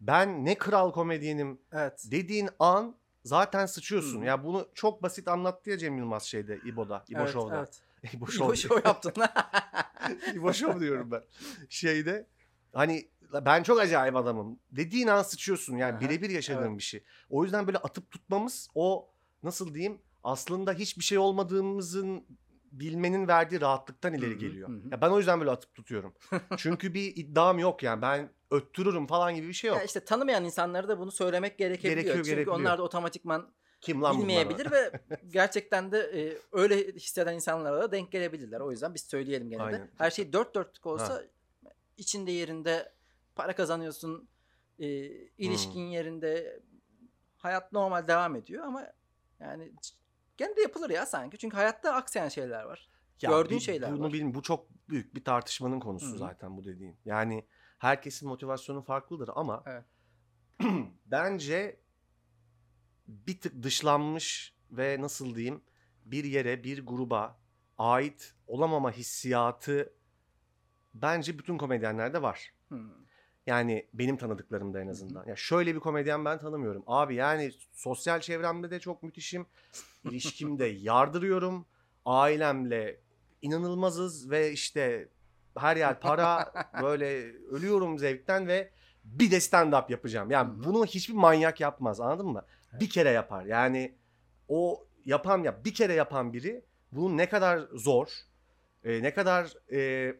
ben 0.00 0.44
ne 0.44 0.54
kral 0.58 0.92
komedyenim 0.92 1.60
Evet. 1.72 2.04
dediğin 2.10 2.48
an 2.58 2.96
zaten 3.24 3.66
sıçıyorsun. 3.66 4.20
Hı. 4.22 4.24
Ya 4.24 4.44
bunu 4.44 4.68
çok 4.74 5.02
basit 5.02 5.28
anlattı 5.28 5.70
ya 5.70 5.78
Cem 5.78 5.98
Yılmaz 5.98 6.22
şeyde 6.24 6.58
İbo'da, 6.64 7.04
İbo 7.08 7.18
evet, 7.20 7.32
Show'da. 7.32 7.56
evet. 7.58 7.80
İbo 8.14 8.26
Show 8.26 8.46
hoş 8.46 8.70
o 8.70 8.88
yaptın. 8.88 9.12
İbo 10.34 10.52
Show 10.52 10.80
diyorum 10.80 11.10
ben. 11.10 11.22
Şeyde 11.68 12.26
hani 12.72 13.08
ben 13.32 13.62
çok 13.62 13.80
acayip 13.80 14.16
adamım. 14.16 14.58
Dediğin 14.72 15.06
an 15.06 15.22
sıçıyorsun 15.22 15.76
yani 15.76 16.00
birebir 16.00 16.30
yaşadığın 16.30 16.68
evet. 16.68 16.78
bir 16.78 16.82
şey. 16.82 17.04
O 17.30 17.44
yüzden 17.44 17.66
böyle 17.66 17.78
atıp 17.78 18.10
tutmamız 18.10 18.68
o 18.74 19.08
nasıl 19.42 19.74
diyeyim 19.74 19.98
aslında 20.24 20.72
hiçbir 20.72 21.04
şey 21.04 21.18
olmadığımızın 21.18 22.24
bilmenin 22.72 23.28
verdiği 23.28 23.60
rahatlıktan 23.60 24.14
ileri 24.14 24.38
geliyor. 24.38 24.68
hı 24.68 24.72
hı. 24.72 24.88
Ya 24.92 25.00
ben 25.00 25.10
o 25.10 25.18
yüzden 25.18 25.40
böyle 25.40 25.50
atıp 25.50 25.74
tutuyorum. 25.74 26.14
Çünkü 26.56 26.94
bir 26.94 27.16
iddiam 27.16 27.58
yok 27.58 27.82
yani 27.82 28.02
ben 28.02 28.30
öttürürüm 28.50 29.06
falan 29.06 29.34
gibi 29.34 29.48
bir 29.48 29.52
şey 29.52 29.68
yok. 29.68 29.78
Ya 29.78 29.84
işte 29.84 30.00
tanımayan 30.00 30.44
insanlara 30.44 30.88
da 30.88 30.98
bunu 30.98 31.12
söylemek 31.12 31.58
gerekebiliyor. 31.58 31.94
Gerekiyor, 31.94 32.16
Çünkü 32.16 32.30
gerebiliyor. 32.30 32.56
onlar 32.56 32.78
da 32.78 32.82
otomatikman 32.82 33.52
Kim 33.80 34.02
lan 34.02 34.18
bilmeyebilir 34.18 34.70
ve 34.70 34.92
gerçekten 35.28 35.92
de 35.92 35.98
e, 35.98 36.38
öyle 36.52 36.76
hisseden 36.76 37.34
insanlara 37.34 37.80
da 37.80 37.92
denk 37.92 38.12
gelebilirler. 38.12 38.60
O 38.60 38.70
yüzden 38.70 38.94
biz 38.94 39.02
söyleyelim 39.02 39.50
gene 39.50 39.60
de. 39.60 39.64
Aynen. 39.64 39.90
Her 39.98 40.10
şey 40.10 40.32
dört 40.32 40.54
dörtlük 40.54 40.86
olsa 40.86 41.22
içinde 41.96 42.30
yerinde 42.30 42.92
para 43.38 43.54
kazanıyorsun, 43.54 44.28
e, 44.78 44.86
ilişkin 45.38 45.80
yerinde 45.86 46.62
hayat 47.36 47.72
normal 47.72 48.08
devam 48.08 48.36
ediyor 48.36 48.64
ama 48.64 48.86
yani 49.40 49.72
gene 50.36 50.56
de 50.56 50.60
yapılır 50.60 50.90
ya 50.90 51.06
sanki. 51.06 51.38
Çünkü 51.38 51.56
hayatta 51.56 51.94
aksayan 51.94 52.28
şeyler 52.28 52.62
var. 52.64 52.88
Ya 53.22 53.30
Gördüğün 53.30 53.56
bi- 53.56 53.62
şeyler 53.62 53.92
bunu 53.92 54.00
var. 54.04 54.12
bilmiyorum. 54.12 54.34
Bu 54.34 54.42
çok 54.42 54.70
büyük 54.88 55.14
bir 55.14 55.24
tartışmanın 55.24 55.80
konusu 55.80 56.12
hı. 56.12 56.18
zaten 56.18 56.56
bu 56.56 56.64
dediğin. 56.64 56.96
Yani 57.04 57.46
herkesin 57.78 58.28
motivasyonu 58.28 58.82
farklıdır 58.82 59.30
ama 59.34 59.62
Evet. 59.66 59.84
bence 61.06 61.80
bir 63.06 63.40
tık 63.40 63.62
dışlanmış 63.62 64.54
ve 64.70 64.96
nasıl 65.00 65.34
diyeyim 65.34 65.62
bir 66.04 66.24
yere 66.24 66.64
bir 66.64 66.86
gruba 66.86 67.40
ait 67.78 68.34
olamama 68.46 68.92
hissiyatı 68.92 69.92
bence 70.94 71.38
bütün 71.38 71.58
komedyenlerde 71.58 72.22
var. 72.22 72.54
Hmm. 72.68 73.07
Yani 73.48 73.86
benim 73.94 74.16
tanıdıklarımda 74.16 74.80
en 74.80 74.88
azından. 74.88 75.26
Ya 75.26 75.36
şöyle 75.36 75.74
bir 75.74 75.80
komedyen 75.80 76.24
ben 76.24 76.38
tanımıyorum. 76.38 76.82
Abi 76.86 77.14
yani 77.14 77.52
sosyal 77.72 78.20
çevremde 78.20 78.70
de 78.70 78.80
çok 78.80 79.02
müthişim. 79.02 79.46
İlişkimde 80.04 80.64
yardırıyorum. 80.80 81.66
Ailemle 82.04 83.00
inanılmazız 83.42 84.30
ve 84.30 84.52
işte 84.52 85.08
her 85.58 85.76
yer 85.76 86.00
para 86.00 86.52
böyle 86.82 87.32
ölüyorum 87.32 87.98
zevkten 87.98 88.48
ve 88.48 88.70
bir 89.04 89.30
de 89.30 89.40
stand 89.40 89.72
up 89.72 89.90
yapacağım. 89.90 90.30
Yani 90.30 90.64
bunu 90.64 90.86
hiçbir 90.86 91.14
manyak 91.14 91.60
yapmaz 91.60 92.00
anladın 92.00 92.26
mı? 92.26 92.44
Bir 92.80 92.90
kere 92.90 93.10
yapar. 93.10 93.44
Yani 93.44 93.94
o 94.48 94.86
yapan 95.04 95.42
ya 95.42 95.64
bir 95.64 95.74
kere 95.74 95.92
yapan 95.92 96.32
biri 96.32 96.64
bunun 96.92 97.16
ne 97.16 97.28
kadar 97.28 97.68
zor, 97.72 98.08
e, 98.84 99.02
ne 99.02 99.14
kadar 99.14 99.72
e, 99.72 100.14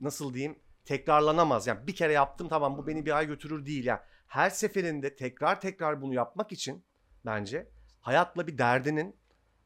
nasıl 0.00 0.34
diyeyim 0.34 0.56
tekrarlanamaz. 0.86 1.66
Yani 1.66 1.86
bir 1.86 1.94
kere 1.94 2.12
yaptım 2.12 2.48
tamam 2.48 2.78
bu 2.78 2.86
beni 2.86 3.06
bir 3.06 3.16
ay 3.16 3.26
götürür 3.26 3.66
değil. 3.66 3.84
Yani 3.84 4.00
her 4.26 4.50
seferinde 4.50 5.16
tekrar 5.16 5.60
tekrar 5.60 6.02
bunu 6.02 6.14
yapmak 6.14 6.52
için 6.52 6.84
bence 7.26 7.68
hayatla 8.00 8.46
bir 8.46 8.58
derdinin 8.58 9.16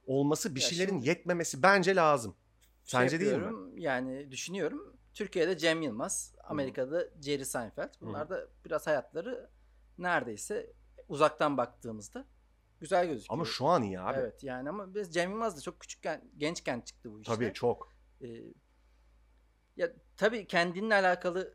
olması 0.06 0.54
bir 0.54 0.60
Ya 0.60 0.66
şeylerin 0.68 0.88
şimdi- 0.90 1.08
yetmemesi 1.08 1.62
bence 1.62 1.96
lazım. 1.96 2.36
Şey 2.84 3.00
Sence 3.00 3.20
değil 3.20 3.36
mi? 3.36 3.80
Yani 3.82 4.30
düşünüyorum. 4.30 4.96
Türkiye'de 5.14 5.58
Cem 5.58 5.82
Yılmaz, 5.82 6.34
Amerika'da 6.44 7.08
Jerry 7.22 7.44
Seinfeld. 7.44 7.90
Bunlar 8.00 8.30
da 8.30 8.48
biraz 8.64 8.86
hayatları 8.86 9.50
neredeyse 9.98 10.72
uzaktan 11.08 11.56
baktığımızda 11.56 12.24
güzel 12.80 13.06
gözüküyor. 13.06 13.34
Ama 13.34 13.44
şu 13.44 13.66
an 13.66 13.82
iyi 13.82 14.00
abi. 14.00 14.18
Evet 14.18 14.44
yani 14.44 14.68
ama 14.68 14.94
biz 14.94 15.14
Cem 15.14 15.30
Yılmaz 15.30 15.56
da 15.56 15.60
çok 15.60 15.80
küçükken, 15.80 16.30
gençken 16.36 16.80
çıktı 16.80 17.12
bu 17.12 17.20
işte. 17.20 17.34
Tabii 17.34 17.52
çok. 17.52 17.92
Ee, 18.20 18.26
ya 19.76 19.92
tabii 20.20 20.46
kendinle 20.46 20.94
alakalı 20.94 21.54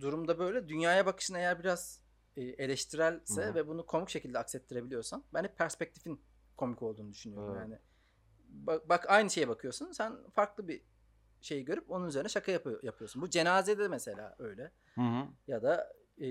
durumda 0.00 0.38
böyle 0.38 0.68
dünyaya 0.68 1.06
bakışın 1.06 1.34
eğer 1.34 1.58
biraz 1.58 2.00
e, 2.36 2.42
eleştirelse 2.42 3.42
Hı 3.42 3.50
hı. 3.50 3.54
ve 3.54 3.68
bunu 3.68 3.86
komik 3.86 4.08
şekilde 4.08 4.38
aksettirebiliyorsan 4.38 5.24
ben 5.34 5.44
hep 5.44 5.58
perspektifin 5.58 6.20
komik 6.56 6.82
olduğunu 6.82 7.12
düşünüyorum 7.12 7.50
Evet. 7.50 7.60
yani. 7.60 7.78
Bak, 8.48 8.88
bak 8.88 9.10
aynı 9.10 9.30
şeye 9.30 9.48
bakıyorsun 9.48 9.92
sen 9.92 10.30
farklı 10.30 10.68
bir 10.68 10.82
şeyi 11.40 11.64
görüp 11.64 11.90
onun 11.90 12.08
üzerine 12.08 12.28
şaka 12.28 12.52
yapıyor, 12.52 12.82
yapıyorsun. 12.82 13.22
Bu 13.22 13.30
cenazede 13.30 13.88
mesela 13.88 14.36
öyle 14.38 14.72
Hı 14.94 15.00
hı. 15.00 15.26
ya 15.46 15.62
da 15.62 15.92
e, 16.20 16.26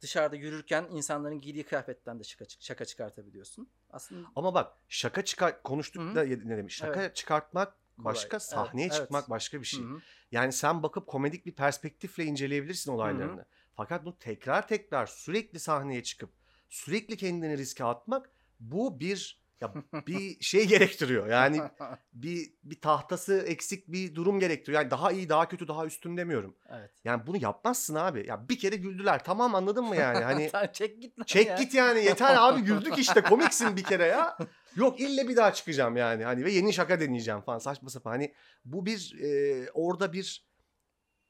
dışarıda 0.00 0.36
yürürken 0.36 0.88
insanların 0.90 1.40
giydiği 1.40 1.64
kıyafetten 1.64 2.18
de 2.18 2.24
şaka, 2.24 2.44
şaka 2.60 2.84
çıkartabiliyorsun. 2.84 3.70
Aslında 3.90 4.28
Ama 4.36 4.54
bak 4.54 4.72
şaka 4.88 5.24
çıkar 5.24 5.62
konuştuk 5.62 6.02
Hı 6.02 6.10
hı. 6.10 6.14
da 6.14 6.22
ne 6.22 6.56
demiş? 6.56 6.76
Şaka 6.76 7.14
çıkartmak 7.14 7.74
başka, 7.98 8.36
Evet, 8.36 8.42
sahneye 8.42 8.86
evet. 8.86 8.94
çıkmak 8.94 9.30
başka 9.30 9.60
bir 9.60 9.66
şey. 9.66 9.84
Hı 9.84 9.88
hı. 9.88 10.00
Yani 10.32 10.52
sen 10.52 10.82
bakıp 10.82 11.06
komedik 11.06 11.46
bir 11.46 11.52
perspektifle 11.52 12.24
inceleyebilirsin 12.24 12.92
olaylarını. 12.92 13.44
Fakat 13.74 14.04
bu 14.04 14.18
tekrar 14.18 14.68
tekrar 14.68 15.06
sürekli 15.06 15.60
sahneye 15.60 16.02
çıkıp 16.02 16.30
sürekli 16.68 17.16
kendini 17.16 17.58
riske 17.58 17.84
atmak 17.84 18.30
bu 18.60 19.00
bir 19.00 19.37
ya 19.60 19.74
bir 20.06 20.40
şey 20.40 20.66
gerektiriyor. 20.66 21.26
Yani 21.26 21.60
bir 22.12 22.52
bir 22.64 22.80
tahtası 22.80 23.38
eksik 23.38 23.88
bir 23.88 24.14
durum 24.14 24.40
gerektiriyor. 24.40 24.82
Yani 24.82 24.90
daha 24.90 25.12
iyi, 25.12 25.28
daha 25.28 25.48
kötü, 25.48 25.68
daha 25.68 25.86
üstün 25.86 26.16
demiyorum. 26.16 26.56
evet. 26.68 26.90
Yani 27.04 27.26
bunu 27.26 27.36
yapmazsın 27.36 27.94
abi. 27.94 28.26
Ya 28.26 28.48
bir 28.48 28.58
kere 28.58 28.76
güldüler. 28.76 29.24
Tamam 29.24 29.54
anladın 29.54 29.84
mı 29.84 29.96
yani? 29.96 30.24
Hani 30.24 30.50
çek 30.72 31.02
git 31.02 31.18
lan 31.18 31.24
çek 31.24 31.46
ya. 31.46 31.56
git 31.56 31.74
yani 31.74 32.04
yeter 32.04 32.36
abi 32.38 32.60
güldük 32.60 32.98
işte 32.98 33.22
komiksin 33.22 33.76
bir 33.76 33.84
kere 33.84 34.06
ya. 34.06 34.36
Yok 34.76 35.00
ille 35.00 35.28
bir 35.28 35.36
daha 35.36 35.52
çıkacağım 35.52 35.96
yani. 35.96 36.24
Hani 36.24 36.44
ve 36.44 36.52
yeni 36.52 36.72
şaka 36.72 37.00
deneyeceğim 37.00 37.40
falan 37.40 37.58
saçma 37.58 37.88
sapan. 37.90 38.10
Hani 38.10 38.34
bu 38.64 38.86
bir 38.86 39.16
e, 39.22 39.70
orada 39.70 40.12
bir 40.12 40.48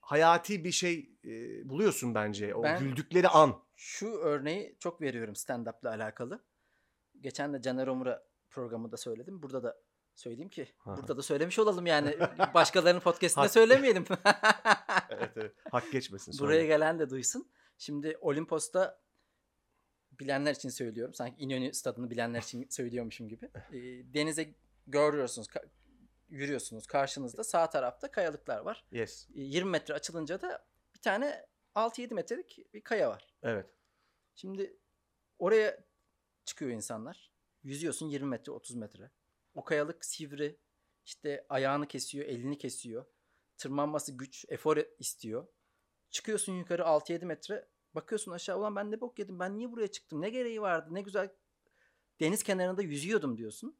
hayati 0.00 0.64
bir 0.64 0.72
şey 0.72 1.10
e, 1.24 1.28
buluyorsun 1.68 2.14
bence. 2.14 2.54
O 2.54 2.62
Ben- 2.62 2.78
güldükleri 2.78 3.28
an. 3.28 3.62
Şu 3.76 4.06
örneği 4.08 4.76
çok 4.78 5.00
veriyorum 5.00 5.34
stand-up'la 5.34 5.90
alakalı. 5.90 6.44
Geçen 7.20 7.52
de 7.52 7.62
Caner 7.62 7.87
Omur'a 7.87 8.22
programında 8.50 8.96
söyledim. 8.96 9.42
Burada 9.42 9.62
da 9.62 9.76
söyleyeyim 10.14 10.48
ki 10.48 10.68
hı. 10.78 10.96
burada 10.96 11.16
da 11.16 11.22
söylemiş 11.22 11.59
olalım 11.59 11.87
yani. 11.87 12.16
Başkalarının 12.54 13.00
podcast'inde 13.00 13.48
söylemeyelim. 13.48 14.04
Evet, 15.11 15.31
evet. 15.37 15.52
Hak 15.70 15.92
geçmesin 15.92 16.33
sonra. 16.33 16.48
Buraya 16.48 16.66
gelen 16.66 16.98
de 16.98 17.11
duysun. 17.11 17.50
Şimdi 17.78 18.18
Olimpos'ta 18.20 19.00
bilenler 20.20 20.54
için 20.54 20.68
söylüyorum. 20.68 21.14
Sanki 21.14 21.42
İnönü 21.42 21.74
stadını 21.74 22.11
bilenler 22.11 22.42
için 22.42 22.66
söylüyormuşum 22.70 23.28
gibi. 23.28 23.50
Ee, 23.54 24.14
denize 24.14 24.54
görüyorsunuz, 24.87 25.48
ka- 25.48 25.68
yürüyorsunuz. 26.28 26.87
Karşınızda 26.87 27.44
sağ 27.44 27.70
tarafta 27.70 28.11
kayalıklar 28.11 28.59
var. 28.59 28.85
Yes. 28.92 29.28
Ee, 29.35 29.40
20 29.40 29.70
metre 29.70 29.94
açılınca 29.94 30.40
da 30.40 30.66
bir 30.94 31.00
tane 31.00 31.46
6-7 31.74 32.14
metrelik 32.14 32.74
bir 32.74 32.81
kaya 32.81 33.11
var. 33.11 33.35
Evet. 33.42 33.66
Şimdi 34.35 34.76
oraya 35.38 35.88
çıkıyor 36.48 36.70
insanlar. 36.70 37.32
Yüzüyorsun 37.62 38.06
20 38.08 38.28
metre 38.28 38.52
30 38.52 38.76
metre. 38.76 39.11
O 39.54 39.64
kayalık 39.64 40.04
sivri. 40.04 40.58
İşte 41.04 41.46
ayağını 41.48 41.88
kesiyor, 41.88 42.26
elini 42.26 42.58
kesiyor. 42.58 43.04
Tırmanması 43.56 44.12
güç, 44.12 44.44
efor 44.48 44.76
istiyor. 44.98 45.46
Çıkıyorsun 46.11 46.52
yukarı 46.52 46.82
6-7 46.82 47.24
metre. 47.24 47.68
Bakıyorsun 47.94 48.32
aşağı 48.32 48.58
ulan 48.58 48.76
ben 48.76 48.90
ne 48.90 49.00
bok 49.00 49.18
yedim 49.18 49.38
ben 49.38 49.56
niye 49.56 49.72
buraya 49.72 49.88
çıktım 49.88 50.20
ne 50.20 50.30
gereği 50.30 50.61
vardı 50.61 50.94
ne 50.94 51.00
güzel 51.00 51.30
deniz 52.20 52.42
kenarında 52.42 52.82
yüzüyordum 52.82 53.38
diyorsun. 53.38 53.78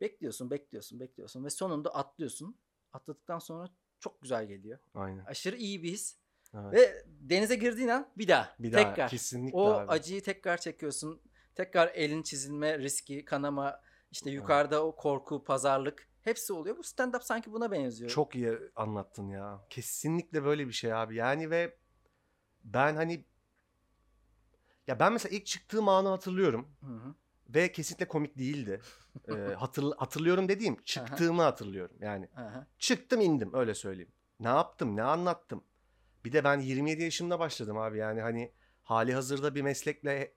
Bekliyorsun 0.00 0.50
bekliyorsun 0.50 1.00
bekliyorsun 1.00 1.44
ve 1.44 1.50
sonunda 1.50 1.94
atlıyorsun. 1.94 2.58
Atladıktan 2.92 3.38
sonra 3.38 3.68
çok 3.98 4.22
güzel 4.22 4.46
geliyor. 4.46 4.78
Aynen. 4.94 5.24
Aşırı 5.24 5.56
iyi 5.56 5.82
bir 5.82 5.92
his. 5.92 6.18
Evet. 6.54 6.72
Ve 6.72 7.06
denize 7.06 7.54
girdiğin 7.54 7.88
an 7.88 8.12
bir 8.18 8.28
daha. 8.28 8.56
bir 8.58 8.72
daha 8.72 8.90
tekrar. 8.90 9.10
kesinlikle 9.10 9.58
O 9.58 9.72
abi. 9.72 9.90
acıyı 9.90 10.22
tekrar 10.22 10.58
çekiyorsun. 10.58 11.22
Tekrar 11.54 11.88
elin 11.94 12.22
çizilme 12.22 12.78
riski, 12.78 13.24
kanama, 13.24 13.80
işte 14.10 14.30
yukarıda 14.30 14.84
o 14.86 14.96
korku, 14.96 15.44
pazarlık 15.44 16.08
hepsi 16.20 16.52
oluyor. 16.52 16.76
Bu 16.76 16.80
stand-up 16.80 17.24
sanki 17.24 17.52
buna 17.52 17.70
benziyor. 17.70 18.10
Çok 18.10 18.34
iyi 18.34 18.58
anlattın 18.76 19.28
ya. 19.28 19.60
Kesinlikle 19.70 20.44
böyle 20.44 20.66
bir 20.66 20.72
şey 20.72 20.94
abi. 20.94 21.16
Yani 21.16 21.50
ve 21.50 21.76
ben 22.64 22.96
hani 22.96 23.24
ya 24.86 25.00
ben 25.00 25.12
mesela 25.12 25.36
ilk 25.36 25.46
çıktığım 25.46 25.88
anı 25.88 26.08
hatırlıyorum 26.08 26.68
Hı 26.80 26.86
hı. 26.86 27.14
ve 27.48 27.72
kesinlikle 27.72 28.08
komik 28.08 28.38
değildi. 28.38 28.80
Ee, 29.28 29.54
hatır, 29.54 29.84
hatırlıyorum 29.96 30.48
dediğim 30.48 30.82
çıktığımı 30.82 31.42
hatırlıyorum. 31.42 31.96
Yani 32.00 32.28
Aha. 32.36 32.66
çıktım 32.78 33.20
indim 33.20 33.54
öyle 33.54 33.74
söyleyeyim. 33.74 34.12
Ne 34.40 34.48
yaptım 34.48 34.96
ne 34.96 35.02
anlattım. 35.02 35.64
Bir 36.24 36.32
de 36.32 36.44
ben 36.44 36.60
27 36.60 37.02
yaşımda 37.02 37.38
başladım 37.38 37.78
abi 37.78 37.98
yani 37.98 38.20
hani 38.20 38.52
hali 38.82 39.14
hazırda 39.14 39.54
bir 39.54 39.62
meslekle 39.62 40.34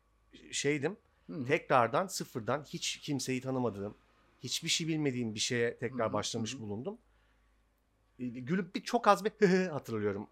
şeydim. 0.52 0.98
Hı. 1.30 1.46
Tekrardan 1.46 2.08
sıfırdan 2.08 2.64
hiç 2.64 2.98
kimseyi 2.98 3.42
tanımadığım, 3.42 3.98
hiçbir 4.44 4.70
şey 4.70 4.88
bilmediğim 4.88 5.34
bir 5.36 5.40
şeye 5.40 5.78
tekrar 5.78 6.10
Hı 6.10 6.14
başlamış 6.14 6.56
hı 6.56 6.60
bulundum. 6.60 6.98
E, 8.20 8.26
Gülüp 8.28 8.76
bir 8.76 8.84
çok 8.84 9.08
az 9.08 9.26
bir 9.26 9.32
hı 9.40 9.46
hı 9.46 9.72
hatırlıyorum. 9.72 10.28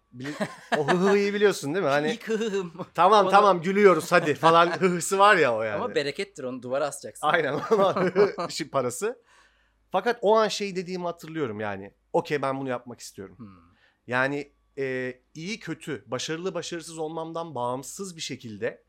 O 0.78 0.88
hı 0.88 0.96
hı'yı 0.96 1.34
biliyorsun 1.34 1.74
değil 1.74 1.84
mi? 1.84 1.90
Hani 1.90 2.10
İlk 2.12 2.28
hıhım. 2.28 2.72
tamam 2.94 3.24
Onu- 3.24 3.30
tamam 3.30 3.62
gülüyoruz 3.62 4.12
hadi 4.12 4.34
falan 4.34 4.66
hı 4.80 4.86
hısı 4.86 5.18
var 5.18 5.36
ya 5.36 5.56
o 5.56 5.62
yani. 5.62 5.76
Ama 5.76 5.94
berekettir 5.94 6.44
onu 6.44 6.62
duvara 6.62 6.86
asacaksın. 6.86 7.26
Aynen 7.26 7.60
işi 8.48 8.70
parası. 8.70 9.22
Fakat 9.90 10.18
o 10.22 10.36
an 10.36 10.48
şey 10.48 10.76
dediğimi 10.76 11.04
hatırlıyorum 11.04 11.60
yani. 11.60 11.94
Okey 12.12 12.42
ben 12.42 12.60
bunu 12.60 12.68
yapmak 12.68 13.00
istiyorum. 13.00 13.36
Hı. 13.38 13.46
Yani 14.06 14.52
e, 14.78 15.14
iyi 15.34 15.60
kötü, 15.60 16.04
başarılı 16.06 16.54
başarısız 16.54 16.98
olmamdan 16.98 17.54
bağımsız 17.54 18.16
bir 18.16 18.20
şekilde 18.20 18.83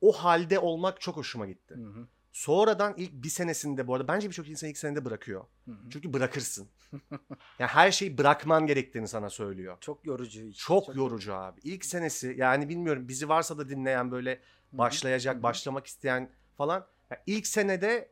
o 0.00 0.12
halde 0.12 0.58
olmak 0.58 1.00
çok 1.00 1.16
hoşuma 1.16 1.46
gitti. 1.46 1.74
Hı 1.74 2.00
hı. 2.00 2.06
Sonradan 2.32 2.94
ilk 2.96 3.12
bir 3.12 3.28
senesinde 3.28 3.86
bu 3.86 3.94
arada 3.94 4.08
bence 4.08 4.28
birçok 4.28 4.48
insan 4.48 4.70
ilk 4.70 4.78
senede 4.78 5.04
bırakıyor. 5.04 5.44
Hı 5.64 5.70
hı. 5.70 5.90
Çünkü 5.90 6.12
bırakırsın. 6.12 6.68
yani 7.58 7.68
her 7.68 7.90
şeyi 7.90 8.18
bırakman 8.18 8.66
gerektiğini 8.66 9.08
sana 9.08 9.30
söylüyor. 9.30 9.76
Çok 9.80 10.06
yorucu 10.06 10.42
iş. 10.42 10.58
Çok, 10.58 10.96
yorucu 10.96 11.34
abi. 11.34 11.60
İlk 11.64 11.84
senesi 11.84 12.34
yani 12.38 12.68
bilmiyorum 12.68 13.08
bizi 13.08 13.28
varsa 13.28 13.58
da 13.58 13.68
dinleyen 13.68 14.10
böyle 14.10 14.34
Hı 14.34 14.36
hı. 14.36 14.78
başlayacak, 14.78 15.34
Hı 15.34 15.38
hı. 15.38 15.42
başlamak 15.42 15.86
isteyen 15.86 16.30
falan. 16.56 16.86
Ya 17.10 17.22
ilk 17.26 17.46
senede 17.46 18.08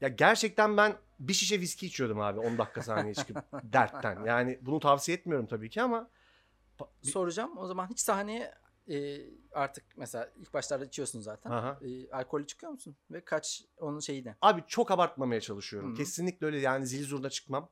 ya 0.00 0.08
gerçekten 0.08 0.76
ben 0.76 0.96
bir 1.20 1.32
şişe 1.32 1.60
viski 1.60 1.86
içiyordum 1.86 2.20
abi 2.20 2.40
10 2.40 2.58
dakika 2.58 2.82
sahneye 2.82 3.14
çıkıp 3.14 3.36
dertten. 3.62 4.24
Yani 4.24 4.58
bunu 4.62 4.80
tavsiye 4.80 5.16
etmiyorum 5.16 5.46
tabii 5.46 5.70
ki 5.70 5.82
ama 5.82 6.08
Soracağım 7.02 7.58
o 7.58 7.66
zaman 7.66 7.86
hiç 7.90 8.00
sahneye 8.00 8.54
e, 8.90 9.20
artık 9.52 9.84
mesela 9.96 10.30
ilk 10.36 10.54
başlarda 10.54 10.84
içiyorsun 10.84 11.20
zaten. 11.20 11.50
Aha. 11.50 11.78
E, 11.82 12.10
alkollü 12.10 12.46
çıkıyor 12.46 12.72
musun? 12.72 12.96
Ve 13.10 13.24
kaç 13.24 13.64
onun 13.78 14.00
şeyi 14.00 14.24
ne? 14.24 14.36
abi 14.42 14.64
çok 14.66 14.90
abartmamaya 14.90 15.40
çalışıyorum. 15.40 15.88
Hı 15.88 15.92
hı. 15.92 15.96
Kesinlikle 15.96 16.46
öyle 16.46 16.58
yani 16.58 16.86
zil 16.86 17.04
zurna 17.06 17.30
çıkmam. 17.30 17.68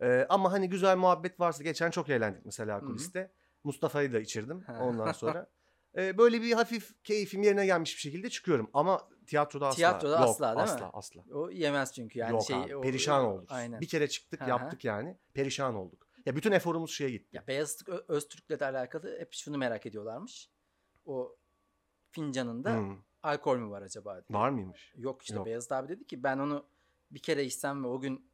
Ee, 0.00 0.26
ama 0.28 0.52
hani 0.52 0.68
güzel 0.68 0.96
muhabbet 0.96 1.40
varsa 1.40 1.62
geçen 1.62 1.90
çok 1.90 2.08
eğlendik 2.08 2.44
mesela 2.44 2.80
hı. 2.80 2.84
kuliste. 2.86 3.32
Mustafa'yı 3.64 4.12
da 4.12 4.20
içirdim 4.20 4.60
Ha. 4.60 4.78
ondan 4.80 5.12
sonra. 5.12 5.50
e, 5.96 6.18
böyle 6.18 6.42
bir 6.42 6.52
hafif 6.52 7.02
keyfim 7.04 7.42
yerine 7.42 7.66
gelmiş 7.66 7.94
bir 7.96 8.00
şekilde 8.00 8.30
çıkıyorum. 8.30 8.70
Ama 8.72 9.08
tiyatroda 9.26 9.66
asla. 9.66 9.76
Tiyatroda 9.76 10.20
Yok, 10.20 10.28
asla 10.28 10.46
değil 10.56 10.66
mi? 10.66 10.72
asla, 10.72 10.90
Asla 10.92 11.22
O 11.32 11.50
yemez 11.50 11.92
çünkü 11.94 12.18
yani 12.18 12.30
Yok 12.30 12.42
şey 12.42 12.56
abi, 12.56 12.76
o- 12.76 12.80
perişan 12.80 13.24
olduk. 13.24 13.52
Aynen. 13.52 13.80
Bir 13.80 13.88
kere 13.88 14.08
çıktık 14.08 14.40
hı. 14.40 14.48
yaptık 14.48 14.84
yani. 14.84 15.16
Perişan 15.34 15.74
olduk. 15.74 16.07
Ya 16.28 16.36
bütün 16.36 16.52
eforumuz 16.52 16.90
şeye 16.90 17.10
gitti. 17.10 17.36
Ya 17.36 17.46
Beyazıt 17.46 17.88
Ö- 17.88 18.04
Öztürk'le 18.08 18.60
de 18.60 18.64
alakalı 18.66 19.18
hep 19.18 19.32
şunu 19.32 19.58
merak 19.58 19.86
ediyorlarmış. 19.86 20.50
O 21.06 21.36
fincanında 22.10 22.76
Hmm. 22.76 22.96
alkol 23.22 23.56
mü 23.58 23.70
var 23.70 23.82
acaba 23.82 24.14
diye. 24.28 24.38
Var 24.40 24.50
mıymış? 24.50 24.92
Yok 24.96 25.22
işte 25.22 25.34
Yok. 25.34 25.46
Beyazıt 25.46 25.72
abi 25.72 25.88
dedi 25.88 26.06
ki 26.06 26.22
ben 26.22 26.38
onu 26.38 26.66
bir 27.10 27.18
kere 27.18 27.44
içsem 27.44 27.84
ve 27.84 27.88
o 27.88 28.00
gün 28.00 28.30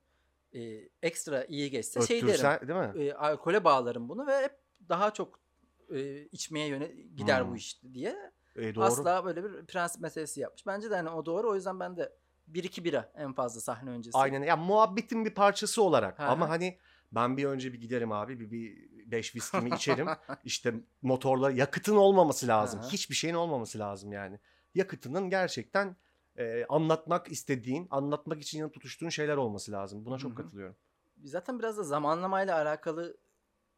e, 0.55 0.88
ekstra 1.03 1.45
iyi 1.45 1.70
geçse 1.70 2.01
şey 2.07 2.16
derim. 2.16 2.28
Öttürsen 2.28 2.68
değil 2.68 2.78
mi? 2.80 3.03
E, 3.05 3.12
alkole 3.14 3.64
bağlarım 3.64 4.09
bunu 4.09 4.26
ve 4.26 4.42
hep 4.42 4.59
daha 4.88 5.12
çok 5.14 5.40
e, 5.95 6.22
içmeye 6.22 6.66
yöne 6.68 6.86
gider 7.16 7.42
Hmm. 7.42 7.51
bu 7.51 7.57
iş 7.57 7.82
diye. 7.92 8.32
E, 8.57 8.74
doğru. 8.74 8.84
Asla 8.84 9.24
böyle 9.24 9.45
bir 9.45 9.66
prensip 9.66 10.01
meselesi 10.03 10.40
yapmış. 10.40 10.66
Bence 10.66 10.90
de 10.90 10.97
hani 10.97 11.11
o 11.11 11.26
doğru. 11.26 11.51
O 11.51 11.55
yüzden 11.55 11.80
ben 11.80 11.97
de 11.97 12.12
1-2 12.49 12.84
bira 12.84 13.12
en 13.14 13.32
fazla 13.32 13.61
sahne 13.61 13.90
öncesi. 13.90 14.18
Aynen. 14.18 14.42
Ya 14.42 14.57
muhabbetin 14.57 15.24
bir 15.24 15.34
parçası 15.34 15.82
olarak. 15.82 16.18
Hı 16.18 16.22
Ama 16.22 16.49
hani 16.49 16.78
ben 17.15 17.37
bir 17.37 17.45
önce 17.45 17.73
bir 17.73 17.81
giderim 17.81 18.12
abi. 18.12 18.41
Bir, 18.41 18.51
bir 18.51 18.89
beş 19.11 19.37
viskimi 19.37 19.71
içerim. 19.75 20.09
işte 20.45 20.75
motorla 21.03 21.51
yakıtın 21.51 21.97
olmaması 21.97 22.49
lazım. 22.49 22.81
Hı. 22.83 22.89
Hiçbir 22.89 23.15
şeyin 23.15 23.35
olmaması 23.35 23.79
lazım 23.79 24.12
yani. 24.12 24.39
Yakıtının 24.75 25.31
gerçekten 25.31 25.97
e, 26.39 26.65
anlatmak 26.69 27.29
istediğin, 27.33 27.89
anlatmak 27.91 28.43
için 28.43 28.59
yanıp 28.59 28.75
tutuştuğun 28.75 29.09
şeyler 29.09 29.37
olması 29.37 29.73
lazım. 29.73 30.05
Buna 30.05 30.19
çok 30.19 30.31
Hı 30.31 30.35
hı. 30.35 30.43
katılıyorum. 30.43 30.77
Zaten 31.25 31.59
biraz 31.59 31.79
da 31.79 31.83
zamanlamayla 31.83 32.57
alakalı 32.57 33.17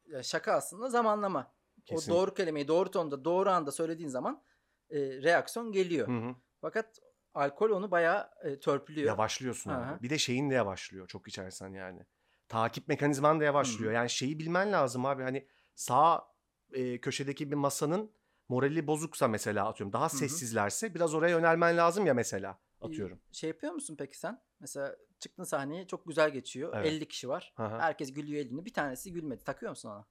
ya 0.07 0.23
şaka 0.23 0.53
aslında 0.53 0.89
zamanlama. 0.89 1.51
Kesin. 1.85 2.11
O 2.11 2.15
doğru 2.15 2.33
kelimeyi 2.33 2.67
doğru 2.67 2.91
tonda 2.91 3.25
doğru 3.25 3.49
anda 3.49 3.71
söylediğin 3.71 4.09
zaman 4.09 4.43
e, 4.89 4.99
reaksiyon 4.99 5.71
geliyor. 5.71 6.07
Hı 6.07 6.27
hı. 6.27 6.35
Fakat 6.61 6.99
alkol 7.33 7.69
onu 7.69 7.91
bayağı 7.91 8.29
e, 8.43 8.59
törpülüyor. 8.59 9.07
Yavaşlıyorsun 9.07 9.71
abi. 9.71 10.03
Bir 10.03 10.09
de 10.09 10.17
şeyin 10.17 10.49
de 10.49 10.53
yavaşlıyor 10.53 11.07
çok 11.07 11.27
içersen 11.27 11.69
yani. 11.69 12.05
Takip 12.49 12.87
mekanizman 12.87 13.39
da 13.39 13.43
yavaşlıyor. 13.43 13.91
Hı. 13.91 13.95
Yani 13.95 14.09
şeyi 14.09 14.39
bilmen 14.39 14.71
lazım 14.71 15.05
abi. 15.05 15.23
Hani 15.23 15.47
sağ 15.75 16.27
e, 16.73 17.01
köşedeki 17.01 17.51
bir 17.51 17.55
masanın 17.55 18.11
morali 18.49 18.87
bozuksa 18.87 19.27
mesela 19.27 19.67
atıyorum. 19.67 19.93
Daha 19.93 20.09
sessizlerse 20.09 20.95
biraz 20.95 21.13
oraya 21.13 21.29
yönelmen 21.29 21.77
lazım 21.77 22.05
ya 22.05 22.13
mesela 22.13 22.59
atıyorum. 22.81 23.19
Şey 23.31 23.47
yapıyor 23.47 23.73
musun 23.73 23.95
peki 23.99 24.17
sen? 24.19 24.41
Mesela 24.59 24.95
çıktın 25.19 25.43
sahneye 25.43 25.87
çok 25.87 26.07
güzel 26.07 26.29
geçiyor. 26.29 26.73
Evet. 26.75 26.85
50 26.85 27.07
kişi 27.07 27.29
var. 27.29 27.53
Hı. 27.55 27.63
Herkes 27.63 28.13
gülüyor 28.13 28.45
elini. 28.45 28.65
Bir 28.65 28.73
tanesi 28.73 29.13
gülmedi. 29.13 29.43
Takıyor 29.43 29.69
musun 29.69 29.89
ona? 29.89 30.05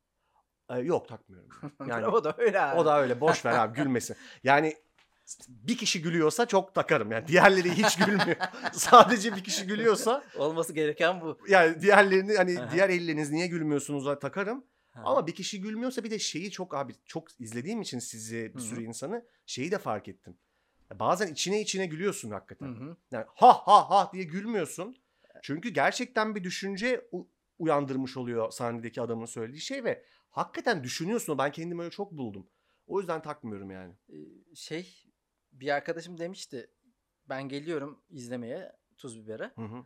E, 0.79 0.81
yok 0.81 1.09
takmıyorum. 1.09 1.51
Yani 1.89 2.07
o 2.07 2.25
da 2.25 2.35
öyle 2.39 2.61
abi. 2.61 2.81
o 2.81 2.87
da 2.87 3.01
öyle 3.01 3.21
boş 3.21 3.45
ver 3.45 3.59
abi 3.59 3.77
gülmesin. 3.77 4.17
Yani 4.45 4.77
bir 5.49 5.77
kişi 5.77 6.03
gülüyorsa 6.03 6.47
çok 6.47 6.75
takarım. 6.75 7.13
Yani 7.13 7.29
diğerleri 7.29 7.71
hiç 7.71 7.97
gülmüyor. 7.97 8.37
Sadece 8.73 9.37
bir 9.37 9.45
kişi 9.45 9.67
gülüyorsa 9.67 10.25
Olması 10.37 10.73
gereken 10.73 11.21
bu. 11.21 11.39
yani 11.49 11.81
diğerlerini 11.81 12.37
hani 12.37 12.61
Aha. 12.61 12.71
diğer 12.73 12.89
elleriniz 12.91 13.31
niye 13.31 13.47
gülmüyorsunuz'a 13.47 14.19
takarım. 14.19 14.65
Ha. 14.93 15.03
Ama 15.05 15.27
bir 15.27 15.35
kişi 15.35 15.61
gülmüyorsa 15.61 16.05
bir 16.05 16.11
de 16.11 16.19
şeyi 16.19 16.51
çok 16.51 16.75
abi 16.75 16.95
çok 17.05 17.41
izlediğim 17.41 17.81
için 17.83 17.99
sizi 17.99 18.53
bir 18.55 18.61
sürü 18.61 18.81
hı. 18.81 18.85
insanı 18.85 19.25
şeyi 19.47 19.71
de 19.71 19.79
fark 19.79 20.09
ettim. 20.09 20.37
Bazen 20.95 21.27
içine 21.33 21.61
içine 21.61 21.87
gülüyorsun 21.87 22.31
hakikaten. 22.31 22.67
Hı 22.67 22.85
hı. 22.85 22.97
Yani 23.11 23.25
ha 23.35 23.53
ha 23.67 23.91
ha 23.91 24.11
diye 24.13 24.25
gülmüyorsun. 24.25 24.97
Çünkü 25.43 25.69
gerçekten 25.69 26.35
bir 26.35 26.45
düşünce 26.45 27.09
u- 27.13 27.29
uyandırmış 27.59 28.17
oluyor 28.17 28.51
sahnedeki 28.51 29.01
adamın 29.01 29.27
söylediği 29.27 29.61
şey 29.61 29.85
ve 29.85 30.05
hakikaten 30.31 30.85
düşünüyorsun. 30.85 31.39
Ben 31.39 31.53
kendimi 31.53 31.81
öyle 31.83 31.91
çok 31.91 32.13
buldum. 32.13 32.47
O 32.87 33.01
yüzden 33.01 33.23
takmıyorum 33.23 33.71
yani. 33.71 33.95
Ee, 34.09 34.15
şey 34.55 35.06
bir 35.61 35.69
arkadaşım 35.75 36.19
demişti 36.19 36.71
ben 37.29 37.49
geliyorum 37.49 38.03
izlemeye 38.11 38.73
tuz 38.97 39.19
bibere. 39.25 39.53
Hı 39.55 39.63
hı. 39.63 39.85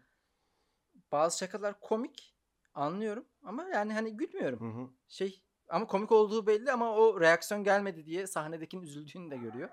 Bazı 1.12 1.38
şakalar 1.38 1.80
komik 1.80 2.36
anlıyorum 2.74 3.24
ama 3.42 3.64
yani 3.64 3.92
hani 3.92 4.16
gülmüyorum. 4.16 4.60
Hı 4.60 4.80
hı. 4.82 4.90
Şey 5.08 5.42
ama 5.68 5.86
komik 5.86 6.12
olduğu 6.12 6.46
belli 6.46 6.72
ama 6.72 6.96
o 6.96 7.20
reaksiyon 7.20 7.64
gelmedi 7.64 8.06
diye 8.06 8.26
sahnedekinin 8.26 8.82
üzüldüğünü 8.82 9.30
de 9.30 9.36
görüyor. 9.36 9.68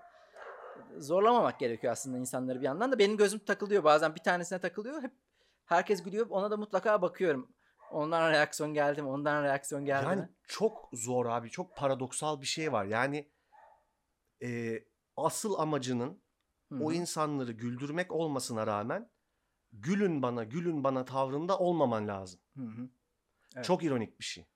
Zorlamamak 0.98 1.60
gerekiyor 1.60 1.94
aslında 1.94 2.18
insanları 2.18 2.60
bir 2.60 2.66
yandan 2.66 2.92
da 2.92 3.00
benim 3.00 3.18
gözüm 3.18 3.40
takılıyor 3.40 3.84
bazen 3.84 4.16
bir 4.16 4.24
tanesine 4.24 4.60
takılıyor 4.60 5.02
hep 5.04 5.12
herkes 5.66 6.04
gülüyor 6.04 6.28
ona 6.30 6.52
da 6.52 6.58
mutlaka 6.58 7.02
bakıyorum. 7.02 7.54
Ondan 7.92 8.32
reaksiyon 8.32 8.74
geldi 8.74 9.02
mi? 9.02 9.08
Ondan 9.08 9.44
reaksiyon 9.44 9.86
geldi 9.86 10.06
Yani 10.06 10.22
mi? 10.22 10.30
çok 10.48 10.90
zor 10.94 11.26
abi. 11.26 11.50
Çok 11.50 11.76
paradoksal 11.76 12.42
bir 12.42 12.46
şey 12.46 12.72
var. 12.72 12.86
Yani 12.86 13.32
e, 14.44 14.80
asıl 15.18 15.54
amacının 15.60 16.22
Hı 16.72 16.84
o 16.84 16.92
insanları 16.92 17.52
güldürmek 17.52 18.12
olmasına 18.12 18.68
rağmen 18.68 19.10
gülün 19.72 20.22
bana 20.22 20.44
gülün 20.44 20.84
bana 20.84 21.06
tavrında 21.06 21.60
olmaman 21.60 22.08
lazım. 22.08 22.40
Evet. 23.56 23.66
Çok 23.66 23.84
ironik 23.84 24.20
bir 24.20 24.26
şey. 24.26 24.48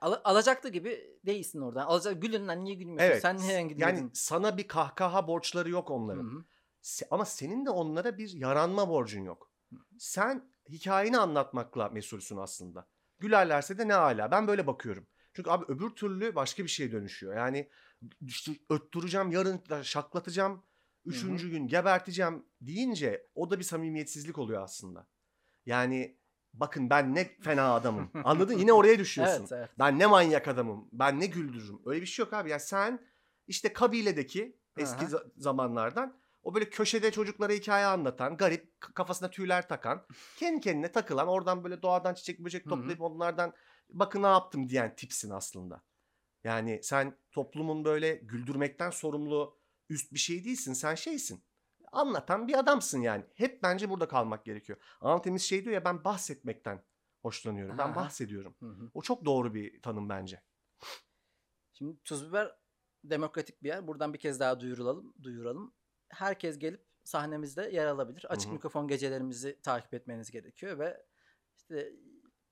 Al- 0.00 0.20
alacaklı 0.24 0.68
gibi 0.68 1.18
değilsin 1.26 1.60
oradan. 1.60 1.86
Alacak 1.86 2.22
gülün 2.22 2.48
lan 2.48 2.64
niye 2.64 2.74
gülmüyorsun? 2.74 3.06
Evet. 3.06 3.22
Sen 3.22 3.36
neden 3.38 3.68
gülmedin? 3.68 3.80
Yani 3.96 4.10
sana 4.14 4.56
bir 4.56 4.68
kahkaha 4.68 5.28
borçları 5.28 5.70
yok 5.70 5.90
onların. 5.90 6.46
Se- 6.82 7.06
Ama 7.10 7.24
senin 7.24 7.66
de 7.66 7.70
onlara 7.70 8.18
bir 8.18 8.30
yaranma 8.32 8.88
borcun 8.88 9.22
yok. 9.24 9.50
Sen 9.98 10.50
hikayeni 10.68 11.18
anlatmakla 11.18 11.88
mesulsün 11.88 12.36
aslında. 12.36 12.88
Gülerlerse 13.18 13.78
de 13.78 13.88
ne 13.88 13.92
hala. 13.92 14.30
Ben 14.30 14.48
böyle 14.48 14.66
bakıyorum. 14.66 15.06
Çünkü 15.34 15.50
abi 15.50 15.64
öbür 15.68 15.90
türlü 15.90 16.34
başka 16.34 16.62
bir 16.62 16.68
şeye 16.68 16.92
dönüşüyor. 16.92 17.36
Yani 17.36 17.68
işte 18.26 18.52
öttüreceğim, 18.70 19.30
yarın 19.30 19.82
şaklatacağım, 19.82 20.62
üçüncü 21.04 21.50
gün 21.50 21.68
geberteceğim 21.68 22.44
deyince 22.60 23.26
o 23.34 23.50
da 23.50 23.58
bir 23.58 23.64
samimiyetsizlik 23.64 24.38
oluyor 24.38 24.62
aslında. 24.62 25.06
Yani 25.66 26.18
bakın 26.54 26.90
ben 26.90 27.14
ne 27.14 27.36
fena 27.40 27.74
adamım. 27.74 28.10
Anladın? 28.24 28.58
Yine 28.58 28.72
oraya 28.72 28.98
düşüyorsun. 28.98 29.40
Evet, 29.40 29.52
evet. 29.52 29.70
Ben 29.78 29.98
ne 29.98 30.06
manyak 30.06 30.48
adamım. 30.48 30.88
Ben 30.92 31.20
ne 31.20 31.26
güldürürüm. 31.26 31.80
Öyle 31.86 32.00
bir 32.00 32.06
şey 32.06 32.24
yok 32.24 32.32
abi. 32.32 32.50
Yani 32.50 32.60
sen 32.60 33.06
işte 33.46 33.72
kabiledeki 33.72 34.56
eski 34.78 35.04
Aha. 35.04 35.10
za- 35.10 35.30
zamanlardan 35.36 36.16
o 36.42 36.54
böyle 36.54 36.70
köşede 36.70 37.10
çocuklara 37.10 37.52
hikaye 37.52 37.86
anlatan, 37.86 38.36
garip 38.36 38.80
kafasına 38.80 39.30
tüyler 39.30 39.68
takan, 39.68 40.06
kendi 40.36 40.60
kendine 40.60 40.92
takılan, 40.92 41.28
oradan 41.28 41.64
böyle 41.64 41.82
doğadan 41.82 42.14
çiçek 42.14 42.38
böcek 42.38 42.68
toplayıp 42.68 43.00
onlardan 43.00 43.52
bakın 43.98 44.22
ne 44.22 44.26
yaptım 44.26 44.68
diyen 44.68 44.96
tipsin 44.96 45.30
aslında. 45.30 45.82
Yani 46.44 46.80
sen 46.82 47.18
toplumun 47.30 47.84
böyle 47.84 48.14
güldürmekten 48.14 48.90
sorumlu 48.90 49.58
üst 49.88 50.12
bir 50.12 50.18
şey 50.18 50.44
değilsin. 50.44 50.72
Sen 50.72 50.94
şeysin. 50.94 51.44
Anlatan 51.92 52.48
bir 52.48 52.58
adamsın 52.58 53.00
yani. 53.00 53.24
Hep 53.34 53.62
bence 53.62 53.90
burada 53.90 54.08
kalmak 54.08 54.44
gerekiyor. 54.44 54.78
Anlatemiz 55.00 55.42
şey 55.42 55.64
diyor 55.64 55.74
ya 55.74 55.84
ben 55.84 56.04
bahsetmekten 56.04 56.84
hoşlanıyorum. 57.22 57.78
Ben 57.78 57.88
Aha. 57.88 57.94
bahsediyorum. 57.94 58.54
Hı 58.60 58.66
hı. 58.66 58.90
O 58.94 59.02
çok 59.02 59.24
doğru 59.24 59.54
bir 59.54 59.82
tanım 59.82 60.08
bence. 60.08 60.42
Şimdi 61.72 62.02
tuz 62.04 62.28
biber 62.28 62.56
demokratik 63.04 63.62
bir 63.62 63.68
yer. 63.68 63.86
Buradan 63.86 64.14
bir 64.14 64.18
kez 64.18 64.40
daha 64.40 64.60
duyuralım. 64.60 65.14
duyuralım. 65.22 65.74
Herkes 66.08 66.58
gelip 66.58 66.86
sahnemizde 67.04 67.70
yer 67.72 67.86
alabilir. 67.86 68.26
Açık 68.28 68.48
hı. 68.48 68.54
mikrofon 68.54 68.88
gecelerimizi 68.88 69.60
takip 69.62 69.94
etmeniz 69.94 70.30
gerekiyor 70.30 70.78
ve 70.78 71.06
işte 71.56 71.92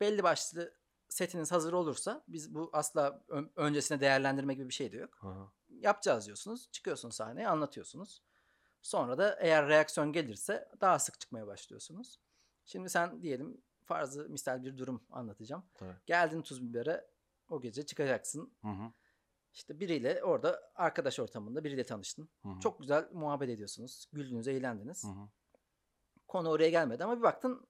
belli 0.00 0.22
başlı 0.22 0.74
setiniz 1.12 1.52
hazır 1.52 1.72
olursa 1.72 2.24
biz 2.28 2.54
bu 2.54 2.70
asla 2.72 3.24
ön- 3.28 3.50
öncesine 3.56 4.00
değerlendirme 4.00 4.54
gibi 4.54 4.68
bir 4.68 4.74
şey 4.74 4.92
de 4.92 4.96
yok. 4.96 5.18
Aha. 5.22 5.52
Yapacağız 5.68 6.26
diyorsunuz. 6.26 6.68
Çıkıyorsunuz 6.72 7.14
sahneye 7.14 7.48
anlatıyorsunuz. 7.48 8.22
Sonra 8.82 9.18
da 9.18 9.36
eğer 9.40 9.68
reaksiyon 9.68 10.12
gelirse 10.12 10.68
daha 10.80 10.98
sık 10.98 11.20
çıkmaya 11.20 11.46
başlıyorsunuz. 11.46 12.20
Şimdi 12.64 12.90
sen 12.90 13.22
diyelim 13.22 13.62
farzı 13.84 14.28
misal 14.28 14.64
bir 14.64 14.78
durum 14.78 15.02
anlatacağım. 15.10 15.64
Tabii. 15.74 15.96
Geldin 16.06 16.42
tuz 16.42 16.62
bibere 16.62 17.10
o 17.48 17.60
gece 17.60 17.86
çıkacaksın. 17.86 18.52
Hı 18.62 18.68
hı. 18.68 18.92
İşte 19.54 19.80
biriyle 19.80 20.24
orada 20.24 20.72
arkadaş 20.74 21.20
ortamında 21.20 21.64
biriyle 21.64 21.84
tanıştın. 21.84 22.28
Hı 22.42 22.48
hı. 22.48 22.60
Çok 22.60 22.80
güzel 22.80 23.08
muhabbet 23.12 23.48
ediyorsunuz. 23.48 24.06
Güldünüz, 24.12 24.48
eğlendiniz. 24.48 25.04
Hı 25.04 25.08
hı. 25.08 25.28
Konu 26.28 26.48
oraya 26.50 26.70
gelmedi 26.70 27.04
ama 27.04 27.16
bir 27.16 27.22
baktın 27.22 27.66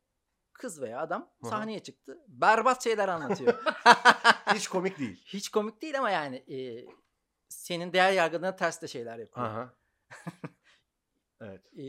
kız 0.63 0.81
veya 0.81 1.01
adam 1.01 1.31
sahneye 1.45 1.83
çıktı. 1.83 2.19
Berbat 2.29 2.85
şeyler 2.85 3.09
anlatıyor. 3.09 3.63
Hiç 4.55 4.69
komik 4.69 4.99
değil. 4.99 5.23
Hiç 5.27 5.49
komik 5.49 5.83
değil 5.83 5.99
ama 5.99 6.11
yani 6.11 6.37
e, 6.37 6.87
senin 7.49 7.93
değer 7.93 8.13
yargına 8.13 8.57
ters 8.57 8.83
de 8.83 8.89
şeyler 8.89 9.19
yapıyor. 9.19 9.47
Aha. 9.47 9.75
evet. 11.41 11.61
E, 11.79 11.83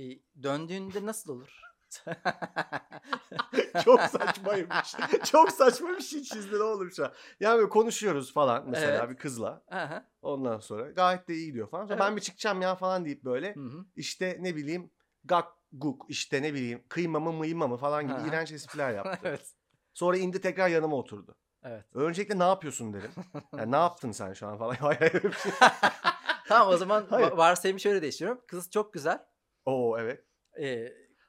döndüğünde 0.43 1.05
nasıl 1.05 1.33
olur? 1.33 1.59
Çok 3.83 4.01
saçmaymış. 4.01 4.95
Çok 5.31 5.51
saçma 5.51 5.89
bir 5.89 6.01
şey 6.01 6.23
çizdin 6.23 6.59
oğlum 6.59 6.91
şu 6.91 7.05
an. 7.05 7.13
Yani 7.39 7.57
böyle 7.57 7.69
konuşuyoruz 7.69 8.33
falan 8.33 8.69
mesela 8.69 8.97
Evet. 8.99 9.09
bir 9.09 9.15
kızla. 9.15 9.63
Aha. 9.71 10.11
Ondan 10.21 10.59
sonra 10.59 10.91
gayet 10.91 11.27
de 11.27 11.33
iyi 11.33 11.45
gidiyor 11.45 11.69
falan. 11.69 11.85
Sonra 11.85 11.99
ben 11.99 12.07
Evet. 12.07 12.15
bir 12.15 12.21
çıkacağım 12.21 12.61
ya 12.61 12.75
falan 12.75 13.05
deyip 13.05 13.23
böyle 13.23 13.55
Hı 13.55 13.59
hı. 13.59 13.85
işte 13.95 14.37
ne 14.39 14.55
bileyim 14.55 14.91
gak 15.25 15.47
guk 15.73 16.05
işte 16.09 16.41
ne 16.41 16.53
bileyim 16.53 16.83
kıyma 16.89 17.19
mı 17.19 17.33
mıyma 17.33 17.67
mı 17.67 17.77
falan 17.77 18.03
gibi 18.03 18.13
Aha. 18.13 18.27
iğrenç 18.27 18.51
espriler 18.51 18.91
yaptı. 18.95 19.19
evet. 19.23 19.53
Sonra 19.93 20.17
indi 20.17 20.41
tekrar 20.41 20.67
yanıma 20.67 20.95
oturdu. 20.95 21.35
Evet. 21.63 21.85
Öncelikle 21.93 22.39
ne 22.39 22.43
yapıyorsun 22.43 22.93
dedim. 22.93 23.11
Yani 23.57 23.71
ne 23.71 23.75
yaptın 23.75 24.11
sen 24.11 24.33
şu 24.33 24.47
an 24.47 24.57
falan. 24.57 24.75
Hayır, 24.79 24.99
hayır, 24.99 25.13
öyle 25.13 25.23
bir 25.23 25.37
şey. 25.37 25.51
tamam 26.47 26.73
o 26.73 26.77
zaman 26.77 27.05
Hayır. 27.09 27.27
va- 27.27 27.37
varsayımı 27.37 27.79
şöyle 27.79 28.01
değiştiriyorum. 28.01 28.41
Kız 28.47 28.69
çok 28.71 28.93
güzel. 28.93 29.25
Oo 29.65 29.97
evet. 29.99 30.25
Ee, 30.59 30.83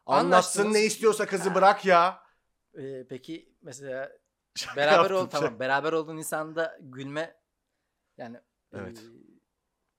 Anlatsın 0.07 0.27
Anlaştınız. 0.27 0.73
ne 0.73 0.85
istiyorsa 0.85 1.27
kızı 1.27 1.55
bırak 1.55 1.85
ya. 1.85 2.23
e, 2.75 3.07
peki 3.09 3.55
mesela 3.63 4.13
Şaka 4.55 4.77
beraber 4.77 4.97
yaptım, 4.99 5.17
ol 5.17 5.21
şaka. 5.25 5.39
tamam 5.39 5.61
beraber 5.61 5.93
olduğun 5.93 6.17
insanda 6.17 6.79
gülme 6.81 7.41
yani 8.17 8.37
Evet. 8.75 8.99
e, 8.99 9.03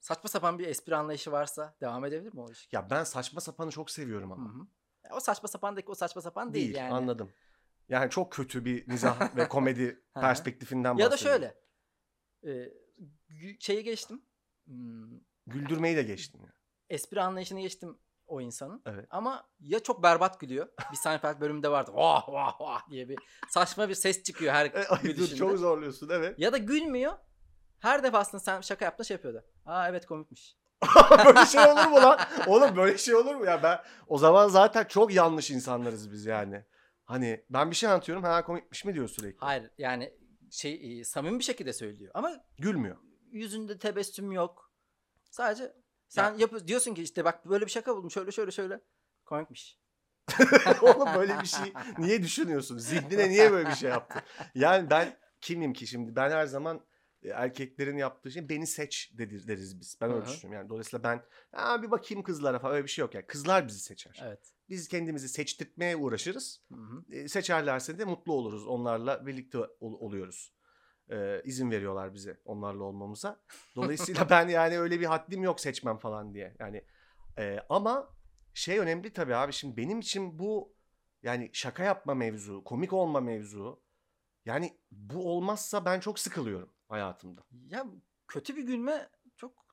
saçma 0.06 0.30
sapan 0.30 0.60
bir 0.60 0.68
espri 0.68 0.96
anlayışı 0.96 1.32
varsa 1.32 1.76
devam 1.82 2.06
edebilir 2.06 2.34
mi 2.34 2.42
o 2.42 2.48
ilişki? 2.48 2.76
Ya 2.76 2.90
ben 2.90 3.04
saçma 3.04 3.42
sapanı 3.42 3.72
çok 3.72 3.92
seviyorum 3.92 4.32
ama. 4.32 4.50
hı. 4.54 4.68
Ya 5.04 5.16
O 5.16 5.20
saçma 5.20 5.48
sapandaki 5.48 5.92
o 5.92 5.96
saçma 5.96 6.22
sapan 6.22 6.54
değil, 6.54 6.66
Değil, 6.66 6.78
yani. 6.78 6.94
anladım. 6.94 7.32
Yani 7.90 8.10
çok 8.10 8.32
kötü 8.32 8.66
bir 8.66 8.88
mizah 8.92 9.36
ve 9.36 9.48
komedi 9.48 10.04
perspektifinden 10.14 10.96
Ya 10.98 11.08
da 11.08 11.12
bahsediyorum. 11.12 11.42
şöyle. 12.44 12.56
E, 12.60 12.74
şeyi 13.60 13.84
geçtim. 13.84 14.22
Hmm, 14.66 15.20
Güldürmeyi 15.48 15.96
de 15.98 16.04
geçtin. 16.04 16.40
ya. 16.44 16.54
espri 16.90 17.22
anlayışını 17.22 17.60
geçtim 17.62 17.98
o 18.28 18.42
insanın. 18.42 18.82
Evet. 18.86 19.08
Ama 19.10 19.50
ya 19.60 19.80
çok 19.80 20.04
berbat 20.04 20.40
gülüyor. 20.40 20.68
Bir 20.92 20.98
Seinfeld 20.98 21.42
bölümünde 21.42 21.70
vardı. 21.72 21.92
Vah 21.94 22.30
vah 22.30 22.62
vah 22.62 22.90
diye 22.90 23.10
bir 23.10 23.20
saçma 23.50 23.90
bir 23.90 23.94
ses 23.96 24.24
çıkıyor 24.24 24.54
her 24.54 24.66
E, 24.66 24.86
gülüşünde. 25.04 25.36
çok 25.36 25.58
zorluyorsun 25.58 26.10
evet. 26.12 26.40
Ya 26.40 26.54
da 26.54 26.58
gülmüyor. 26.58 27.14
Her 27.80 28.04
defasında 28.04 28.40
sen 28.40 28.62
şaka 28.62 28.86
yaptığında 28.86 29.04
şey 29.08 29.16
yapıyordu. 29.16 29.46
Aa 29.66 29.90
evet 29.90 30.06
komikmiş. 30.06 30.58
böyle 31.26 31.46
şey 31.46 31.62
olur 31.62 31.86
mu 31.88 31.96
lan? 31.96 32.20
Oğlum 32.48 32.76
böyle 32.76 32.98
şey 32.98 33.16
olur 33.16 33.36
mu 33.36 33.46
ya? 33.46 33.64
Ben 33.64 33.80
o 34.08 34.18
zaman 34.18 34.48
zaten 34.48 34.84
çok 34.84 35.14
yanlış 35.14 35.52
insanlarız 35.52 36.12
biz 36.12 36.26
yani. 36.26 36.66
Hani 37.04 37.46
ben 37.50 37.72
bir 37.72 37.76
şey 37.76 37.90
anlatıyorum 37.90 38.24
ha 38.24 38.44
komikmiş 38.44 38.86
mi 38.86 38.94
diyor 38.94 39.08
sürekli. 39.08 39.38
Hayır 39.40 39.72
yani 39.78 40.14
şey 40.52 41.00
e, 41.00 41.04
samimi 41.04 41.40
bir 41.40 41.44
şekilde 41.44 41.74
söylüyor. 41.74 42.12
Ama 42.14 42.32
Gülmüyor. 42.58 42.98
yüzünde 43.32 43.78
tebessüm 43.78 44.32
yok. 44.32 44.72
Sadece 45.32 45.74
sen 46.08 46.38
yapı 46.38 46.68
diyorsun 46.68 46.94
ki 46.94 47.04
işte 47.04 47.26
bak 47.26 47.46
böyle 47.50 47.66
bir 47.66 47.72
şaka 47.72 47.96
buldum 47.96 48.12
şöyle 48.12 48.32
şöyle 48.32 48.52
şöyle. 48.52 48.82
Komikmiş. 49.26 49.80
Oğlum 50.82 51.10
böyle 51.16 51.40
bir 51.40 51.48
şey 51.48 51.74
niye 51.98 52.24
düşünüyorsun? 52.24 52.78
Zihnine 52.78 53.30
niye 53.30 53.52
böyle 53.52 53.70
bir 53.70 53.76
şey 53.76 53.90
yaptı? 53.90 54.24
Yani 54.56 54.90
ben 54.90 55.18
kimim 55.42 55.74
ki 55.74 55.88
şimdi? 55.88 56.16
Ben 56.16 56.32
her 56.32 56.46
zaman 56.46 56.82
erkeklerin 57.34 57.98
yaptığı 57.98 58.32
şey 58.32 58.50
beni 58.50 58.68
seç 58.68 59.12
dedir, 59.18 59.48
deriz 59.48 59.80
biz. 59.80 59.98
Ben 60.02 60.10
Hı 60.10 60.14
öyle 60.14 60.26
düşünüyorum. 60.26 60.54
Yani 60.54 60.70
dolayısıyla 60.70 61.04
ben 61.04 61.22
bir 61.84 61.92
bakayım 61.92 62.24
kızlara 62.24 62.60
falan 62.60 62.74
öyle 62.74 62.84
bir 62.84 62.90
şey 62.90 63.04
yok. 63.04 63.16
Yani 63.16 63.26
kızlar 63.26 63.68
bizi 63.68 63.80
seçer. 63.80 64.22
Evet. 64.26 64.54
Biz 64.70 64.88
kendimizi 64.88 65.30
seçtirtmeye 65.30 65.96
uğraşırız. 65.96 66.62
Hı 66.72 66.76
hı. 66.76 67.16
E, 67.16 67.28
seçerlerse 67.28 68.00
de 68.00 68.06
mutlu 68.06 68.34
oluruz. 68.34 68.68
Onlarla 68.68 69.26
birlikte 69.26 69.58
ol- 69.58 70.00
oluyoruz. 70.00 70.54
E, 71.10 71.42
izin 71.44 71.72
veriyorlar 71.72 72.14
bize 72.14 72.42
onlarla 72.46 72.84
olmamıza. 72.84 73.40
Dolayısıyla 73.76 74.30
ben 74.30 74.48
yani 74.48 74.80
öyle 74.80 75.00
bir 75.00 75.06
haddim 75.06 75.44
yok 75.44 75.60
seçmem 75.60 75.98
falan 75.98 76.34
diye. 76.34 76.56
Yani 76.60 76.86
e, 77.38 77.60
ama 77.70 78.16
şey 78.54 78.80
önemli 78.80 79.14
tabii 79.14 79.36
abi 79.36 79.54
şimdi 79.54 79.78
benim 79.78 80.00
için 80.00 80.40
bu 80.40 80.76
yani 81.24 81.50
şaka 81.54 81.84
yapma 81.84 82.14
mevzu, 82.14 82.64
komik 82.64 82.94
olma 82.94 83.22
mevzu. 83.22 83.82
Yani 84.46 84.80
bu 84.92 85.32
olmazsa 85.32 85.86
ben 85.86 86.00
çok 86.00 86.20
sıkılıyorum 86.20 86.75
hayatımda. 86.90 87.42
Ya 87.68 87.86
kötü 88.28 88.56
bir 88.56 88.64
gülme 88.64 89.10
çok 89.36 89.66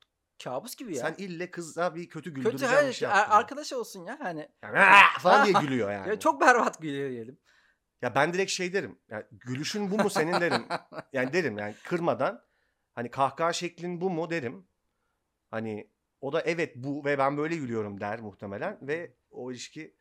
kabus 0.45 0.77
gibi 0.77 0.97
ya. 0.97 1.01
Sen 1.01 1.15
ille 1.19 1.51
kıza 1.51 1.95
bir 1.95 2.09
kötü 2.09 2.31
kötü 2.31 2.35
güldüreceğim 2.35 2.75
hayır 2.75 2.89
bir 2.89 2.93
şey 2.93 3.09
ar- 3.09 3.17
yaptın. 3.17 3.35
arkadaş 3.37 3.73
olsun 3.73 4.05
ya 4.07 4.19
hani. 4.21 4.49
Yani, 4.63 4.79
"Aa!" 4.79 5.19
falan 5.19 5.45
diye 5.47 5.55
gülüyor 5.61 5.93
yani. 5.93 6.09
Ya 6.09 6.19
çok 6.21 6.41
berbat 6.41 6.83
gülüyor 6.83 7.11
diyelim. 7.11 7.39
Ya 8.03 8.15
ben 8.15 8.33
direkt 8.33 8.51
şey 8.51 8.73
derim. 8.73 8.99
Yani 9.11 9.25
gülüşün 9.31 9.91
bu 9.91 9.99
mu 9.99 10.11
senin 10.11 10.41
derim. 10.41 10.67
Yani 11.13 11.33
derim 11.33 11.59
yani 11.59 11.75
kırmadan. 11.85 12.45
Hani 12.95 13.11
kahkaha 13.11 13.53
şeklin 13.53 14.01
bu 14.01 14.11
mu 14.11 14.31
derim. 14.31 14.67
Hani 15.51 15.91
o 16.21 16.33
da 16.33 16.41
evet 16.41 16.77
bu 16.77 17.05
ve 17.05 17.19
ben 17.19 17.37
böyle 17.37 17.57
gülüyorum 17.57 18.01
der 18.01 18.21
muhtemelen. 18.21 18.79
Ve 18.83 19.15
o 19.31 19.51
ilişki 19.53 19.97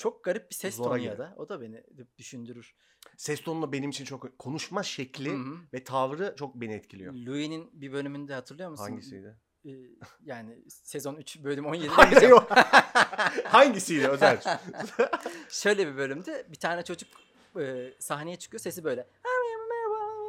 Çok 0.00 0.24
garip 0.24 0.50
bir 0.50 0.54
ses 0.54 0.74
Zora 0.74 0.88
tonu 0.88 0.98
ya 0.98 1.18
da. 1.18 1.34
O 1.36 1.48
da 1.48 1.60
beni 1.60 1.84
düşündürür. 2.18 2.74
ses 3.16 3.40
tonunu 3.40 3.72
benim 3.72 3.90
için 3.90 4.04
çok 4.04 4.38
konuşma 4.38 4.82
şekli 4.82 5.30
Hı 5.30 5.34
hı. 5.34 5.56
ve 5.72 5.84
tavrı 5.84 6.34
çok 6.38 6.54
beni 6.54 6.72
etkiliyor. 6.72 7.14
Louis'nin 7.14 7.70
bir 7.72 7.92
bölümünde 7.92 8.34
hatırlıyor 8.34 8.70
musun? 8.70 8.84
Hangisiydi? 8.84 9.36
Ee, 9.64 9.70
yani 10.22 10.58
sezon 10.68 11.16
3 11.16 11.44
bölüm 11.44 11.66
17. 11.66 11.88
Hayır. 11.92 12.32
Hangisiydi 13.44 14.08
özel? 14.08 14.42
Şöyle 15.48 15.86
bir 15.86 15.96
bölümde 15.96 16.46
bir 16.48 16.58
tane 16.58 16.84
çocuk 16.84 17.08
e, 17.60 17.94
sahneye 17.98 18.36
çıkıyor 18.36 18.60
sesi 18.60 18.84
böyle. 18.84 19.06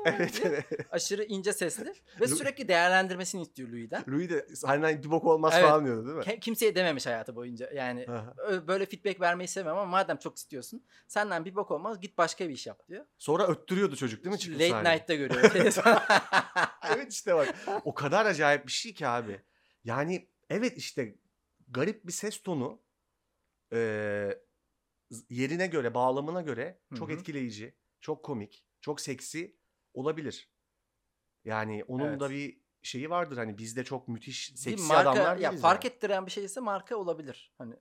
evet 0.06 0.42
evet. 0.46 0.66
Aşırı 0.92 1.24
ince 1.24 1.54
sesli 1.54 1.94
ve 2.22 2.28
sürekli 2.28 2.68
değerlendirmesini 2.68 3.42
istiyor 3.42 3.70
Louis'den. 3.70 4.04
Louis 4.08 4.30
de 4.30 4.56
sahneden 4.56 5.04
bir 5.04 5.12
bok 5.12 5.26
olmaz 5.26 5.54
Evet. 5.56 5.66
falan 5.66 5.86
diyordu 5.86 6.06
değil 6.06 6.18
mi? 6.18 6.24
Ke- 6.24 6.40
Kimseye 6.40 6.76
dememiş 6.76 7.06
hayatı 7.06 7.36
boyunca. 7.36 7.70
Yani 7.74 8.06
Aha. 8.10 8.34
böyle 8.68 8.86
feedback 8.86 9.22
vermeyi 9.22 9.48
sevmem 9.48 9.74
ama 9.74 9.86
madem 9.86 10.18
çok 10.18 10.38
istiyorsun 10.38 10.86
senden 11.08 11.46
bir 11.46 11.56
bok 11.56 11.72
olmaz 11.72 12.02
git 12.02 12.18
başka 12.18 12.50
bir 12.50 12.54
iş 12.54 12.68
yap 12.68 12.88
diyor. 12.88 13.06
Sonra 13.18 13.48
öttürüyordu 13.48 13.96
çocuk 13.96 14.24
değil 14.24 14.34
mi? 14.34 14.40
çıkıp 14.40 14.60
Late 14.60 14.70
sahneye? 14.70 14.96
Night'ta 14.96 15.14
görüyor. 15.16 15.52
evet 16.96 17.14
işte 17.14 17.36
bak 17.36 17.56
o 17.86 17.94
kadar 17.94 18.26
acayip 18.26 18.68
bir 18.68 18.72
şey 18.72 18.94
ki 18.94 19.08
abi. 19.08 19.42
Yani 19.84 20.30
evet 20.50 20.78
işte 20.78 21.16
garip 21.70 22.08
bir 22.08 22.12
ses 22.12 22.44
tonu 22.44 22.82
z- 25.12 25.26
yerine 25.30 25.68
göre 25.68 25.94
bağlamına 25.94 26.42
göre 26.42 26.80
çok 26.96 27.10
Hı 27.10 27.14
hı. 27.14 27.18
etkileyici, 27.18 27.76
çok 28.02 28.26
komik, 28.26 28.66
çok 28.82 29.02
seksi 29.02 29.56
olabilir. 29.94 30.50
Yani 31.46 31.84
onun 31.88 32.20
da 32.20 32.26
Evet. 32.28 32.36
bir 32.38 32.62
şeyi 32.82 33.10
vardır 33.10 33.38
hani 33.38 33.58
bizde 33.58 33.84
çok 33.84 34.08
müthiş 34.08 34.52
bir 34.52 34.58
seksi 34.58 34.88
marka 34.88 35.10
adamlar 35.12 35.38
ya 35.38 35.50
değiliz 35.50 35.62
fark 35.62 35.86
yani. 35.86 35.94
ettiren 35.94 36.26
bir 36.26 36.32
şeyse 36.32 36.60
marka 36.60 36.96
olabilir. 36.96 37.54
Hani 37.58 37.76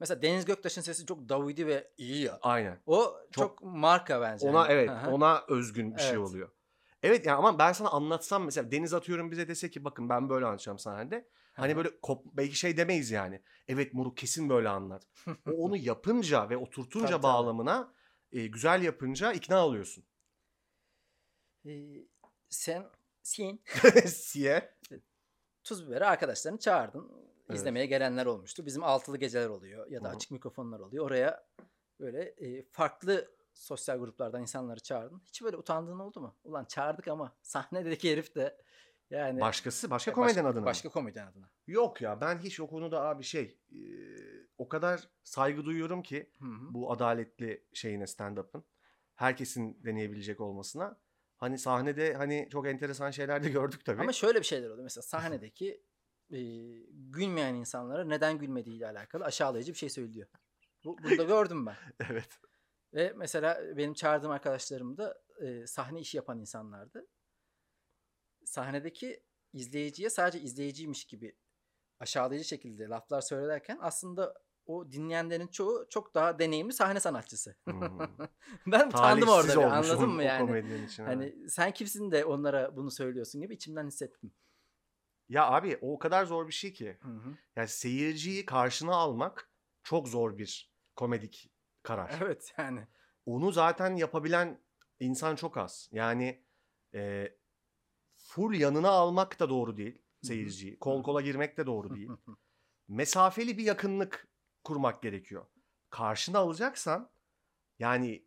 mesela 0.00 0.22
Deniz 0.22 0.44
Göktaş'ın 0.44 0.80
sesi 0.82 1.06
çok 1.06 1.28
davidi 1.28 1.66
ve 1.66 1.92
iyi 1.96 2.22
ya. 2.22 2.38
Aynen. 2.42 2.78
O 2.86 3.16
çok, 3.30 3.58
Çok- 3.58 3.62
marka 3.62 4.20
bence. 4.20 4.48
Ona 4.48 4.66
evet, 4.68 4.90
ona 5.10 5.44
özgün 5.48 5.96
bir 5.96 6.00
şey 6.00 6.10
Evet. 6.10 6.18
oluyor. 6.18 6.50
Evet 7.02 7.26
yani 7.26 7.36
ama 7.36 7.58
ben 7.58 7.72
sana 7.72 7.88
anlatsam 7.90 8.44
mesela 8.44 8.70
Deniz 8.70 8.94
atıyorum 8.94 9.30
bize 9.30 9.48
dese 9.48 9.70
ki 9.70 9.84
bakın 9.84 10.08
ben 10.08 10.28
böyle 10.28 10.46
anlatacağım 10.46 10.78
sahnede. 10.78 11.28
Hani 11.52 11.76
böyle 11.76 12.00
kop, 12.00 12.24
belki 12.32 12.56
şey 12.58 12.76
demeyiz 12.76 13.10
yani. 13.10 13.42
Evet 13.68 13.94
Moruk 13.94 14.16
kesin 14.16 14.48
böyle 14.48 14.68
anlat. 14.68 15.06
O 15.46 15.50
onu 15.50 15.76
yapınca 15.76 16.50
ve 16.50 16.56
oturtunca 16.56 17.06
Tabii, 17.06 17.12
tabii. 17.12 17.22
bağlamına 17.22 17.92
e, 18.32 18.46
güzel 18.46 18.82
yapınca 18.82 19.32
ikna 19.32 19.66
oluyorsun. 19.66 20.04
Ee, 21.66 22.06
sen 22.48 22.86
sen 23.22 23.58
Siye. 24.06 24.74
tuz 25.64 25.86
biberi 25.86 26.04
arkadaşlarını 26.06 26.58
çağırdın. 26.58 27.12
İzlemeye 27.52 27.86
gelenler 27.86 28.26
olmuştu. 28.26 28.66
Bizim 28.66 28.84
altılı 28.84 29.18
geceler 29.18 29.48
oluyor 29.48 29.90
ya 29.90 30.02
da 30.04 30.08
Hı 30.08 30.12
hı. 30.12 30.16
açık 30.16 30.30
mikrofonlar 30.30 30.80
oluyor. 30.80 31.06
Oraya 31.06 31.46
böyle 32.00 32.22
e, 32.22 32.62
farklı 32.70 33.30
sosyal 33.54 33.98
gruplardan 33.98 34.40
insanları 34.40 34.80
çağırdın. 34.80 35.22
Hiç 35.26 35.42
böyle 35.42 35.56
utandığın 35.56 35.98
oldu 35.98 36.20
mu? 36.20 36.36
Ulan 36.44 36.64
çağırdık 36.64 37.08
ama 37.08 37.36
sahnedeki 37.42 38.12
herif 38.12 38.34
de 38.34 38.56
yani 39.10 39.40
Başkası 39.40 39.90
başka 39.90 40.10
e, 40.10 40.14
komedyen 40.14 40.36
başka, 40.36 40.48
adına. 40.48 40.60
mı? 40.60 40.66
Başka 40.66 40.88
komedyen 40.88 41.26
adına. 41.26 41.50
Yok 41.66 42.00
ya 42.00 42.20
ben 42.20 42.38
hiç 42.38 42.60
o 42.60 42.66
konuda 42.66 43.02
abi 43.02 43.22
şey 43.22 43.58
e, 43.72 43.78
o 44.58 44.68
kadar 44.68 45.08
saygı 45.24 45.64
duyuyorum 45.64 46.02
ki 46.02 46.30
Hı 46.38 46.44
hı. 46.44 46.74
bu 46.74 46.92
adaletli 46.92 47.64
şeyine 47.72 48.06
stand-up'ın. 48.06 48.64
Herkesin 49.14 49.84
deneyebilecek 49.84 50.40
olmasına. 50.40 50.98
Hani 51.42 51.58
sahnede 51.58 52.14
hani 52.14 52.48
çok 52.52 52.66
enteresan 52.66 53.10
şeyler 53.10 53.42
de 53.44 53.48
gördük 53.48 53.84
tabii. 53.84 54.00
Ama 54.00 54.12
şöyle 54.12 54.38
bir 54.38 54.44
şeyler 54.44 54.68
oluyor. 54.68 54.82
Mesela 54.82 55.02
sahnedeki 55.02 55.82
e, 56.30 56.40
gülmeyen 56.90 57.54
insanlara 57.54 58.04
neden 58.04 58.38
gülmediğiyle 58.38 58.86
alakalı 58.86 59.24
aşağılayıcı 59.24 59.72
bir 59.72 59.78
şey 59.78 59.88
söylüyor. 59.88 60.28
Bu, 60.84 60.98
bunu 60.98 61.18
da 61.18 61.22
gördüm 61.22 61.66
ben. 61.66 61.76
evet. 62.10 62.40
Ve 62.94 63.12
mesela 63.16 63.76
benim 63.76 63.94
çağırdığım 63.94 64.30
arkadaşlarım 64.30 64.96
da 64.96 65.22
e, 65.40 65.66
sahne 65.66 66.00
işi 66.00 66.16
yapan 66.16 66.38
insanlardı. 66.38 67.06
Sahnedeki 68.44 69.22
izleyiciye 69.52 70.10
sadece 70.10 70.40
izleyiciymiş 70.40 71.04
gibi 71.04 71.36
aşağılayıcı 72.00 72.48
şekilde 72.48 72.88
laflar 72.88 73.20
söylerken 73.20 73.78
aslında 73.80 74.34
o 74.66 74.92
dinleyenlerin 74.92 75.46
çoğu 75.46 75.86
çok 75.88 76.14
daha 76.14 76.38
deneyimli 76.38 76.72
sahne 76.72 77.00
sanatçısı. 77.00 77.56
Hmm. 77.64 77.98
ben 78.66 78.88
utandım 78.88 79.28
orada 79.28 79.56
bir, 79.56 79.62
anladın 79.62 80.10
mı 80.10 80.22
yani? 80.22 80.84
için. 80.84 81.04
Hani 81.04 81.48
sen 81.48 81.70
kimsin 81.70 82.10
de 82.10 82.24
onlara 82.24 82.76
bunu 82.76 82.90
söylüyorsun 82.90 83.40
gibi 83.40 83.54
içimden 83.54 83.86
hissettim. 83.86 84.32
Ya 85.28 85.46
abi 85.46 85.78
o 85.80 85.98
kadar 85.98 86.24
zor 86.24 86.46
bir 86.46 86.52
şey 86.52 86.72
ki. 86.72 86.98
Hı 87.02 87.08
hı. 87.08 87.36
Yani 87.56 87.68
seyirciyi 87.68 88.46
karşına 88.46 88.94
almak 88.94 89.50
çok 89.82 90.08
zor 90.08 90.38
bir 90.38 90.72
komedik 90.96 91.52
karar. 91.82 92.14
Evet 92.22 92.54
yani. 92.58 92.86
Onu 93.26 93.52
zaten 93.52 93.96
yapabilen 93.96 94.62
insan 95.00 95.36
çok 95.36 95.56
az. 95.56 95.88
Yani 95.92 96.44
e, 96.94 97.32
full 98.14 98.54
yanına 98.54 98.88
almak 98.88 99.40
da 99.40 99.48
doğru 99.48 99.76
değil 99.76 100.02
seyirciyi. 100.22 100.78
Kol 100.78 101.02
kola 101.02 101.20
girmek 101.20 101.56
de 101.56 101.66
doğru 101.66 101.94
değil. 101.94 102.10
Mesafeli 102.88 103.58
bir 103.58 103.64
yakınlık 103.64 104.28
kurmak 104.64 105.02
gerekiyor. 105.02 105.46
Karşına 105.90 106.38
alacaksan 106.38 107.10
yani 107.78 108.26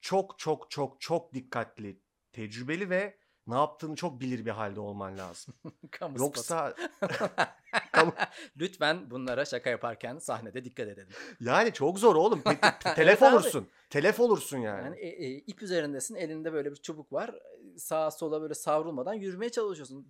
çok 0.00 0.38
çok 0.38 0.70
çok 0.70 1.00
çok 1.00 1.34
dikkatli, 1.34 2.02
tecrübeli 2.32 2.90
ve 2.90 3.18
ne 3.46 3.54
yaptığını 3.54 3.96
çok 3.96 4.20
bilir 4.20 4.46
bir 4.46 4.50
halde 4.50 4.80
olman 4.80 5.18
lazım. 5.18 5.54
Yoksa 6.18 6.74
Lütfen 8.56 9.10
bunlara 9.10 9.44
şaka 9.44 9.70
yaparken 9.70 10.18
sahnede 10.18 10.64
dikkat 10.64 10.88
edelim. 10.88 11.08
yani 11.40 11.72
çok 11.72 11.98
zor 11.98 12.16
oğlum. 12.16 12.40
Pe- 12.40 12.60
pe- 12.60 12.94
telef 12.94 12.98
Evet 13.08 13.22
abi. 13.22 13.34
olursun. 13.34 13.68
Telef 13.90 14.20
olursun 14.20 14.58
yani. 14.58 14.82
Yani 14.84 14.98
e, 14.98 15.08
e, 15.08 15.30
ip 15.30 15.62
üzerindesin, 15.62 16.14
elinde 16.14 16.52
böyle 16.52 16.70
bir 16.70 16.76
çubuk 16.76 17.12
var. 17.12 17.34
Sağa 17.78 18.10
sola 18.10 18.42
böyle 18.42 18.54
savrulmadan 18.54 19.14
yürümeye 19.14 19.50
çalışıyorsun. 19.50 20.08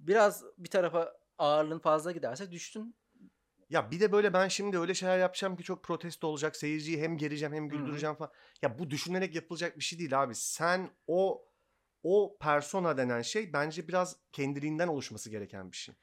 Biraz 0.00 0.44
bir 0.58 0.70
tarafa 0.70 1.16
ağırlığın 1.38 1.78
fazla 1.78 2.12
giderse 2.12 2.50
düştün. 2.50 2.96
Ya 3.70 3.90
bir 3.90 4.00
de 4.00 4.12
böyle 4.12 4.32
ben 4.32 4.48
şimdi 4.48 4.78
öyle 4.78 4.94
şeyler 4.94 5.18
yapacağım 5.18 5.56
ki 5.56 5.62
çok 5.62 5.84
protesto 5.84 6.26
olacak. 6.26 6.56
Seyirciyi 6.56 7.00
hem 7.02 7.18
gereceğim 7.18 7.54
hem 7.54 7.68
güldüreceğim 7.68 8.16
falan. 8.16 8.32
Ya 8.62 8.78
bu 8.78 8.90
düşünerek 8.90 9.34
yapılacak 9.34 9.78
bir 9.78 9.84
şey 9.84 9.98
değil 9.98 10.22
abi. 10.22 10.34
Sen 10.34 10.90
o 11.06 11.44
o 12.02 12.38
persona 12.40 12.96
denen 12.96 13.22
şey 13.22 13.52
bence 13.52 13.88
biraz 13.88 14.16
kendiliğinden 14.32 14.88
oluşması 14.88 15.30
gereken 15.30 15.72
bir 15.72 15.76
şey. 15.76 15.94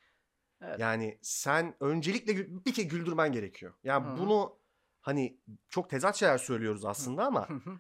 Evet. 0.61 0.79
Yani 0.79 1.19
sen 1.21 1.75
öncelikle 1.79 2.65
bir 2.65 2.73
kere 2.73 2.87
güldürmen 2.87 3.31
gerekiyor. 3.31 3.73
Yani 3.83 4.05
Hı 4.05 4.11
hı. 4.13 4.17
bunu 4.17 4.59
hani 5.01 5.39
çok 5.69 5.89
tezat 5.89 6.15
şeyler 6.15 6.37
söylüyoruz 6.37 6.85
aslında 6.85 7.25
ama 7.25 7.49
Hı 7.49 7.53
hı. 7.53 7.79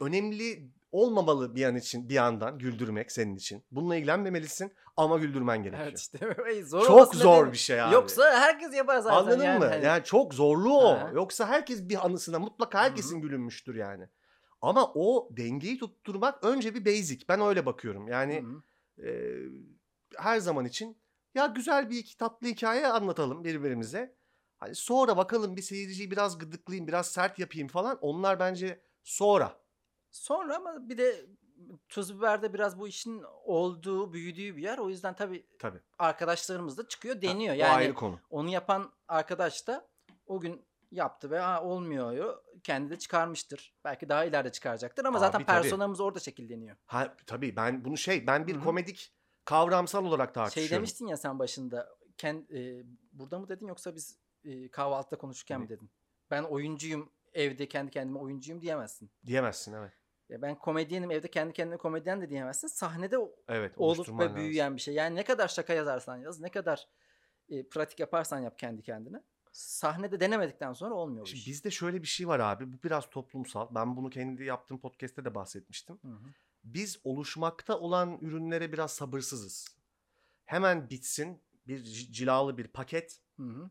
önemli 0.00 0.70
olmamalı 0.92 1.54
bir 1.54 1.64
an 1.64 1.76
için 1.76 2.08
bir 2.08 2.14
yandan 2.14 2.58
güldürmek 2.58 3.12
senin 3.12 3.36
için. 3.36 3.64
Bununla 3.70 3.96
ilgilenmemelisin 3.96 4.74
ama 4.96 5.18
güldürmen 5.18 5.62
gerekiyor. 5.62 5.86
evet 5.88 5.98
işte 5.98 6.18
zor 6.64 6.86
Çok 6.86 7.14
zor 7.14 7.52
bir 7.52 7.56
şey 7.58 7.82
abi. 7.82 7.94
Yoksa 7.94 8.40
herkes 8.40 8.74
yapar 8.74 8.98
zaten. 8.98 9.16
Anladın 9.16 9.44
yani. 9.44 9.58
mı? 9.58 9.64
Hani- 9.64 9.84
Yani 9.84 10.04
çok 10.04 10.34
zorlu 10.34 10.78
o. 10.78 10.90
Ha. 10.92 11.10
Yoksa 11.14 11.48
herkes 11.48 11.88
bir 11.88 12.06
anısına 12.06 12.38
mutlaka 12.38 12.82
herkesin 12.82 13.20
gülünmüştür 13.20 13.74
yani. 13.74 14.08
Ama 14.62 14.92
o 14.94 15.28
dengeyi 15.30 15.78
tutturmak 15.78 16.44
önce 16.44 16.74
bir 16.74 16.84
basic. 16.84 17.24
Ben 17.28 17.40
öyle 17.40 17.66
bakıyorum. 17.66 18.08
Yani 18.08 18.44
e, 18.98 19.08
her 20.16 20.38
zaman 20.38 20.64
için 20.64 20.98
ya 21.34 21.46
güzel 21.46 21.90
bir 21.90 21.98
iki 21.98 22.16
tatlı 22.16 22.46
hikaye 22.46 22.86
anlatalım 22.86 23.44
birbirimize. 23.44 24.16
Hani 24.56 24.74
sonra 24.74 25.16
bakalım 25.16 25.56
bir 25.56 25.62
seyirciyi 25.62 26.10
biraz 26.10 26.38
gıdıklayayım, 26.38 26.86
biraz 26.88 27.06
sert 27.06 27.38
yapayım 27.38 27.68
falan. 27.68 27.98
Onlar 28.00 28.40
bence 28.40 28.80
sonra. 29.04 29.65
Sonra 30.16 30.56
ama 30.56 30.88
bir 30.88 30.98
de 30.98 31.26
Tuz 31.88 32.18
Biber'de 32.18 32.54
biraz 32.54 32.78
bu 32.78 32.88
işin 32.88 33.22
olduğu, 33.44 34.12
büyüdüğü 34.12 34.56
bir 34.56 34.62
yer. 34.62 34.78
O 34.78 34.88
yüzden 34.88 35.14
tabii 35.14 35.46
Tabii. 35.58 35.78
arkadaşlarımız 35.98 36.78
da 36.78 36.88
çıkıyor, 36.88 37.22
deniyor. 37.22 37.54
O 37.54 37.58
Yani 37.58 37.72
ayrı 37.72 37.94
konu. 37.94 38.20
onu 38.30 38.48
yapan 38.48 38.92
arkadaş 39.08 39.66
da 39.66 39.88
o 40.26 40.40
gün 40.40 40.64
yaptı 40.90 41.30
ve 41.30 41.38
ha, 41.38 41.62
olmuyor. 41.62 42.42
Kendi 42.62 42.90
de 42.90 42.98
çıkarmıştır. 42.98 43.74
Belki 43.84 44.08
daha 44.08 44.24
ileride 44.24 44.52
çıkaracaktır 44.52 45.04
ama 45.04 45.18
zaten 45.18 45.38
Abi, 45.38 45.46
tabii. 45.46 45.62
personamız 45.62 46.00
orada 46.00 46.18
şekilleniyor. 46.20 46.76
Ha, 46.86 47.16
tabii 47.26 47.56
ben 47.56 47.84
bunu 47.84 47.96
şey 47.96 48.26
ben 48.26 48.46
bir 48.46 48.54
Hı 48.54 48.58
hı. 48.60 48.64
komedik 48.64 49.12
kavramsal 49.44 50.04
olarak 50.06 50.34
tartışıyorum. 50.34 50.68
Şey 50.68 50.76
demiştin 50.78 51.06
ya 51.06 51.16
sen 51.16 51.38
başında. 51.38 51.88
Kend, 52.18 52.50
e, 52.50 52.82
burada 53.12 53.38
mı 53.38 53.48
dedin 53.48 53.66
yoksa 53.66 53.94
biz 53.94 54.18
e, 54.44 54.68
kahvaltıda 54.70 55.18
konuşurken 55.18 55.60
mi 55.60 55.64
Ne? 55.64 55.68
dedin? 55.68 55.90
Ben 56.30 56.42
oyuncuyum, 56.42 57.12
evde 57.34 57.68
kendi 57.68 57.90
kendime 57.90 58.18
oyuncuyum 58.18 58.60
diyemezsin. 58.62 59.10
Diyemezsin 59.26 59.72
evet. 59.72 59.92
Ya 60.28 60.42
ben 60.42 60.58
komedyenim, 60.58 61.10
evde 61.10 61.28
kendi 61.28 61.52
kendine 61.52 61.76
komedyen 61.76 62.20
de 62.20 62.30
diyemezsin. 62.30 62.68
Sahnede 62.68 63.16
Evet. 63.48 63.72
olup 63.76 64.08
ve 64.08 64.24
lazım. 64.24 64.36
büyüyen 64.36 64.76
bir 64.76 64.80
şey. 64.80 64.94
Yani 64.94 65.16
ne 65.16 65.24
kadar 65.24 65.48
şaka 65.48 65.72
yazarsan 65.72 66.16
yaz, 66.16 66.40
ne 66.40 66.50
kadar 66.50 66.88
e, 67.48 67.68
pratik 67.68 68.00
yaparsan 68.00 68.38
yap 68.38 68.58
kendi 68.58 68.82
kendine. 68.82 69.22
Sahnede 69.52 70.20
denemedikten 70.20 70.72
sonra 70.72 70.94
olmuyor 70.94 71.26
Şimdi 71.26 71.38
iş. 71.38 71.46
bizde 71.46 71.70
şöyle 71.70 72.02
bir 72.02 72.06
şey 72.06 72.28
var 72.28 72.40
abi. 72.40 72.72
Bu 72.72 72.76
biraz 72.84 73.10
toplumsal. 73.10 73.74
Ben 73.74 73.96
bunu 73.96 74.10
kendi 74.10 74.44
yaptığım 74.44 74.80
podcast'te 74.80 75.24
de 75.24 75.34
bahsetmiştim. 75.34 75.98
Hı 76.02 76.08
hı. 76.08 76.28
Biz 76.64 77.00
oluşmakta 77.04 77.78
olan 77.78 78.18
ürünlere 78.20 78.72
biraz 78.72 78.92
sabırsızız. 78.92 79.76
Hemen 80.44 80.90
bitsin 80.90 81.42
bir 81.66 81.84
cilalı 81.84 82.58
bir 82.58 82.68
paket. 82.68 83.20
Hı 83.36 83.42
hı. 83.42 83.70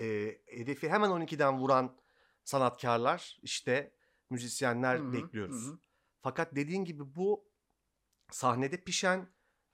E, 0.00 0.38
hedefi 0.46 0.88
hemen 0.88 1.10
12'den 1.10 1.58
vuran 1.58 1.96
sanatkarlar, 2.44 3.38
işte 3.42 3.92
müzisyenler 4.30 4.98
Hı 4.98 5.02
hı, 5.02 5.12
bekliyoruz. 5.12 5.66
hı 5.66 5.70
hı. 5.70 5.78
Fakat 6.26 6.56
dediğin 6.56 6.84
gibi 6.84 7.14
bu 7.14 7.48
sahnede 8.30 8.76
pişen, 8.84 9.28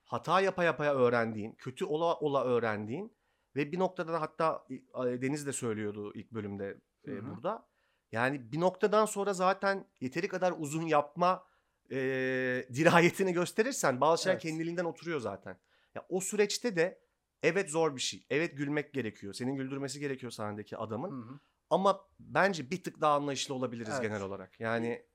hata 0.04 0.40
yapa 0.40 0.64
yapa 0.64 0.84
öğrendiğin, 0.84 1.52
kötü 1.52 1.84
ola 1.84 2.14
ola 2.14 2.44
öğrendiğin 2.44 3.16
ve 3.56 3.72
bir 3.72 3.78
noktada 3.78 4.12
da 4.12 4.20
hatta 4.20 4.66
Deniz 4.94 5.46
de 5.46 5.52
söylüyordu 5.52 6.12
ilk 6.14 6.30
bölümde 6.32 6.80
e, 7.06 7.26
burada. 7.30 7.68
Yani 8.12 8.52
bir 8.52 8.60
noktadan 8.60 9.06
sonra 9.06 9.32
zaten 9.32 9.86
yeteri 10.00 10.28
kadar 10.28 10.54
uzun 10.58 10.82
yapma 10.82 11.44
e, 11.90 11.96
dirayetini 12.74 13.32
gösterirsen 13.32 14.00
bazı 14.00 14.22
şeyler 14.22 14.34
Evet. 14.34 14.42
kendiliğinden 14.42 14.84
oturuyor 14.84 15.20
zaten. 15.20 15.58
Ya 15.94 16.06
o 16.08 16.20
süreçte 16.20 16.76
de 16.76 17.00
evet 17.42 17.70
zor 17.70 17.96
bir 17.96 18.00
şey. 18.00 18.26
Evet 18.30 18.56
gülmek 18.56 18.94
gerekiyor. 18.94 19.32
Senin 19.32 19.56
güldürmesi 19.56 20.00
gerekiyor 20.00 20.32
sahnedeki 20.32 20.76
adamın. 20.76 21.10
Hı 21.10 21.32
hı. 21.32 21.40
Ama 21.70 22.00
bence 22.20 22.70
bir 22.70 22.82
tık 22.82 23.00
daha 23.00 23.14
anlayışlı 23.14 23.54
olabiliriz 23.54 23.92
Evet. 23.92 24.02
genel 24.02 24.22
olarak. 24.22 24.60
Yani 24.60 25.11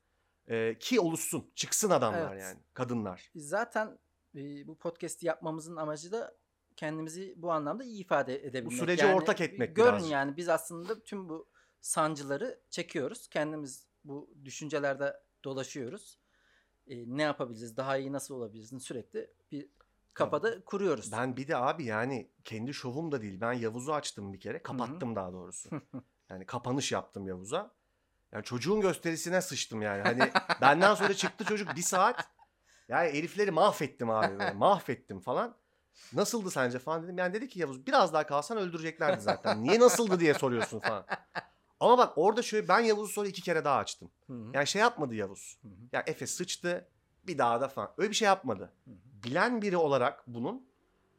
e, 0.48 0.78
ki 0.80 1.00
oluşsun, 1.00 1.52
çıksın 1.56 1.90
adamlar 1.90 2.34
Evet. 2.34 2.44
yani, 2.44 2.60
kadınlar. 2.74 3.32
Biz 3.36 3.50
zaten 3.50 4.00
e, 4.36 4.68
bu 4.68 4.78
podcast'i 4.78 5.26
yapmamızın 5.28 5.76
amacı 5.76 6.12
da 6.12 6.38
kendimizi 6.76 7.34
bu 7.38 7.52
anlamda 7.52 7.84
iyi 7.84 8.02
ifade 8.02 8.46
edebilmek. 8.48 8.78
sürece 8.78 9.14
ortak 9.14 9.42
etmek 9.42 9.76
Görün 9.76 9.90
birazcık. 9.90 10.12
yani 10.12 10.38
biz 10.38 10.50
aslında 10.50 11.04
tüm 11.04 11.30
bu 11.30 11.50
sancıları 11.82 12.60
çekiyoruz. 12.70 13.28
Kendimiz 13.28 13.88
bu 14.04 14.30
düşüncelerde 14.46 15.20
dolaşıyoruz. 15.44 16.20
E, 16.88 17.18
ne 17.18 17.22
yapabiliriz, 17.22 17.78
daha 17.78 17.98
iyi 17.98 18.12
nasıl 18.14 18.36
olabiliriz 18.36 18.84
sürekli 18.84 19.32
bir 19.52 19.70
kafada 20.14 20.64
kuruyoruz. 20.66 21.12
Ben 21.12 21.38
bir 21.38 21.48
de 21.48 21.58
abi 21.58 21.86
yani 21.86 22.32
kendi 22.44 22.74
şovum 22.74 23.12
da 23.12 23.22
değil. 23.22 23.42
Ben 23.42 23.54
Yavuz'u 23.54 23.94
açtım 23.94 24.34
bir 24.34 24.40
kere. 24.40 24.64
Kapattım 24.64 25.16
daha 25.16 25.34
doğrusu. 25.34 25.70
Yani 26.30 26.46
kapanış 26.46 26.92
yaptım 26.92 27.28
Yavuz'a. 27.28 27.72
Yani 28.32 28.44
çocuğun 28.44 28.82
gösterisine 28.82 29.42
sıçtım 29.42 29.82
yani. 29.82 30.02
Hani 30.02 30.32
benden 30.62 30.96
sonra 30.96 31.14
çıktı 31.14 31.46
çocuk 31.46 31.76
bir 31.76 31.82
saat. 31.82 32.28
Yani 32.88 33.10
herifleri 33.10 33.52
mahvettim 33.52 34.10
abi. 34.10 34.40
Böyle. 34.40 34.52
Mahvettim 34.52 35.20
falan. 35.20 35.56
Nasıldı 36.14 36.52
sence 36.52 36.80
falan 36.80 37.04
dedim. 37.04 37.18
Yani 37.18 37.34
dedi 37.34 37.50
ki 37.50 37.60
Yavuz 37.60 37.88
biraz 37.88 38.14
daha 38.14 38.26
kalsan 38.26 38.58
öldüreceklerdi 38.58 39.22
zaten. 39.22 39.64
Niye 39.64 39.80
nasıldı 39.80 40.20
diye 40.20 40.34
soruyorsun 40.34 40.80
falan. 40.80 41.06
Ama 41.80 41.98
bak 41.98 42.18
orada 42.18 42.42
şöyle 42.42 42.68
ben 42.68 42.80
Yavuz'u 42.80 43.14
sonra 43.14 43.28
iki 43.28 43.42
kere 43.42 43.66
daha 43.66 43.78
açtım. 43.78 44.12
Yani 44.54 44.68
şey 44.68 44.82
yapmadı 44.82 45.16
Yavuz. 45.16 45.58
Hı 45.62 45.68
hı. 45.68 45.72
Ya 45.92 46.04
Efe 46.08 46.28
sıçtı 46.28 46.90
bir 47.28 47.38
daha 47.38 47.62
da 47.62 47.68
falan. 47.68 47.94
Öyle 47.98 48.10
bir 48.10 48.16
şey 48.16 48.26
yapmadı. 48.26 48.74
Hı 48.86 48.92
hı. 48.92 48.96
Bilen 49.24 49.62
biri 49.62 49.78
olarak 49.78 50.24
bunun 50.28 50.68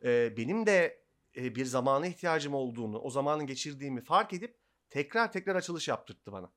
e, 0.04 0.36
benim 0.36 0.66
de 0.66 1.02
e, 1.36 1.54
bir 1.54 1.64
zamana 1.64 2.06
ihtiyacım 2.06 2.54
olduğunu, 2.54 2.98
o 2.98 3.10
zamanın 3.10 3.46
geçirdiğimi 3.46 4.00
fark 4.00 4.32
edip 4.32 4.56
tekrar 4.90 5.32
tekrar 5.32 5.56
açılış 5.56 5.88
yaptırttı 5.88 6.32
bana. 6.32 6.50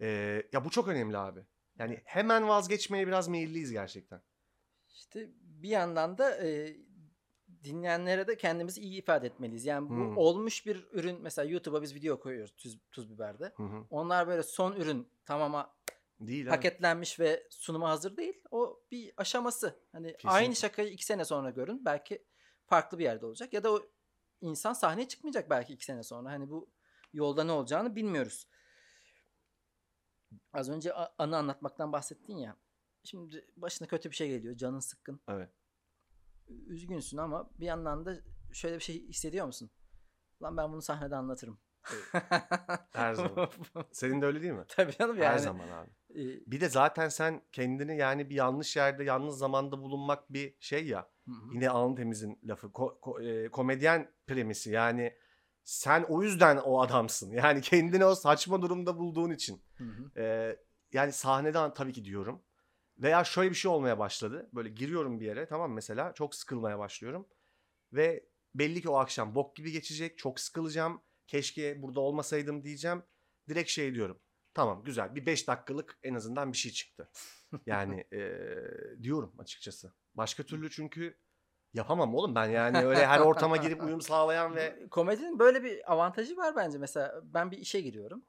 E, 0.00 0.42
ya 0.52 0.64
bu 0.64 0.70
çok 0.70 0.88
önemli 0.88 1.18
abi. 1.18 1.40
Yani 1.78 2.00
hemen 2.04 2.48
vazgeçmeye 2.48 3.06
biraz 3.06 3.28
meyilliyiz 3.28 3.72
gerçekten. 3.72 4.22
İşte 4.88 5.28
bir 5.40 5.68
yandan 5.68 6.18
da 6.18 6.46
e, 6.46 6.76
dinleyenlere 7.64 8.26
de 8.26 8.36
kendimizi 8.36 8.80
iyi 8.80 8.98
ifade 9.02 9.26
etmeliyiz. 9.26 9.64
Yani 9.64 9.88
bu 9.88 9.94
Hmm. 9.94 10.16
olmuş 10.16 10.66
bir 10.66 10.86
ürün 10.92 11.22
mesela 11.22 11.50
YouTube'a 11.50 11.82
biz 11.82 11.94
video 11.94 12.20
koyuyoruz 12.20 12.54
tuz, 12.56 12.78
tuz 12.92 13.10
biberde. 13.10 13.52
Hı. 13.56 13.86
Onlar 13.90 14.28
böyle 14.28 14.42
son 14.42 14.72
ürün 14.72 15.08
tamama 15.24 15.76
Değil 16.20 16.48
paketlenmiş 16.48 17.20
ve 17.20 17.46
sunuma 17.50 17.90
hazır 17.90 18.16
değil. 18.16 18.40
O 18.50 18.80
bir 18.90 19.12
aşaması. 19.16 19.80
Hani 19.92 20.06
Kesinlikle. 20.06 20.30
aynı 20.30 20.56
şakayı 20.56 20.88
iki 20.88 21.04
sene 21.04 21.24
sonra 21.24 21.50
görün. 21.50 21.84
Belki 21.84 22.24
farklı 22.66 22.98
bir 22.98 23.04
yerde 23.04 23.26
olacak. 23.26 23.52
Ya 23.52 23.64
da 23.64 23.72
o 23.72 23.80
insan 24.40 24.72
sahneye 24.72 25.08
çıkmayacak 25.08 25.50
belki 25.50 25.72
iki 25.72 25.84
sene 25.84 26.02
sonra. 26.02 26.30
Hani 26.30 26.50
bu 26.50 26.70
yolda 27.12 27.44
ne 27.44 27.52
olacağını 27.52 27.96
bilmiyoruz. 27.96 28.48
Az 30.52 30.70
önce 30.70 30.92
anı 31.18 31.36
anlatmaktan 31.36 31.92
bahsettin 31.92 32.36
ya. 32.36 32.56
Şimdi 33.04 33.46
başına 33.56 33.88
kötü 33.88 34.10
bir 34.10 34.16
şey 34.16 34.28
geliyor. 34.28 34.56
Canın 34.56 34.78
sıkkın. 34.78 35.20
Evet. 35.28 35.50
Üzgünsün 36.48 37.16
ama 37.16 37.50
bir 37.60 37.66
yandan 37.66 38.06
da 38.06 38.14
şöyle 38.52 38.74
bir 38.76 38.80
şey 38.82 39.08
hissediyor 39.08 39.46
musun? 39.46 39.70
Lan 40.42 40.56
ben 40.56 40.72
bunu 40.72 40.82
sahnede 40.82 41.16
anlatırım. 41.16 41.58
Her 42.92 43.14
zaman. 43.14 43.50
Senin 43.92 44.22
de 44.22 44.26
öyle 44.26 44.42
değil 44.42 44.52
mi? 44.52 44.64
Tabii 44.68 44.92
canım 44.98 45.16
yani. 45.16 45.26
Her 45.32 45.38
zaman 45.38 45.68
abi. 45.68 45.90
e, 46.10 46.22
Bir 46.46 46.60
de 46.60 46.68
zaten 46.68 47.08
sen 47.08 47.42
kendini 47.52 47.96
yani 47.96 48.30
bir 48.30 48.34
yanlış 48.34 48.76
yerde, 48.76 49.04
yanlış 49.04 49.34
zamanda 49.34 49.78
bulunmak 49.78 50.32
bir 50.32 50.56
şey 50.60 50.86
ya. 50.86 51.10
hı 51.26 51.32
hı. 51.32 51.54
Yine 51.54 51.70
Alın 51.70 51.94
Temiz'in 51.96 52.38
lafı. 52.44 52.66
Ko- 52.66 53.00
ko- 53.00 53.24
e, 53.44 53.48
komedyen 53.50 54.10
premisi. 54.26 54.70
Yani 54.70 55.16
sen 55.66 56.02
o 56.08 56.22
yüzden 56.22 56.56
o 56.56 56.80
adamsın. 56.80 57.30
Yani 57.32 57.60
kendini 57.60 58.04
o 58.04 58.14
saçma 58.14 58.62
durumda 58.62 58.98
bulduğun 58.98 59.30
için. 59.30 59.62
Hı 59.78 59.84
hı. 59.84 60.20
Ee, 60.20 60.56
yani 60.92 61.12
sahneden 61.12 61.74
tabii 61.74 61.92
ki 61.92 62.04
diyorum. 62.04 62.42
Veya 62.98 63.24
şöyle 63.24 63.50
bir 63.50 63.54
şey 63.54 63.70
olmaya 63.70 63.98
başladı. 63.98 64.48
Böyle 64.52 64.68
giriyorum 64.68 65.20
bir 65.20 65.26
yere 65.26 65.46
tamam 65.46 65.72
mesela 65.72 66.12
çok 66.14 66.34
sıkılmaya 66.34 66.78
başlıyorum. 66.78 67.26
Ve 67.92 68.26
belli 68.54 68.82
ki 68.82 68.88
o 68.88 68.96
akşam 68.96 69.34
bok 69.34 69.56
gibi 69.56 69.72
geçecek. 69.72 70.18
Çok 70.18 70.40
sıkılacağım. 70.40 71.02
Keşke 71.26 71.82
burada 71.82 72.00
olmasaydım 72.00 72.64
diyeceğim. 72.64 73.02
Direkt 73.48 73.70
şey 73.70 73.94
diyorum. 73.94 74.18
Tamam 74.54 74.84
güzel. 74.84 75.14
Bir 75.14 75.26
5 75.26 75.48
dakikalık 75.48 75.98
en 76.02 76.14
azından 76.14 76.52
bir 76.52 76.58
şey 76.58 76.72
çıktı. 76.72 77.10
Yani 77.66 78.04
eee, 78.12 79.02
diyorum 79.02 79.34
açıkçası. 79.38 79.92
Başka 80.14 80.42
türlü 80.42 80.70
çünkü 80.70 81.18
yapamam 81.76 82.14
oğlum 82.14 82.34
ben 82.34 82.46
yani 82.50 82.84
öyle 82.84 83.06
her 83.06 83.20
ortama 83.20 83.56
girip 83.56 83.82
uyum 83.82 84.00
sağlayan 84.00 84.54
ve 84.56 84.86
Komedinin 84.90 85.38
böyle 85.38 85.62
bir 85.64 85.92
avantajı 85.92 86.36
var 86.36 86.56
bence. 86.56 86.78
Mesela 86.78 87.20
ben 87.24 87.50
bir 87.50 87.58
işe 87.58 87.80
giriyorum. 87.80 88.24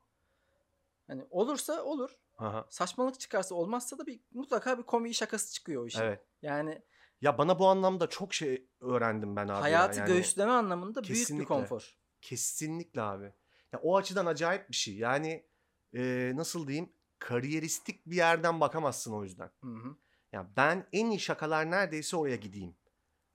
Hani 1.07 1.25
olursa 1.29 1.83
olur. 1.83 2.11
Aha, 2.37 2.65
Saçmalık 2.69 3.19
çıkarsa 3.19 3.55
olmazsa 3.55 3.97
da 3.97 4.05
bir 4.05 4.19
mutlaka 4.31 4.77
bir 4.77 4.83
komik 4.83 5.13
şakası 5.13 5.53
çıkıyor 5.53 5.83
o 5.83 5.87
işin. 5.87 5.99
evet. 6.01 6.25
Yani 6.41 6.81
Ya 7.21 7.37
bana 7.37 7.59
bu 7.59 7.67
anlamda 7.67 8.07
çok 8.09 8.33
şey 8.33 8.67
öğrendim 8.79 9.35
ben 9.35 9.43
abi 9.43 9.51
ya. 9.51 9.61
hayatı 9.61 9.99
Yani 9.99 10.07
göğüsleme 10.07 10.51
anlamında 10.51 11.03
büyük 11.03 11.13
bir 11.13 11.19
kesinlikle. 11.19 11.45
konfor. 11.45 11.97
Kesinlikle 12.21 13.01
abi. 13.01 13.33
Ya 13.73 13.79
o 13.83 13.97
açıdan 13.97 14.25
acayip 14.25 14.69
bir 14.69 14.75
şey. 14.75 14.97
Yani 14.97 15.45
eee, 15.93 16.31
nasıl 16.35 16.67
diyeyim? 16.67 16.93
Kariyeristik 17.19 18.05
bir 18.05 18.15
yerden 18.15 18.59
bakamazsın 18.59 19.13
o 19.13 19.23
yüzden. 19.23 19.49
Hı 19.63 19.67
hı. 19.67 19.95
Ya 20.31 20.47
ben 20.57 20.87
en 20.93 21.09
iyi 21.09 21.19
şakalar 21.19 21.71
neredeyse 21.71 22.17
oraya 22.17 22.35
gideyim 22.35 22.75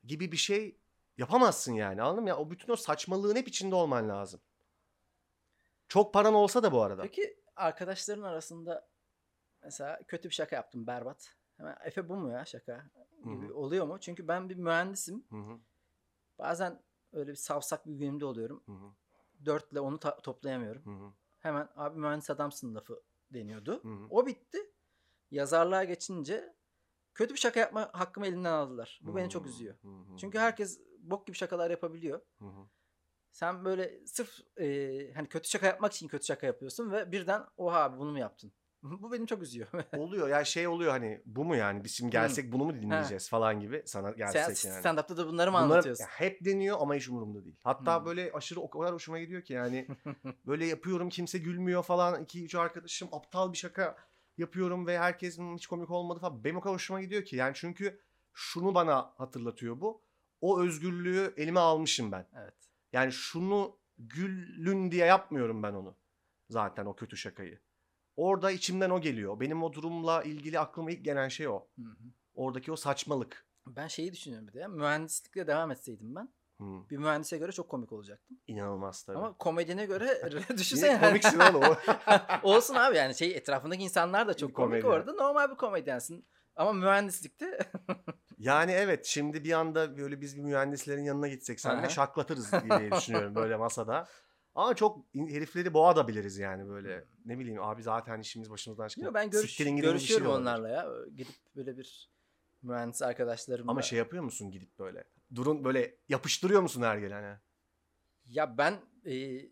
gibi 0.04 0.32
bir 0.32 0.36
şey 0.36 0.78
yapamazsın 1.18 1.72
yani 1.72 2.02
anladın 2.02 2.22
mı? 2.22 2.28
Ya 2.28 2.36
o 2.36 2.50
bütün 2.50 2.72
o 2.72 2.76
saçmalığın 2.76 3.36
hep 3.36 3.48
içinde 3.48 3.74
olman 3.74 4.08
lazım. 4.08 4.40
Çok 5.88 6.14
paran 6.14 6.34
olsa 6.34 6.62
da 6.62 6.72
bu 6.72 6.82
arada. 6.82 7.02
Peki 7.02 7.36
arkadaşların 7.56 8.22
arasında 8.22 8.88
mesela 9.62 10.00
kötü 10.08 10.28
bir 10.28 10.34
şaka 10.34 10.56
yaptım 10.56 10.86
berbat. 10.86 11.36
Hemen 11.56 11.76
Efe 11.84 12.08
bu 12.08 12.16
mu 12.16 12.30
ya 12.32 12.44
şaka 12.44 12.90
gibi 13.24 13.52
oluyor 13.52 13.86
mu? 13.86 13.98
Çünkü 14.00 14.28
ben 14.28 14.48
bir 14.48 14.56
mühendisim. 14.56 15.24
Hı 15.30 15.36
hı, 15.36 15.58
Bazen 16.38 16.82
öyle 17.12 17.30
bir 17.30 17.36
savsak 17.36 17.86
bir 17.86 17.94
günümde 17.94 18.24
oluyorum. 18.24 18.62
hı 18.66 18.72
hı, 18.72 18.92
Dörtle 19.44 19.80
onu 19.80 19.98
ta- 19.98 20.16
toplayamıyorum. 20.20 20.84
hı 20.84 21.04
hı, 21.06 21.12
Hemen 21.38 21.68
abi 21.76 21.98
mühendis 21.98 22.30
adamsın 22.30 22.74
lafı 22.74 23.02
deniyordu. 23.30 23.82
hı 23.82 23.88
hı. 23.88 24.06
O 24.10 24.26
bitti. 24.26 24.58
Yazarlığa 25.30 25.84
geçince 25.84 26.54
kötü 27.14 27.34
bir 27.34 27.38
şaka 27.38 27.60
yapma 27.60 27.90
hakkımı 27.92 28.26
elimden 28.26 28.52
aldılar. 28.52 29.00
Bu 29.02 29.16
beni 29.16 29.30
çok 29.30 29.44
Hı 29.44 29.48
üzüyor. 29.48 29.74
hı, 29.82 29.88
hı 29.88 30.16
Çünkü 30.16 30.38
hı, 30.38 30.42
herkes 30.42 30.80
bok 30.98 31.26
gibi 31.26 31.36
şakalar 31.36 31.70
yapabiliyor. 31.70 32.20
hı. 32.40 32.46
Sen 33.32 33.64
böyle 33.64 34.06
sırf 34.06 34.38
e, 34.60 34.66
hani 35.14 35.28
kötü 35.28 35.48
şaka 35.48 35.66
yapmak 35.66 35.92
için 35.92 36.08
kötü 36.08 36.26
şaka 36.26 36.46
yapıyorsun 36.46 36.92
ve 36.92 37.12
birden 37.12 37.42
oha 37.56 37.80
abi 37.80 37.98
bunu 37.98 38.10
mu 38.10 38.18
yaptın? 38.18 38.52
Bu 38.82 39.12
beni 39.12 39.26
çok 39.26 39.42
üzüyor. 39.42 39.68
Oluyor 39.96 40.28
ya 40.28 40.44
şey 40.44 40.68
oluyor 40.68 40.90
hani 40.90 41.22
bu 41.26 41.44
mu 41.44 41.56
yani 41.56 41.84
biz 41.84 41.92
şimdi 41.92 42.10
gelsek 42.10 42.52
bunu 42.52 42.64
mu 42.64 42.74
dinleyeceğiz 42.74 43.28
falan 43.28 43.60
gibi 43.60 43.82
sana 43.86 44.08
Sen 44.08 44.16
gelsek 44.16 44.64
yani. 44.64 44.82
stand-up'ta 44.82 45.16
da 45.16 45.26
bunları 45.26 45.50
mı 45.52 45.56
Bunlar 45.58 45.64
anlatıyorsun? 45.64 46.04
ya 46.04 46.10
hep 46.10 46.44
deniyor 46.44 46.76
ama 46.80 46.94
hiç 46.94 47.08
umurumda 47.08 47.44
değil. 47.44 47.56
Hatta 47.64 47.98
Hmm. 47.98 48.06
böyle 48.06 48.32
aşırı 48.32 48.60
o 48.60 48.70
kadar 48.70 48.94
hoşuma 48.94 49.18
gidiyor 49.18 49.42
ki 49.42 49.52
yani 49.52 49.86
böyle 50.46 50.66
yapıyorum 50.66 51.08
kimse 51.08 51.38
gülmüyor 51.38 51.82
falan. 51.82 52.22
iki 52.22 52.44
üç 52.44 52.54
arkadaşım 52.54 53.08
aptal 53.12 53.52
bir 53.52 53.58
şaka 53.58 53.96
yapıyorum 54.42 54.86
ve 54.86 54.98
herkesin 54.98 55.56
hiç 55.56 55.66
komik 55.66 55.90
olmadı 55.90 56.20
falan. 56.20 56.44
Benim 56.44 56.56
o 56.56 56.60
kadar 56.60 56.74
hoşuma 56.74 57.00
gidiyor 57.00 57.24
ki 57.24 57.36
yani 57.36 57.52
çünkü 57.54 58.00
şunu 58.32 58.74
bana 58.74 59.12
hatırlatıyor 59.16 59.80
bu. 59.80 60.02
O 60.40 60.60
özgürlüğü 60.60 61.34
elime 61.36 61.60
almışım 61.60 62.12
ben. 62.12 62.28
Evet. 62.36 62.54
Yani 62.92 63.12
şunu 63.12 63.78
gülün 63.98 64.90
diye 64.90 65.06
yapmıyorum 65.06 65.62
ben 65.62 65.72
onu. 65.72 65.96
Zaten 66.48 66.86
o 66.86 66.96
kötü 66.96 67.16
şakayı. 67.16 67.60
Orada 68.16 68.50
içimden 68.50 68.90
o 68.90 69.00
geliyor. 69.00 69.40
Benim 69.40 69.62
o 69.62 69.72
durumla 69.72 70.22
ilgili 70.22 70.58
aklıma 70.58 70.90
ilk 70.90 71.04
gelen 71.04 71.28
şey 71.28 71.48
o. 71.48 71.68
Hı 71.78 71.82
hı. 71.82 72.04
Oradaki 72.34 72.72
o 72.72 72.76
saçmalık. 72.76 73.46
Ben 73.66 73.88
şeyi 73.88 74.12
düşünüyorum 74.12 74.48
bir 74.48 74.52
de. 74.52 74.66
Mühendislikle 74.66 75.46
devam 75.46 75.70
etseydim 75.70 76.14
ben. 76.14 76.32
Hmm, 76.62 76.88
Bir 76.90 76.96
mühendise 76.96 77.38
göre 77.38 77.52
çok 77.52 77.68
komik 77.68 77.92
olacaktım. 77.92 78.38
inanılmaz 78.46 79.02
tabii. 79.02 79.18
Ama 79.18 79.32
komedyene 79.38 79.86
göre 79.86 80.30
düşünsene. 80.58 81.00
komiksin 81.00 81.38
oğlum? 81.40 81.76
Olsun 82.42 82.74
abi 82.74 82.96
yani 82.96 83.14
şey 83.14 83.36
etrafındaki 83.36 83.82
insanlar 83.82 84.28
da 84.28 84.34
çok 84.36 84.48
Bir 84.48 84.54
komik 84.54 84.82
komedyen. 84.82 85.00
orada. 85.00 85.12
Normal 85.24 85.50
bir 85.50 85.56
komedyensin. 85.56 86.26
Ama 86.56 86.72
mühendislikte 86.72 87.58
Yani 88.38 88.72
evet 88.72 89.06
şimdi 89.06 89.44
bir 89.44 89.52
anda 89.52 89.96
böyle 89.96 90.20
biz 90.20 90.36
bir 90.36 90.42
mühendislerin 90.42 91.02
yanına 91.04 91.28
gitsek 91.28 91.60
senle 91.60 91.88
şaklatırız 91.88 92.52
diye 92.52 92.92
düşünüyorum 92.92 93.34
böyle 93.34 93.56
masada. 93.56 94.08
Ama 94.54 94.74
çok 94.74 94.98
herifleri 95.14 95.74
boğa 95.74 95.96
da 95.96 96.08
biliriz 96.08 96.38
yani 96.38 96.68
böyle. 96.68 97.04
Ne 97.24 97.38
bileyim 97.38 97.62
abi 97.62 97.82
zaten 97.82 98.20
işimiz 98.20 98.50
başımızdan 98.50 98.88
çıkıyor. 98.88 99.06
Yo, 99.10 99.14
ben 99.14 99.30
görüş, 99.30 99.50
şey 99.56 99.76
görüşüyorum 99.76 100.26
olabilir. 100.26 100.42
onlarla 100.42 100.68
ya. 100.68 100.86
Gidip 101.16 101.34
böyle 101.56 101.76
bir 101.76 102.10
mühendis 102.62 103.02
arkadaşlarımla. 103.02 103.70
Ama 103.70 103.82
şey 103.82 103.98
yapıyor 103.98 104.22
musun 104.24 104.50
gidip 104.50 104.78
böyle? 104.78 105.04
Durun 105.34 105.64
böyle 105.64 105.96
yapıştırıyor 106.08 106.62
musun 106.62 106.82
her 106.82 106.98
gelene? 106.98 107.40
Ya 108.26 108.58
ben 108.58 108.80
e, 109.06 109.42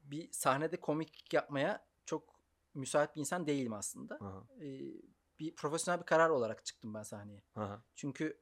bir 0.00 0.32
sahnede 0.32 0.80
komik 0.80 1.32
yapmaya 1.32 1.86
çok 2.06 2.40
müsait 2.74 3.14
bir 3.16 3.20
insan 3.20 3.46
değilim 3.46 3.72
aslında. 3.72 4.14
Aha, 4.20 4.46
E, 4.60 4.66
bir 5.38 5.54
profesyonel 5.54 6.00
bir 6.00 6.06
karar 6.06 6.30
olarak 6.30 6.64
çıktım 6.64 6.94
ben 6.94 7.02
sahneye. 7.02 7.42
aha. 7.54 7.82
Çünkü 7.96 8.40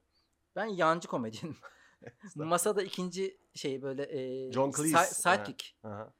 ben 0.56 0.64
yancı 0.66 1.08
komedyenim. 1.08 1.56
Masada 2.34 2.82
ikinci 2.82 3.38
şey 3.54 3.82
böyle 3.82 4.02
e, 4.02 4.52
John 4.52 4.70
si- 4.70 4.82
Cleese, 4.82 5.14
sidekick. 5.14 5.76
aha. 5.82 6.12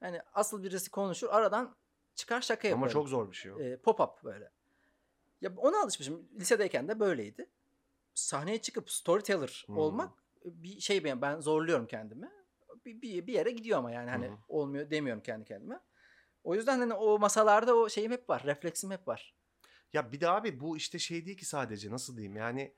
Yani 0.00 0.20
asıl 0.32 0.62
birisi 0.62 0.90
konuşur 0.90 1.28
aradan 1.30 1.76
çıkar 2.14 2.40
şaka 2.40 2.68
yaparım. 2.68 2.82
Ama 2.82 2.92
çok 2.92 3.08
zor 3.08 3.30
bir 3.30 3.36
şey 3.36 3.52
o. 3.52 3.60
E, 3.60 3.74
pop-up 3.74 4.24
böyle. 4.24 4.52
Ya 5.40 5.52
ona 5.56 5.82
alışmışım. 5.82 6.28
Lisedeyken 6.40 6.88
de 6.88 7.00
böyleydi. 7.00 7.50
Sahneye 8.20 8.62
çıkıp 8.62 8.90
storyteller 8.90 9.64
Hmm. 9.66 9.76
olmak 9.76 10.24
bir 10.44 10.80
şey 10.80 11.04
ben, 11.04 11.22
ben 11.22 11.40
zorluyorum 11.40 11.86
kendimi. 11.86 12.30
Bir, 12.86 13.02
bir, 13.02 13.26
bir 13.26 13.32
yere 13.32 13.50
gidiyor 13.50 13.78
ama 13.78 13.90
yani 13.90 14.10
hani 14.10 14.26
hı. 14.26 14.36
olmuyor 14.48 14.90
demiyorum 14.90 15.22
kendi 15.22 15.44
kendime. 15.44 15.80
O 16.44 16.54
yüzden 16.54 16.78
hani 16.78 16.94
o 16.94 17.18
masalarda 17.18 17.76
o 17.76 17.88
şeyim 17.88 18.12
hep 18.12 18.30
var. 18.30 18.42
Refleksim 18.44 18.90
hep 18.90 19.08
var. 19.08 19.34
Ya 19.92 20.12
bir 20.12 20.20
de 20.20 20.28
abi 20.28 20.60
bu 20.60 20.76
işte 20.76 20.98
şey 20.98 21.26
değil 21.26 21.36
ki 21.36 21.44
sadece 21.44 21.90
nasıl 21.90 22.16
diyeyim 22.16 22.36
yani 22.36 22.74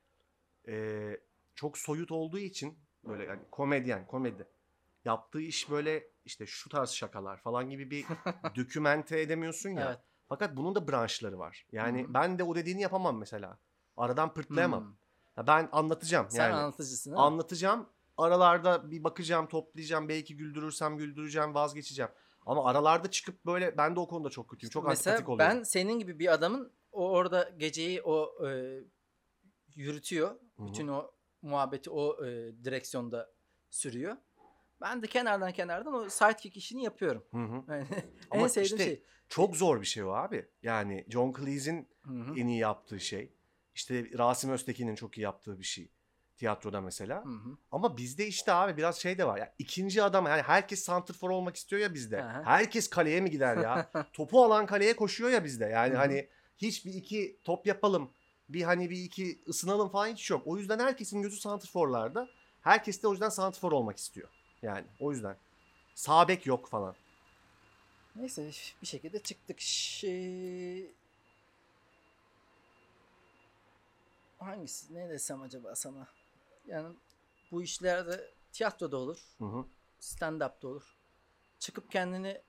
eee, 0.66 1.20
çok 1.55 1.78
soyut 1.78 2.12
olduğu 2.12 2.38
için 2.38 2.78
böyle 3.05 3.24
yani 3.24 3.40
komedyen 3.51 4.07
komedi 4.07 4.49
yaptığı 5.05 5.40
iş 5.40 5.70
böyle 5.70 6.07
işte 6.24 6.47
şu 6.47 6.70
tarz 6.70 6.90
şakalar 6.90 7.36
falan 7.36 7.70
gibi 7.70 7.90
bir 7.90 8.07
dokümente 8.57 9.20
edemiyorsun 9.20 9.70
ya. 9.70 9.86
Evet. 9.88 9.99
Fakat 10.28 10.57
bunun 10.57 10.74
da 10.74 10.88
branşları 10.88 11.38
var. 11.38 11.66
Yani 11.72 12.05
hı. 12.05 12.14
ben 12.14 12.38
de 12.38 12.45
o 12.45 12.55
dediğini 12.55 12.80
yapamam 12.82 13.18
mesela. 13.18 13.59
Aradan 13.97 14.34
pırtlayamam. 14.34 14.84
Hmm. 14.84 14.97
Ya 15.37 15.47
ben 15.47 15.68
anlatacağım 15.72 16.26
Sen 16.30 16.43
yani. 16.51 16.55
anlatıcısın. 16.55 17.11
değil 17.11 17.16
mi? 17.20 17.22
Anlatacağım. 17.22 17.89
Aralarda 18.16 18.91
bir 18.91 19.05
bakacağım, 19.05 19.47
toplayacağım. 19.49 20.09
Belki 20.09 20.37
güldürürsem 20.37 20.97
güldüreceğim, 20.97 21.55
vazgeçeceğim. 21.55 22.11
Ama 22.47 22.70
aralarda 22.70 23.11
çıkıp 23.11 23.47
böyle 23.47 23.78
ben 23.78 23.97
de 23.97 24.01
o 24.01 24.09
konuda 24.09 24.30
çok 24.30 24.49
kötüyüm. 24.51 24.70
Çok 24.70 24.89
Mesela 24.89 25.14
antipatik 25.14 25.28
oluyorum. 25.28 25.57
ben 25.57 25.62
senin 25.62 25.99
gibi 25.99 26.18
bir 26.18 26.33
adamın 26.33 26.72
o 26.93 27.11
orada 27.11 27.51
geceyi 27.59 28.03
o 28.03 28.47
e, 28.49 28.80
yürütüyor. 29.74 30.30
Hı 30.30 30.62
hı. 30.62 30.66
Bütün 30.66 30.89
o 30.89 31.11
muhabbeti 31.43 31.91
o 31.91 32.26
e, 32.26 32.30
direksiyonda 32.64 33.30
sürüyor. 33.70 34.16
Ben 34.80 35.03
de 35.03 35.07
kenardan 35.07 35.53
kenardan 35.53 35.95
o 35.95 36.09
sidekick 36.09 36.57
işini 36.57 36.85
yapıyorum. 36.85 37.24
Hı 37.30 37.39
hı. 37.45 37.62
Yani 37.72 37.87
Ama 38.30 38.43
en 38.43 38.47
sevdiğim 38.47 38.76
işte 38.76 38.85
şey. 38.85 39.03
Çok 39.28 39.57
zor 39.57 39.80
bir 39.80 39.87
şey 39.87 40.05
o 40.05 40.11
abi. 40.11 40.49
Yani 40.62 41.07
John 41.09 41.33
Cleese'in 41.33 41.89
Hı 42.03 42.12
hı. 42.12 42.39
en 42.39 42.47
iyi 42.47 42.59
yaptığı 42.59 43.01
şey. 43.01 43.33
İşte 43.75 44.18
Rasim 44.18 44.51
Öztekin'in 44.51 44.95
çok 44.95 45.18
iyi 45.18 45.20
yaptığı 45.20 45.59
bir 45.59 45.64
şey. 45.64 45.91
Tiyatroda 46.37 46.81
mesela. 46.81 47.25
Hı 47.25 47.29
hı. 47.29 47.57
Ama 47.73 47.97
bizde 47.97 48.27
işte 48.27 48.53
abi 48.53 48.77
biraz 48.77 48.99
şey 49.01 49.18
de 49.18 49.27
var. 49.27 49.39
Ya 49.39 49.55
ikinci 49.59 50.03
adam 50.03 50.27
yani 50.27 50.43
herkes 50.43 50.85
santrfor 50.85 51.31
olmak 51.31 51.57
istiyor 51.57 51.83
ya 51.83 51.95
bizde. 51.95 52.25
Aha. 52.25 52.43
Herkes 52.45 52.91
kaleye 52.91 53.20
mi 53.20 53.31
gider 53.31 53.57
ya? 53.57 53.91
Topu 54.12 54.45
alan 54.45 54.66
kaleye 54.66 54.97
koşuyor 54.97 55.31
ya 55.31 55.45
bizde. 55.45 55.64
Yani 55.64 55.91
Hı 55.91 55.95
hı. 55.95 55.99
hani 55.99 56.29
hiç 56.59 56.87
bir 56.87 56.95
iki 56.95 57.37
top 57.45 57.66
yapalım. 57.66 58.11
Bir 58.49 58.62
hani 58.62 58.91
bir 58.91 58.97
iki 58.97 59.43
ısınalım 59.49 59.89
falan 59.89 60.07
hiç 60.07 60.31
yok. 60.31 60.43
O 60.47 60.59
yüzden 60.59 60.79
herkesin 60.79 61.23
gözü 61.23 61.37
santrforlarda. 61.37 62.29
Herkes 62.61 63.03
de 63.03 63.09
o 63.09 63.12
yüzden 63.12 63.29
santrfor 63.29 63.73
olmak 63.73 63.97
istiyor. 63.97 64.29
Yani 64.62 64.87
o 65.01 65.12
yüzden. 65.12 65.37
Sağ 65.95 66.29
bek 66.29 66.47
yok 66.47 66.68
falan. 66.68 66.95
Neyse 68.16 68.51
bir 68.83 68.87
şekilde 68.87 69.18
çıktık. 69.18 69.61
Şey... 69.61 70.91
Hangisi? 74.47 74.95
Ne 74.95 75.09
desem 75.09 75.43
acaba 75.43 75.74
sana? 75.74 76.07
Yani 76.66 76.97
bu 77.51 77.62
işlerde 77.62 78.30
tiyatroda 78.53 78.97
olur. 78.97 79.34
Hı 79.38 79.45
hı. 79.45 79.64
stand-up 80.01 80.62
da 80.62 80.68
olur. 80.68 80.97
Çıkıp 81.59 81.90
kendini 81.90 82.43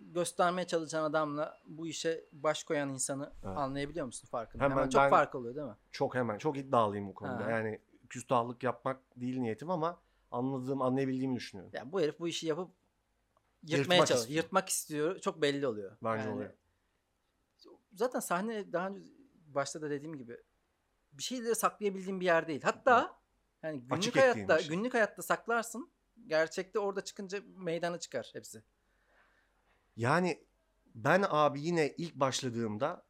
göstermeye 0.00 0.66
çalışan 0.66 1.04
adamla 1.04 1.58
bu 1.66 1.86
işe 1.86 2.24
baş 2.32 2.64
koyan 2.64 2.88
insanı 2.88 3.32
Evet. 3.44 3.56
anlayabiliyor 3.58 4.06
musun 4.06 4.28
farkını? 4.30 4.62
Hemen 4.62 4.76
Hemen, 4.76 4.88
çok 4.88 5.02
ben- 5.02 5.10
fark 5.10 5.34
oluyor 5.34 5.54
değil 5.54 5.66
mi? 5.66 5.76
Çok 5.90 6.14
hemen 6.14 6.38
çok 6.38 6.56
iddialıyım 6.58 7.08
bu 7.08 7.14
konuda. 7.14 7.34
Aha. 7.44 7.50
Yani 7.50 7.80
küstahlık 8.08 8.62
yapmak 8.62 9.00
değil 9.16 9.38
niyetim 9.38 9.70
ama 9.70 10.00
anladığım, 10.30 10.82
anlayabildiğimi 10.82 11.36
düşünüyorum. 11.36 11.72
Yani 11.74 11.92
bu 11.92 12.00
herif 12.00 12.20
bu 12.20 12.28
işi 12.28 12.46
yapıp 12.46 12.70
yırtmaya 13.62 13.78
Yırtmak 13.78 13.96
çalışıyor. 13.98 14.20
istiyor. 14.20 14.42
Yırtmak 14.44 14.68
istiyor. 14.68 15.18
Çok 15.18 15.42
belli 15.42 15.66
oluyor. 15.66 15.96
Bence 16.02 16.22
Yani 16.24 16.34
oluyor. 16.34 16.50
Zaten 17.94 18.20
sahne 18.20 18.72
daha 18.72 18.88
önce 18.88 19.00
başta 19.46 19.82
da 19.82 19.90
dediğim 19.90 20.16
gibi 20.18 20.36
bir 21.12 21.22
şeyleri 21.22 21.54
saklayabildiğim 21.54 22.20
bir 22.20 22.24
yer 22.24 22.48
değil. 22.48 22.62
Hatta 22.62 23.20
yani 23.62 23.80
günlük 23.80 23.92
Açık 23.92 24.16
hayatta 24.16 24.58
şey. 24.58 24.68
günlük 24.68 24.94
hayatta 24.94 25.22
saklarsın. 25.22 25.92
Gerçekte 26.26 26.78
orada 26.78 27.04
çıkınca 27.04 27.42
meydana 27.56 27.98
çıkar 27.98 28.30
hepsi. 28.32 28.62
Yani 29.96 30.44
ben 30.94 31.24
abi 31.28 31.60
yine 31.60 31.94
ilk 31.96 32.14
başladığımda 32.14 33.06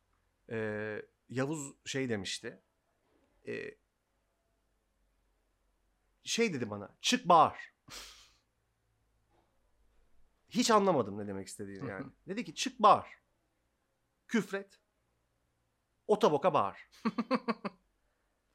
e, 0.51 1.03
Yavuz 1.29 1.75
şey 1.85 2.09
demişti. 2.09 2.61
E, 3.47 3.75
şey 6.25 6.55
dedi 6.55 6.71
bana 6.71 6.89
çık 7.01 7.29
bağır. 7.29 7.75
Hiç 10.49 10.71
anlamadım 10.71 11.19
ne 11.19 11.27
demek 11.27 11.49
istediğini 11.49 11.91
yani. 11.91 12.07
dedi 12.29 12.45
ki 12.45 12.55
çık 12.55 12.83
bağır. 12.83 13.07
Küfret. 14.29 14.79
Otoboka 16.07 16.55
bağır. 16.55 16.91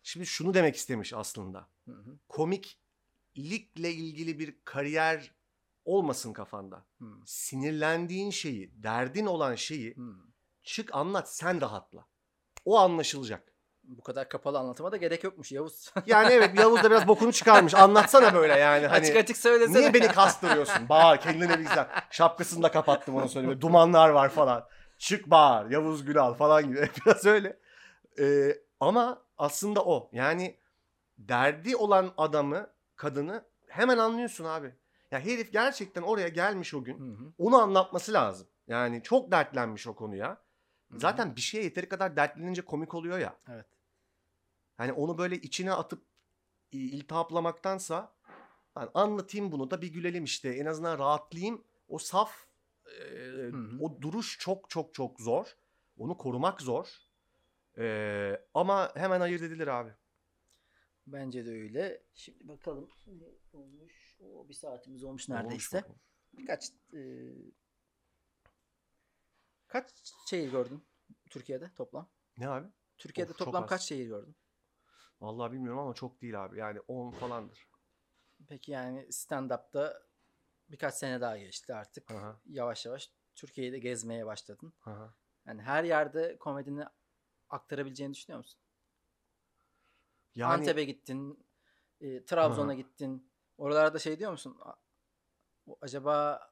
Şimdi 0.05 0.25
şunu 0.25 0.53
demek 0.53 0.75
istemiş 0.75 1.13
aslında. 1.13 1.67
Hı 1.85 1.91
hı. 1.91 2.17
Komiklikle 2.29 3.91
ilgili 3.91 4.39
bir 4.39 4.55
kariyer 4.65 5.31
olmasın 5.85 6.33
kafanda. 6.33 6.85
Hı. 7.01 7.05
Sinirlendiğin 7.25 8.31
şeyi, 8.31 8.83
derdin 8.83 9.25
olan 9.25 9.55
şeyi 9.55 9.95
Hı. 9.95 10.15
çık 10.63 10.95
anlat 10.95 11.33
sen 11.33 11.61
rahatla. 11.61 12.05
O 12.65 12.77
anlaşılacak. 12.79 13.53
Bu 13.83 14.03
kadar 14.03 14.29
kapalı 14.29 14.59
anlatıma 14.59 14.91
da 14.91 14.97
gerek 14.97 15.23
yokmuş 15.23 15.51
Yavuz. 15.51 15.93
Yani 16.05 16.33
evet 16.33 16.59
Yavuz 16.59 16.83
da 16.83 16.91
biraz 16.91 17.07
bokunu 17.07 17.33
çıkarmış. 17.33 17.73
Anlatsana 17.73 18.33
böyle 18.33 18.53
yani. 18.53 18.87
Hani 18.87 19.01
açık 19.01 19.15
açık 19.15 19.37
söylesene. 19.37 19.79
niye 19.79 19.93
beni 19.93 20.07
kastırıyorsun? 20.11 20.89
Bağır 20.89 21.17
kendine 21.17 21.49
bir 21.59 21.63
güzel. 21.63 21.87
Şapkasını 22.11 22.63
da 22.63 22.71
kapattım 22.71 23.15
onu 23.15 23.29
söyleyeyim. 23.29 23.61
Dumanlar 23.61 24.09
var 24.09 24.29
falan. 24.29 24.67
Çık 24.97 25.29
bağır. 25.29 25.71
Yavuz 25.71 26.05
Gülal 26.05 26.33
falan 26.33 26.63
gibi. 26.67 26.89
Biraz 27.05 27.25
öyle. 27.25 27.59
Ee, 28.19 28.64
ama 28.79 29.21
aslında 29.37 29.85
o. 29.85 30.09
Yani 30.11 30.57
derdi 31.17 31.75
olan 31.75 32.13
adamı, 32.17 32.67
kadını 32.95 33.45
hemen 33.67 33.97
anlıyorsun 33.97 34.45
abi. 34.45 34.75
Ya 35.11 35.19
herif 35.19 35.53
gerçekten 35.53 36.01
oraya 36.01 36.27
gelmiş 36.27 36.73
o 36.73 36.83
gün. 36.83 36.99
Hı 36.99 37.23
hı. 37.23 37.33
Onu 37.37 37.61
anlatması 37.61 38.13
lazım. 38.13 38.47
Yani 38.67 39.03
çok 39.03 39.31
dertlenmiş 39.31 39.87
o 39.87 39.95
konuya. 39.95 40.29
Hı 40.29 40.95
hı. 40.95 40.99
Zaten 40.99 41.35
bir 41.35 41.41
şeye 41.41 41.63
yeteri 41.63 41.89
kadar 41.89 42.15
dertlenince 42.15 42.61
komik 42.61 42.93
oluyor 42.93 43.19
ya. 43.19 43.35
Evet. 43.49 43.65
Hani 44.77 44.93
onu 44.93 45.17
böyle 45.17 45.35
içine 45.35 45.73
atıp 45.73 46.05
iltihaplamaktansa 46.71 48.13
ben 48.75 48.89
anlatayım 48.93 49.51
bunu 49.51 49.71
da 49.71 49.81
bir 49.81 49.87
gülelim 49.87 50.23
işte. 50.23 50.49
En 50.49 50.65
azından 50.65 50.99
rahatlayayım. 50.99 51.63
O 51.87 51.97
saf 51.97 52.45
e, 52.85 53.03
hı. 53.51 53.77
o 53.81 54.01
duruş 54.01 54.39
çok 54.39 54.69
çok 54.69 54.93
çok 54.93 55.19
zor. 55.19 55.55
Onu 55.97 56.17
korumak 56.17 56.61
zor. 56.61 57.04
E, 57.77 58.45
ama 58.53 58.91
hemen 58.95 59.21
ayırt 59.21 59.41
edilir 59.41 59.67
abi. 59.67 59.93
Bence 61.07 61.45
de 61.45 61.49
öyle. 61.51 62.03
Şimdi 62.13 62.47
bakalım 62.47 62.89
ne 63.07 63.25
olmuş. 63.53 64.17
O 64.21 64.49
bir 64.49 64.53
saatimiz 64.53 65.03
olmuş 65.03 65.29
Olmuş 65.29 65.43
neredeyse. 65.43 65.77
bakalım. 65.77 65.99
Birkaç 66.33 66.71
e, 66.93 66.99
kaç 69.67 69.91
şehir 70.29 70.51
gördün 70.51 70.85
Türkiye'de 71.29 71.71
toplam? 71.75 72.09
Ne 72.37 72.49
abi? 72.49 72.67
Türkiye'de 72.97 73.31
Of, 73.31 73.37
toplam 73.37 73.65
kaç 73.67 73.81
şehir 73.81 74.07
gördün? 74.07 74.35
Vallahi 75.21 75.51
bilmiyorum 75.51 75.79
ama 75.79 75.93
çok 75.93 76.21
değil 76.21 76.45
abi. 76.45 76.59
Yani 76.59 76.79
10 76.79 77.11
falandır. 77.11 77.67
Peki 78.47 78.71
yani 78.71 78.99
stand-up'ta 79.11 80.03
birkaç 80.69 80.93
sene 80.93 81.21
daha 81.21 81.37
geçti 81.37 81.73
artık. 81.73 82.11
Aha, 82.11 82.41
Yavaş 82.45 82.85
yavaş 82.85 83.11
Türkiye'yi 83.35 83.73
de 83.73 83.79
gezmeye 83.79 84.25
başladın. 84.25 84.73
aha. 84.85 85.15
Yani 85.45 85.61
her 85.61 85.83
yerde 85.83 86.37
komedini 86.37 86.83
aktarabileceğini 87.55 88.13
düşünüyor 88.13 88.37
musun? 88.37 88.59
Yani 90.35 90.53
Antep'e 90.53 90.83
gittin, 90.83 91.45
e, 92.01 92.25
Trabzon'a 92.25 92.73
gittin. 92.73 93.31
Oralarda 93.57 93.99
şey 93.99 94.19
diyor 94.19 94.31
musun? 94.31 94.57
Acaba 95.81 96.47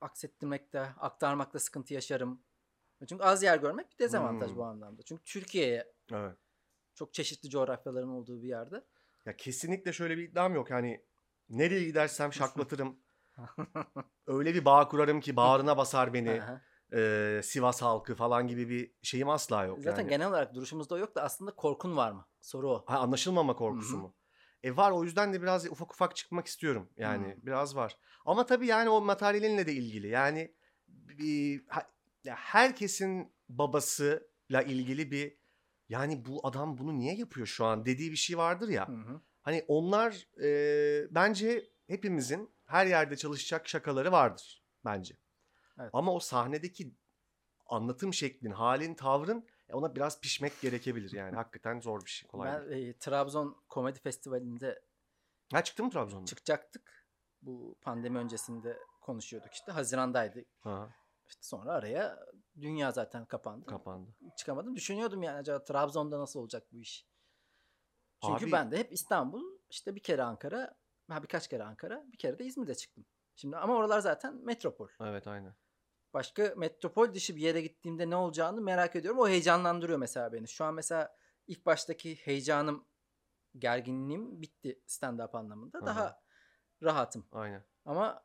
aksettirmekte, 0.00 0.80
aktarmakta 0.80 1.58
sıkıntı 1.58 1.94
yaşarım. 1.94 2.42
Çünkü 3.08 3.24
az 3.24 3.42
yer 3.42 3.58
görmek 3.58 3.92
bir 3.92 3.98
dezavantaj 3.98 4.50
Hmm. 4.50 4.56
bu 4.56 4.64
anlamda. 4.64 5.02
Çünkü 5.02 5.24
Türkiye'ye 5.24 5.92
evet. 6.12 6.38
çok 6.94 7.14
çeşitli 7.14 7.50
coğrafyaların 7.50 8.08
olduğu 8.08 8.42
bir 8.42 8.48
yerde. 8.48 8.84
Ya 9.26 9.36
kesinlikle 9.36 9.92
şöyle 9.92 10.18
bir 10.18 10.28
iddiam 10.28 10.54
yok. 10.54 10.70
Hani 10.70 11.04
nereye 11.48 11.84
gidersem 11.84 12.32
şaklatırım. 12.32 12.98
Öyle 14.26 14.54
bir 14.54 14.64
bağ 14.64 14.88
kurarım 14.88 15.20
ki 15.20 15.36
bağrına 15.36 15.76
basar 15.76 16.14
beni. 16.14 16.42
E, 16.92 17.40
Sivas 17.44 17.82
halkı 17.82 18.14
falan 18.14 18.48
gibi 18.48 18.68
bir 18.68 18.92
şeyim 19.02 19.28
asla 19.28 19.64
yok. 19.64 19.78
Zaten 19.82 20.02
yani. 20.02 20.10
genel 20.10 20.28
olarak 20.28 20.54
duruşumuzda 20.54 20.98
yok 20.98 21.14
da 21.14 21.22
aslında 21.22 21.54
korkun 21.54 21.96
var 21.96 22.12
mı? 22.12 22.26
Soru 22.40 22.70
o. 22.70 22.84
Ha, 22.86 22.98
anlaşılmama 22.98 23.56
korkusu 23.56 23.92
Hı 23.92 23.96
hı. 23.96 24.02
mu? 24.02 24.14
E 24.62 24.76
var 24.76 24.90
o 24.90 25.04
yüzden 25.04 25.32
de 25.32 25.42
biraz 25.42 25.66
ufak 25.66 25.92
ufak 25.92 26.16
çıkmak 26.16 26.46
istiyorum. 26.46 26.88
Yani 26.96 27.26
Hı. 27.26 27.46
biraz 27.46 27.76
var. 27.76 27.98
Ama 28.24 28.46
tabii 28.46 28.66
yani 28.66 28.88
o 28.88 29.00
materyalinle 29.00 29.66
de 29.66 29.72
ilgili. 29.72 30.08
Yani 30.08 30.54
bir, 30.88 31.64
herkesin 32.26 33.32
babasıyla 33.48 34.62
ilgili 34.66 35.10
bir 35.10 35.40
yani 35.88 36.24
bu 36.24 36.46
adam 36.46 36.78
bunu 36.78 36.98
niye 36.98 37.14
yapıyor 37.14 37.46
şu 37.46 37.64
an 37.64 37.84
dediği 37.84 38.10
bir 38.10 38.16
şey 38.16 38.38
vardır 38.38 38.68
ya. 38.68 38.88
Hı 38.88 38.92
hı. 38.92 39.20
Hani 39.42 39.64
onlar 39.68 40.28
e, 40.42 41.14
bence 41.14 41.70
hepimizin 41.86 42.50
her 42.64 42.86
yerde 42.86 43.16
çalışacak 43.16 43.68
şakaları 43.68 44.12
vardır 44.12 44.64
bence. 44.84 45.16
Evet. 45.80 45.90
Ama 45.92 46.14
o 46.14 46.20
sahnedeki 46.20 46.94
anlatım 47.66 48.14
şeklin, 48.14 48.50
halin, 48.50 48.94
tavrın 48.94 49.46
e, 49.68 49.74
ona 49.74 49.94
biraz 49.96 50.20
pişmek 50.20 50.60
gerekebilir 50.60 51.12
yani. 51.12 51.34
Hakikaten 51.36 51.80
zor 51.80 52.04
bir 52.04 52.10
şey, 52.10 52.28
kolay 52.28 52.52
Ben 52.52 52.70
değil. 52.70 52.88
e, 52.88 52.98
Trabzon 52.98 53.62
Komedi 53.68 53.98
Festivali'nde 54.00 54.82
Ha 55.52 55.64
çıktı 55.64 55.84
mı 55.84 55.90
Trabzon'da? 55.90 56.26
çıkacaktık. 56.26 57.06
Bu 57.42 57.76
pandemi 57.80 58.18
öncesinde 58.18 58.78
konuşuyorduk 59.00 59.52
işte. 59.52 59.72
Hazirandaydı. 59.72 60.44
Ha, 60.60 60.90
İşte 61.28 61.42
sonra 61.42 61.72
araya 61.72 62.26
dünya 62.60 62.92
zaten 62.92 63.24
kapandı. 63.26 63.66
kapandı. 63.66 64.10
Çıkamadım. 64.36 64.76
Düşünüyordum 64.76 65.22
yani 65.22 65.36
acaba 65.38 65.64
Trabzon'da 65.64 66.18
nasıl 66.18 66.40
olacak 66.40 66.66
bu 66.72 66.80
iş? 66.80 67.06
Çünkü 68.26 68.44
Abi- 68.44 68.52
ben 68.52 68.70
de 68.70 68.78
hep 68.78 68.92
İstanbul, 68.92 69.58
işte 69.70 69.94
bir 69.94 70.00
kere 70.02 70.22
Ankara, 70.22 70.74
ha 71.08 71.22
birkaç 71.22 71.48
kere 71.48 71.62
Ankara, 71.64 72.04
bir 72.12 72.18
kere 72.18 72.38
de 72.38 72.44
İzmir'de 72.44 72.74
çıktım. 72.74 73.06
Şimdi 73.40 73.56
ama 73.56 73.76
oralar 73.76 74.00
zaten 74.00 74.34
metropol. 74.34 74.88
Evet 75.00 75.26
aynen. 75.26 75.54
Başka 76.14 76.54
metropol 76.56 77.14
dışı 77.14 77.36
bir 77.36 77.40
yere 77.40 77.60
gittiğimde 77.60 78.10
ne 78.10 78.16
olacağını 78.16 78.60
merak 78.60 78.96
ediyorum. 78.96 79.20
O 79.20 79.28
heyecanlandırıyor 79.28 79.98
mesela 79.98 80.32
beni. 80.32 80.48
Şu 80.48 80.64
an 80.64 80.74
mesela 80.74 81.16
ilk 81.46 81.66
baştaki 81.66 82.16
heyecanım, 82.16 82.84
gerginliğim 83.58 84.42
bitti 84.42 84.80
stand-up 84.86 85.36
anlamında. 85.36 85.78
Aha. 85.78 85.86
Daha 85.86 86.22
rahatım. 86.82 87.26
Aynen. 87.32 87.64
Ama 87.84 88.22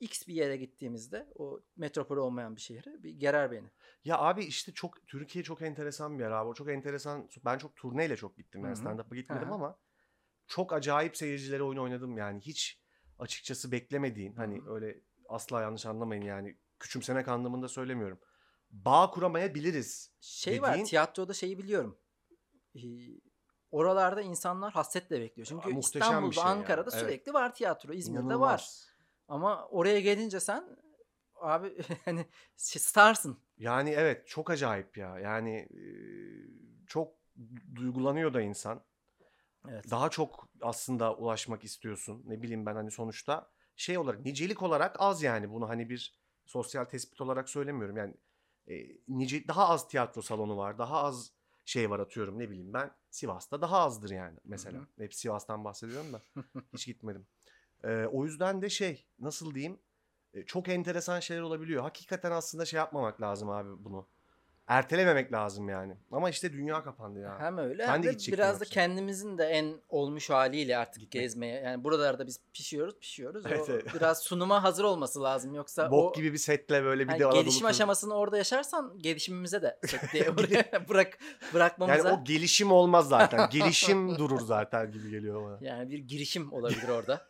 X 0.00 0.28
bir 0.28 0.34
yere 0.34 0.56
gittiğimizde 0.56 1.32
o 1.34 1.60
metropol 1.76 2.16
olmayan 2.16 2.56
bir 2.56 2.60
şehre 2.60 3.02
bir 3.02 3.10
gerer 3.10 3.52
beni. 3.52 3.70
Ya 4.04 4.18
abi 4.18 4.44
işte 4.44 4.72
çok 4.72 5.06
Türkiye 5.06 5.44
çok 5.44 5.62
enteresan 5.62 6.18
bir 6.18 6.24
yer 6.24 6.30
abi. 6.30 6.48
O 6.48 6.54
çok 6.54 6.70
enteresan. 6.70 7.28
Ben 7.44 7.58
çok 7.58 7.76
turneyle 7.76 8.16
çok 8.16 8.36
gittim 8.36 8.64
yani 8.64 8.76
stand-up'a 8.76 9.14
gitmedim 9.14 9.48
Hı 9.48 9.50
hı. 9.50 9.54
ama 9.54 9.78
çok 10.46 10.72
acayip 10.72 11.16
seyircilere 11.16 11.62
oyun 11.62 11.78
oynadım 11.78 12.18
yani. 12.18 12.40
Hiç 12.40 12.85
açıkçası 13.18 13.72
beklemediğin 13.72 14.32
hani 14.32 14.58
hı. 14.60 14.74
öyle 14.74 15.00
asla 15.28 15.62
yanlış 15.62 15.86
anlamayın 15.86 16.22
yani 16.22 16.56
küçümsemek 16.80 17.28
anlamında 17.28 17.68
söylemiyorum. 17.68 18.18
Bağ 18.70 19.10
kuramayabiliriz. 19.10 20.10
Şey 20.20 20.62
var 20.62 20.72
Dediğin- 20.72 20.84
tiyatroda 20.84 21.34
şeyi 21.34 21.58
biliyorum. 21.58 21.98
Ee, 22.74 22.80
oralarda 23.70 24.22
insanlar 24.22 24.72
hasretle 24.72 25.20
bekliyor. 25.20 25.46
Çünkü 25.46 25.74
Aa, 25.74 25.78
İstanbul'da, 25.78 26.32
şey. 26.32 26.42
Ankara'da 26.42 26.90
Evet. 26.92 27.00
sürekli 27.00 27.34
var 27.34 27.54
tiyatro. 27.54 27.92
İzmir'de 27.92 28.22
var. 28.24 28.24
İnanılmaz. 28.24 28.88
Ama 29.28 29.68
oraya 29.68 30.00
gelince 30.00 30.40
sen 30.40 30.76
abi 31.40 31.76
hani 32.04 32.26
şey, 32.56 32.82
starsın. 32.82 33.38
Yani 33.58 33.90
evet 33.90 34.26
çok 34.26 34.50
acayip 34.50 34.96
ya. 34.96 35.18
Yani 35.18 35.68
çok 36.86 37.14
duygulanıyor 37.74 38.34
da 38.34 38.40
insan. 38.40 38.84
Evet. 39.70 39.90
Daha 39.90 40.10
çok 40.10 40.48
aslında 40.60 41.14
ulaşmak 41.14 41.64
istiyorsun. 41.64 42.22
Ne 42.26 42.42
bileyim 42.42 42.66
ben 42.66 42.74
hani 42.74 42.90
sonuçta 42.90 43.50
şey 43.76 43.98
olarak 43.98 44.24
nicelik 44.24 44.62
olarak 44.62 44.96
az 44.98 45.22
yani 45.22 45.50
bunu 45.50 45.68
hani 45.68 45.88
bir 45.88 46.14
sosyal 46.46 46.84
tespit 46.84 47.20
olarak 47.20 47.48
söylemiyorum. 47.48 47.96
Yani 47.96 48.14
e, 48.68 48.74
nice 49.08 49.48
daha 49.48 49.68
az 49.68 49.88
tiyatro 49.88 50.22
salonu 50.22 50.56
var. 50.56 50.78
Daha 50.78 51.02
az 51.02 51.32
şey 51.64 51.90
var 51.90 51.98
atıyorum 51.98 52.38
ne 52.38 52.50
bileyim 52.50 52.72
ben. 52.72 52.90
Sivas'ta 53.10 53.60
daha 53.60 53.78
azdır 53.78 54.10
yani 54.10 54.38
mesela. 54.44 54.78
Hı 54.78 54.86
Hep 54.98 55.14
Sivas'tan 55.14 55.64
bahsediyorum 55.64 56.12
da 56.12 56.22
hiç 56.72 56.86
gitmedim. 56.86 57.26
E, 57.84 58.04
o 58.04 58.24
yüzden 58.24 58.62
de 58.62 58.70
şey 58.70 59.06
nasıl 59.18 59.54
diyeyim 59.54 59.78
e, 60.34 60.44
çok 60.44 60.68
enteresan 60.68 61.20
şeyler 61.20 61.42
olabiliyor. 61.42 61.82
Hakikaten 61.82 62.30
aslında 62.30 62.64
şey 62.64 62.78
yapmamak 62.78 63.20
lazım 63.20 63.50
abi 63.50 63.84
bunu. 63.84 64.08
Ertelememek 64.66 65.32
lazım 65.32 65.68
yani. 65.68 65.96
Ama 66.12 66.30
işte 66.30 66.52
dünya 66.52 66.84
kapandı 66.84 67.20
ya. 67.20 67.38
Hem 67.38 67.58
öyle 67.58 67.78
Ben 67.78 67.88
hem 67.88 68.02
de 68.02 68.18
de 68.18 68.32
biraz 68.32 68.60
da 68.60 68.64
kendimizin 68.64 69.38
de 69.38 69.44
en 69.44 69.74
olmuş 69.88 70.30
haliyle 70.30 70.76
artık 70.78 71.00
Gitmek. 71.00 71.22
gezmeye. 71.22 71.60
Yani 71.60 71.84
buralarda 71.84 72.26
biz 72.26 72.40
pişiyoruz 72.52 72.98
pişiyoruz. 73.00 73.46
Evet, 73.46 73.60
o 73.68 73.72
evet. 73.72 73.94
biraz 73.94 74.18
sunuma 74.18 74.62
hazır 74.62 74.84
olması 74.84 75.22
lazım. 75.22 75.54
Yoksa 75.54 75.90
Bok 75.90 76.10
o 76.10 76.20
gibi 76.20 76.32
bir 76.32 76.38
setle 76.38 76.84
böyle 76.84 77.08
bir 77.08 77.08
hani 77.08 77.20
de 77.20 77.40
gelişim 77.40 77.66
turu- 77.66 77.70
aşamasını 77.70 78.14
orada 78.14 78.36
yaşarsan 78.36 78.98
gelişimimize 78.98 79.62
de 79.62 79.78
buraya 80.36 80.88
bırak 80.88 81.18
bırakmamıza. 81.54 82.08
Yani 82.08 82.20
o 82.20 82.24
gelişim 82.24 82.72
olmaz 82.72 83.08
zaten. 83.08 83.50
Gelişim 83.50 84.18
durur 84.18 84.40
zaten 84.40 84.92
gibi 84.92 85.10
geliyor 85.10 85.44
bana. 85.44 85.58
Yani 85.60 85.90
bir 85.90 85.98
girişim 85.98 86.52
olabilir 86.52 86.88
orada. 86.88 87.28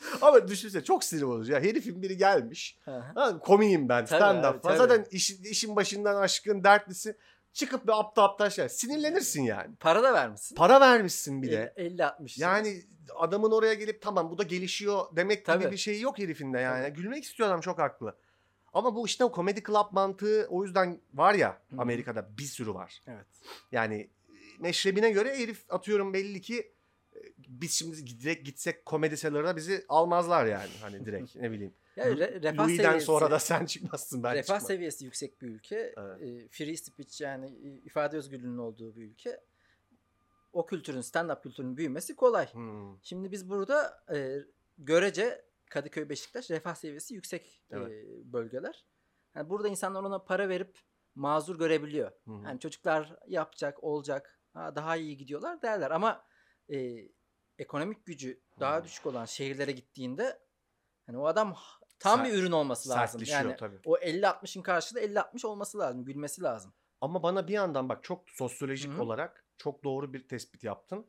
Ama 0.20 0.48
düşünsene 0.48 0.84
çok 0.84 1.04
sinir 1.04 1.22
bozucu. 1.22 1.52
Ya 1.52 1.60
herifin 1.60 2.02
biri 2.02 2.16
gelmiş. 2.16 2.78
Ha, 3.14 3.38
komiyim 3.42 3.88
ben 3.88 4.04
stand 4.04 4.44
up. 4.44 4.62
Zaten 4.62 5.06
işin, 5.10 5.44
işin 5.44 5.76
başından 5.76 6.16
aşkın 6.16 6.64
dertlisi. 6.64 7.16
Çıkıp 7.52 7.86
bir 7.86 8.00
aptal 8.00 8.24
aptal 8.24 8.50
şey. 8.50 8.68
Sinirlenirsin 8.68 9.42
yani. 9.42 9.74
Para 9.80 10.02
da 10.02 10.14
vermişsin. 10.14 10.56
Para 10.56 10.80
vermişsin 10.80 11.42
bir 11.42 11.52
de. 11.52 11.74
50-60 11.76 12.40
Yani 12.42 12.82
adamın 13.16 13.50
oraya 13.50 13.74
gelip 13.74 14.02
tamam 14.02 14.30
bu 14.30 14.38
da 14.38 14.42
gelişiyor 14.42 15.06
demek 15.16 15.38
gibi 15.38 15.46
Tabii. 15.46 15.70
bir 15.70 15.76
şey 15.76 16.00
yok 16.00 16.18
herifinde 16.18 16.58
yani. 16.58 16.82
Tabii. 16.82 16.96
Gülmek 16.96 17.24
istiyor 17.24 17.48
adam 17.48 17.60
çok 17.60 17.78
haklı. 17.78 18.16
Ama 18.72 18.94
bu 18.94 19.06
işte 19.06 19.24
o 19.24 19.34
comedy 19.34 19.60
club 19.66 19.92
mantığı 19.92 20.46
o 20.50 20.64
yüzden 20.64 21.00
var 21.14 21.34
ya. 21.34 21.58
Amerika'da 21.78 22.38
bir 22.38 22.44
sürü 22.44 22.74
var. 22.74 23.02
Evet. 23.06 23.26
Yani 23.72 23.94
e, 23.94 24.10
meşrebine 24.58 25.10
göre 25.10 25.38
herif 25.38 25.64
atıyorum 25.68 26.12
belli 26.12 26.40
ki 26.40 26.58
e, 26.58 26.72
biz 27.50 27.72
şimdi 27.72 28.06
direkt 28.20 28.46
gitsek 28.46 28.86
komedi 28.86 29.16
seller'ına 29.16 29.56
bizi 29.56 29.84
almazlar 29.88 30.46
yani. 30.46 30.70
Hani 30.80 31.04
direkt 31.04 31.36
ne 31.36 31.50
bileyim. 31.50 31.74
Ya 31.96 32.04
re- 32.06 32.42
refah 32.42 32.64
Louis'den 32.64 32.84
seviyesi, 32.84 33.06
sonra 33.06 33.30
da 33.30 33.38
sen 33.38 33.66
çıkmazsın 33.66 34.22
ben 34.22 34.34
refah 34.34 34.42
çıkmam. 34.42 34.60
seviyesi 34.60 35.04
yüksek 35.04 35.42
bir 35.42 35.46
ülke. 35.48 35.94
Evet. 35.96 36.22
e, 36.22 36.48
free 36.48 36.76
speech 36.76 37.20
yani 37.20 37.46
e, 37.46 37.68
ifade 37.86 38.16
özgürlüğünün 38.16 38.58
olduğu 38.58 38.96
bir 38.96 39.02
ülke. 39.02 39.40
O 40.52 40.66
kültürün, 40.66 41.00
stand-up 41.00 41.42
kültürünün 41.42 41.76
büyümesi 41.76 42.16
kolay. 42.16 42.52
Hmm. 42.52 42.98
Şimdi 43.02 43.32
biz 43.32 43.50
burada 43.50 44.04
e, 44.14 44.38
görece 44.78 45.44
Kadıköy, 45.70 46.08
Beşiktaş 46.08 46.50
refah 46.50 46.74
seviyesi 46.74 47.14
yüksek 47.14 47.62
e, 47.70 47.76
Evet. 47.76 48.06
bölgeler. 48.24 48.84
Yani 49.34 49.50
burada 49.50 49.68
insanlar 49.68 50.02
ona 50.02 50.18
para 50.18 50.48
verip 50.48 50.78
mazur 51.14 51.58
görebiliyor. 51.58 52.10
Hı 52.24 52.30
hı. 52.30 52.44
Yani 52.44 52.60
çocuklar 52.60 53.16
yapacak, 53.28 53.84
olacak, 53.84 54.40
ha, 54.52 54.74
daha 54.76 54.96
iyi 54.96 55.16
gidiyorlar 55.16 55.62
derler. 55.62 55.90
Ama 55.90 56.24
e, 56.72 57.08
ekonomik 57.60 58.06
gücü 58.06 58.40
daha 58.60 58.78
Hı. 58.78 58.84
düşük 58.84 59.06
olan 59.06 59.24
şehirlere 59.24 59.72
gittiğinde 59.72 60.38
hani 61.06 61.18
o 61.18 61.26
adam 61.26 61.56
tam 61.98 62.20
Ser- 62.20 62.24
bir 62.24 62.32
ürün 62.32 62.52
olması 62.52 62.88
lazım. 62.88 63.22
Yani 63.26 63.56
tabii. 63.56 63.78
o 63.84 63.96
50-60'ın 63.96 64.62
karşılığı 64.62 65.00
50-60 65.00 65.46
olması 65.46 65.78
lazım, 65.78 66.04
gülmesi 66.04 66.42
lazım. 66.42 66.72
Ama 67.00 67.22
bana 67.22 67.48
bir 67.48 67.52
yandan 67.52 67.88
bak 67.88 68.04
çok 68.04 68.30
sosyolojik 68.30 68.92
Hı 68.92 68.96
hı. 68.96 69.02
olarak 69.02 69.44
çok 69.58 69.84
doğru 69.84 70.12
bir 70.12 70.28
tespit 70.28 70.64
yaptın. 70.64 71.06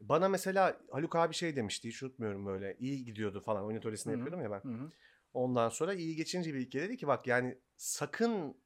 Bana 0.00 0.28
mesela 0.28 0.80
Haluk 0.90 1.16
abi 1.16 1.34
şey 1.34 1.56
demişti 1.56 1.88
hiç 1.88 2.02
unutmuyorum 2.02 2.46
böyle 2.46 2.76
iyi 2.78 3.04
gidiyordu 3.04 3.40
falan 3.40 3.64
oyun 3.64 3.78
atölyesinde 3.78 4.14
Hı 4.14 4.16
hı. 4.16 4.20
yapıyordum 4.20 4.42
ya 4.42 4.50
ben. 4.50 4.70
Hı 4.70 4.84
hı. 4.84 4.90
Ondan 5.34 5.68
sonra 5.68 5.94
iyi 5.94 6.16
geçince 6.16 6.54
bir 6.54 6.60
iki 6.60 6.80
dedi 6.80 6.96
ki 6.96 7.06
bak 7.06 7.26
yani 7.26 7.58
sakın 7.76 8.56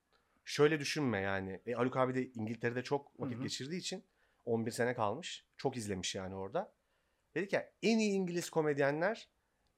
şöyle 0.45 0.81
düşünme 0.81 1.21
yani. 1.21 1.61
E, 1.67 1.73
Haluk 1.73 1.97
abi 1.97 2.15
de 2.15 2.27
İngiltere'de 2.27 2.83
çok 2.83 3.21
vakit 3.21 3.37
Hı 3.37 3.39
hı. 3.39 3.43
geçirdiği 3.43 3.79
için 3.79 4.05
11 4.45 4.71
sene 4.71 4.95
kalmış. 4.95 5.47
Çok 5.57 5.77
izlemiş 5.77 6.15
yani 6.15 6.35
orada. 6.35 6.73
Dedi 7.39 7.49
ki 7.49 7.61
en 7.83 7.99
iyi 7.99 8.13
İngiliz 8.13 8.51
komedyenler 8.51 9.29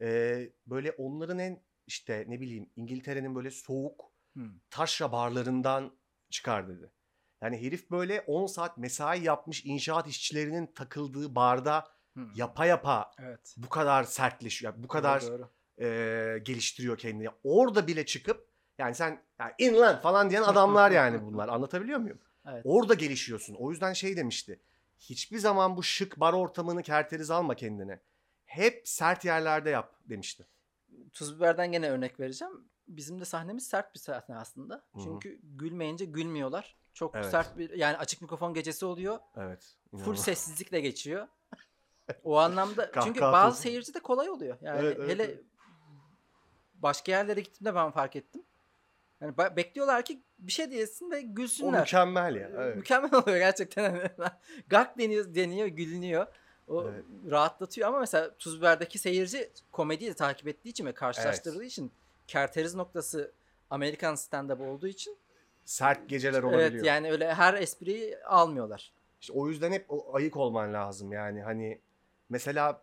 e, 0.00 0.38
böyle 0.66 0.92
onların 0.92 1.38
en 1.38 1.62
işte 1.86 2.24
ne 2.28 2.40
bileyim 2.40 2.70
İngiltere'nin 2.76 3.34
böyle 3.34 3.50
soğuk 3.50 4.12
Hı. 4.36 4.42
taşra 4.70 5.12
barlarından 5.12 5.98
çıkar 6.30 6.68
dedi. 6.68 6.90
Yani 7.42 7.62
herif 7.62 7.90
böyle 7.90 8.20
10 8.20 8.46
saat 8.46 8.78
mesai 8.78 9.24
yapmış 9.24 9.64
inşaat 9.64 10.08
işçilerinin 10.08 10.66
takıldığı 10.66 11.34
barda 11.34 11.88
Hı. 12.16 12.26
yapa 12.34 12.66
yapa 12.66 13.10
Evet. 13.18 13.54
bu 13.56 13.68
kadar 13.68 14.04
sertleşiyor. 14.04 14.74
Bu 14.76 14.88
kadar 14.88 15.22
Doğru, 15.22 15.38
doğru. 15.78 15.86
e, 15.86 16.38
geliştiriyor 16.38 16.98
kendini. 16.98 17.28
Orada 17.44 17.86
bile 17.86 18.06
çıkıp 18.06 18.48
yani 18.78 18.94
sen 18.94 19.22
yani 19.40 19.52
in 19.58 19.76
lan 19.76 20.00
falan 20.00 20.30
diyen 20.30 20.42
adamlar 20.42 20.90
yani 20.90 21.22
bunlar. 21.22 21.48
Anlatabiliyor 21.54 21.98
muyum? 21.98 22.18
Evet. 22.48 22.62
Orada 22.64 22.94
gelişiyorsun. 22.94 23.54
O 23.54 23.70
yüzden 23.70 23.92
şey 23.92 24.16
demişti. 24.16 24.60
Hiçbir 25.00 25.38
zaman 25.38 25.76
bu 25.76 25.82
şık 25.82 26.20
bar 26.20 26.32
ortamını 26.32 26.82
kerteriz 26.82 27.30
alma 27.30 27.54
kendine. 27.54 28.00
Hep 28.44 28.82
sert 28.84 29.24
yerlerde 29.24 29.70
yap 29.70 29.94
demişti. 30.08 30.46
Tuz 31.12 31.36
biberden 31.36 31.72
gene 31.72 31.90
örnek 31.90 32.20
vereceğim. 32.20 32.68
Bizim 32.88 33.20
de 33.20 33.24
sahnemiz 33.24 33.66
sert 33.66 33.94
bir 33.94 33.98
sahne 33.98 34.36
aslında. 34.36 34.74
Hı 34.74 34.98
hı. 34.98 35.02
Çünkü 35.04 35.40
gülmeyince 35.42 36.04
gülmüyorlar. 36.04 36.76
Çok 36.94 37.14
Evet. 37.14 37.30
sert 37.30 37.58
bir 37.58 37.70
yani 37.70 37.96
açık 37.96 38.22
mikrofon 38.22 38.54
gecesi 38.54 38.84
oluyor. 38.86 39.18
Evet. 39.36 39.76
Full 39.90 39.98
inanılmaz. 39.98 40.24
sessizlikle 40.24 40.80
geçiyor. 40.80 41.28
O 42.24 42.36
anlamda 42.38 42.90
çünkü 43.04 43.20
bazı 43.20 43.60
seyirci 43.60 43.94
de 43.94 44.00
kolay 44.00 44.30
oluyor. 44.30 44.56
Yani 44.62 44.80
Evet, 44.80 44.96
evet, 44.98 45.10
hele 45.10 45.24
evet. 45.24 45.44
başka 46.74 47.12
yerlere 47.12 47.40
gittiğimde 47.40 47.74
ben 47.74 47.90
fark 47.90 48.16
ettim. 48.16 48.42
Yani 49.20 49.36
bekliyorlar 49.36 50.04
ki 50.04 50.22
bir 50.40 50.52
şey 50.52 50.70
diyesin 50.70 51.10
ve 51.10 51.16
O 51.18 51.34
gülsünler. 51.34 51.80
mükemmel 51.80 52.36
ya. 52.36 52.50
Evet. 52.56 52.76
Mükemmel 52.76 53.14
oluyor 53.14 53.38
gerçekten. 53.38 54.10
Gak 54.68 54.98
deniyor, 54.98 55.34
deniyor, 55.34 55.66
gülünüyor. 55.66 56.26
O 56.68 56.84
Evet. 56.88 57.04
rahatlatıyor 57.30 57.88
ama 57.88 58.00
mesela 58.00 58.34
Tuz 58.38 58.58
Biber'deki 58.58 58.98
seyirci 58.98 59.50
komediyi 59.72 60.10
de 60.10 60.14
takip 60.14 60.48
ettiği 60.48 60.68
için 60.68 60.86
ve 60.86 60.92
karşılaştırdığı 60.92 61.64
için 61.64 61.92
kerteriz 62.26 62.74
noktası 62.74 63.32
Amerikan 63.70 64.14
stand-up 64.14 64.66
olduğu 64.66 64.86
için 64.86 65.16
Sert 65.64 66.08
geceler 66.08 66.42
olabiliyor. 66.42 66.70
evet 66.72 66.84
yani 66.84 67.12
öyle 67.12 67.34
her 67.34 67.54
espriyi 67.54 68.18
almıyorlar. 68.24 68.92
İşte 69.20 69.32
o 69.32 69.48
yüzden 69.48 69.72
hep 69.72 69.84
o 69.88 70.14
ayık 70.16 70.36
olman 70.36 70.74
lazım 70.74 71.12
yani 71.12 71.42
hani 71.42 71.80
mesela 72.28 72.82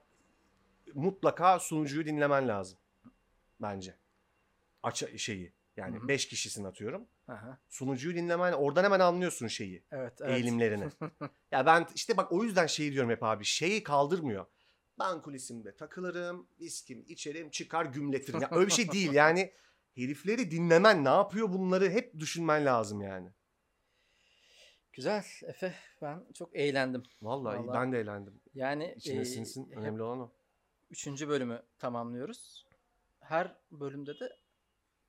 mutlaka 0.94 1.60
sunucuyu 1.60 2.06
dinlemen 2.06 2.48
lazım 2.48 2.78
bence. 3.62 3.96
Aç 4.84 5.04
şeyi 5.18 5.52
yani 5.78 5.98
Hı 6.00 6.04
hı. 6.04 6.08
5 6.08 6.28
kişisin 6.28 6.64
atıyorum. 6.64 7.06
Aha, 7.28 7.60
Sunucuyu 7.70 8.16
dinlemen 8.16 8.54
oradan 8.54 8.84
hemen 8.84 9.00
anlıyorsun 9.00 9.48
şeyi. 9.48 9.84
evet, 9.92 10.14
evet. 10.22 10.32
Eğilimlerini. 10.32 10.90
ya 11.52 11.66
ben 11.66 11.88
işte 11.96 12.18
bak 12.18 12.32
o 12.32 12.44
yüzden 12.44 12.68
şeyi 12.68 12.92
diyorum 12.94 13.12
hep 13.12 13.24
abi 13.24 13.46
şeyi 13.46 13.84
kaldırmıyor. 13.84 14.46
Ben 15.00 15.22
kulisimde 15.22 15.76
takılırım, 15.76 16.48
viskim 16.60 17.06
içerim, 17.08 17.50
çıkar 17.50 17.86
gümletirim. 17.86 18.42
Ya 18.42 18.50
öyle 18.52 18.68
bir 18.68 18.74
şey 18.74 18.92
değil 18.92 19.12
yani 19.12 19.54
herifleri 19.96 20.52
dinlemen 20.52 21.06
ne 21.06 21.10
yapıyor 21.10 21.50
bunları 21.50 21.90
hep 21.90 22.20
düşünmen 22.20 22.66
lazım 22.66 23.02
yani. 23.02 23.30
Güzel 24.94 25.24
Efe 25.44 25.74
ben 26.02 26.26
çok 26.34 26.56
eğlendim. 26.56 27.04
Vallahi, 27.22 27.60
Vallahi. 27.60 27.78
ben 27.78 27.92
de 27.92 28.00
eğlendim. 28.00 28.42
Yani 28.54 28.94
İçine 28.98 29.22
e, 29.22 29.26
sinsin 29.26 29.70
önemli 29.72 30.02
olan 30.02 30.20
o. 30.20 30.32
Üçüncü 30.90 31.28
bölümü 31.28 31.64
tamamlıyoruz. 31.80 32.66
Her 33.20 33.56
bölümde 33.72 34.20
de 34.20 34.38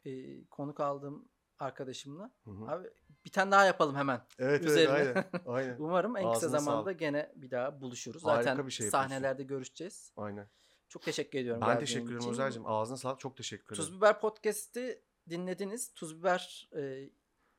e, 0.04 0.44
konuk 0.44 0.80
aldığım 0.80 1.28
arkadaşımla 1.58 2.30
Hı 2.44 2.50
hı. 2.50 2.70
abi 2.70 2.88
bir 3.24 3.30
tane 3.30 3.50
daha 3.50 3.64
yapalım 3.64 3.96
hemen. 3.96 4.20
Evet 4.38 4.64
Üzerine. 4.64 4.92
evet 4.98 5.16
aynen. 5.16 5.42
Aynen. 5.46 5.76
Umarım 5.78 6.16
en 6.16 6.32
kısa 6.32 6.46
Ağzına 6.46 6.58
zamanda 6.60 6.82
sağlık. 6.84 6.98
gene 7.00 7.32
bir 7.36 7.50
daha 7.50 7.80
buluşuruz. 7.80 8.24
Harika 8.24 8.42
Zaten 8.42 8.66
bir 8.66 8.72
şey 8.72 8.86
yapıyorsun. 8.86 9.08
sahnelerde 9.08 9.42
görüşeceğiz. 9.42 10.12
aynen. 10.16 10.48
Çok 10.88 11.02
teşekkür 11.02 11.38
ediyorum. 11.38 11.62
Ben 11.66 11.78
teşekkür 11.78 12.16
ederim. 12.16 12.28
Ozer'cim. 12.30 12.66
Ağzına 12.66 12.96
sağlık. 12.96 13.20
Çok 13.20 13.36
teşekkür 13.36 13.64
ederim. 13.76 13.76
Tuz 13.88 13.96
Biber 13.96 14.20
Podcast'i 14.20 15.02
dinlediniz. 15.30 15.94
Tuz 15.94 16.18
Biber 16.18 16.68
e, 16.76 17.10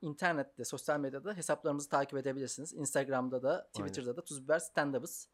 internette, 0.02 0.66
sosyal 0.66 1.00
medyada 1.00 1.34
hesaplarımızı 1.34 1.90
takip 1.90 2.20
edebilirsiniz. 2.20 2.74
Instagram'da 2.74 3.44
da, 3.44 3.70
Twitter'da 3.74 4.18
da 4.18 4.24
Tuz 4.26 4.44
Biber 4.44 4.60
Stand-Up'ız. 4.60 5.30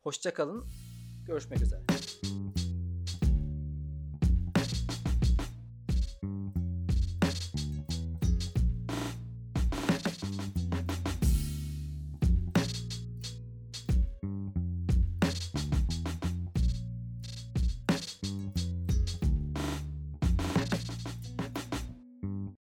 Hoşça 0.00 0.34
kalın. 0.34 0.64
Görüşmek 1.26 1.62
üzere. 1.62 1.82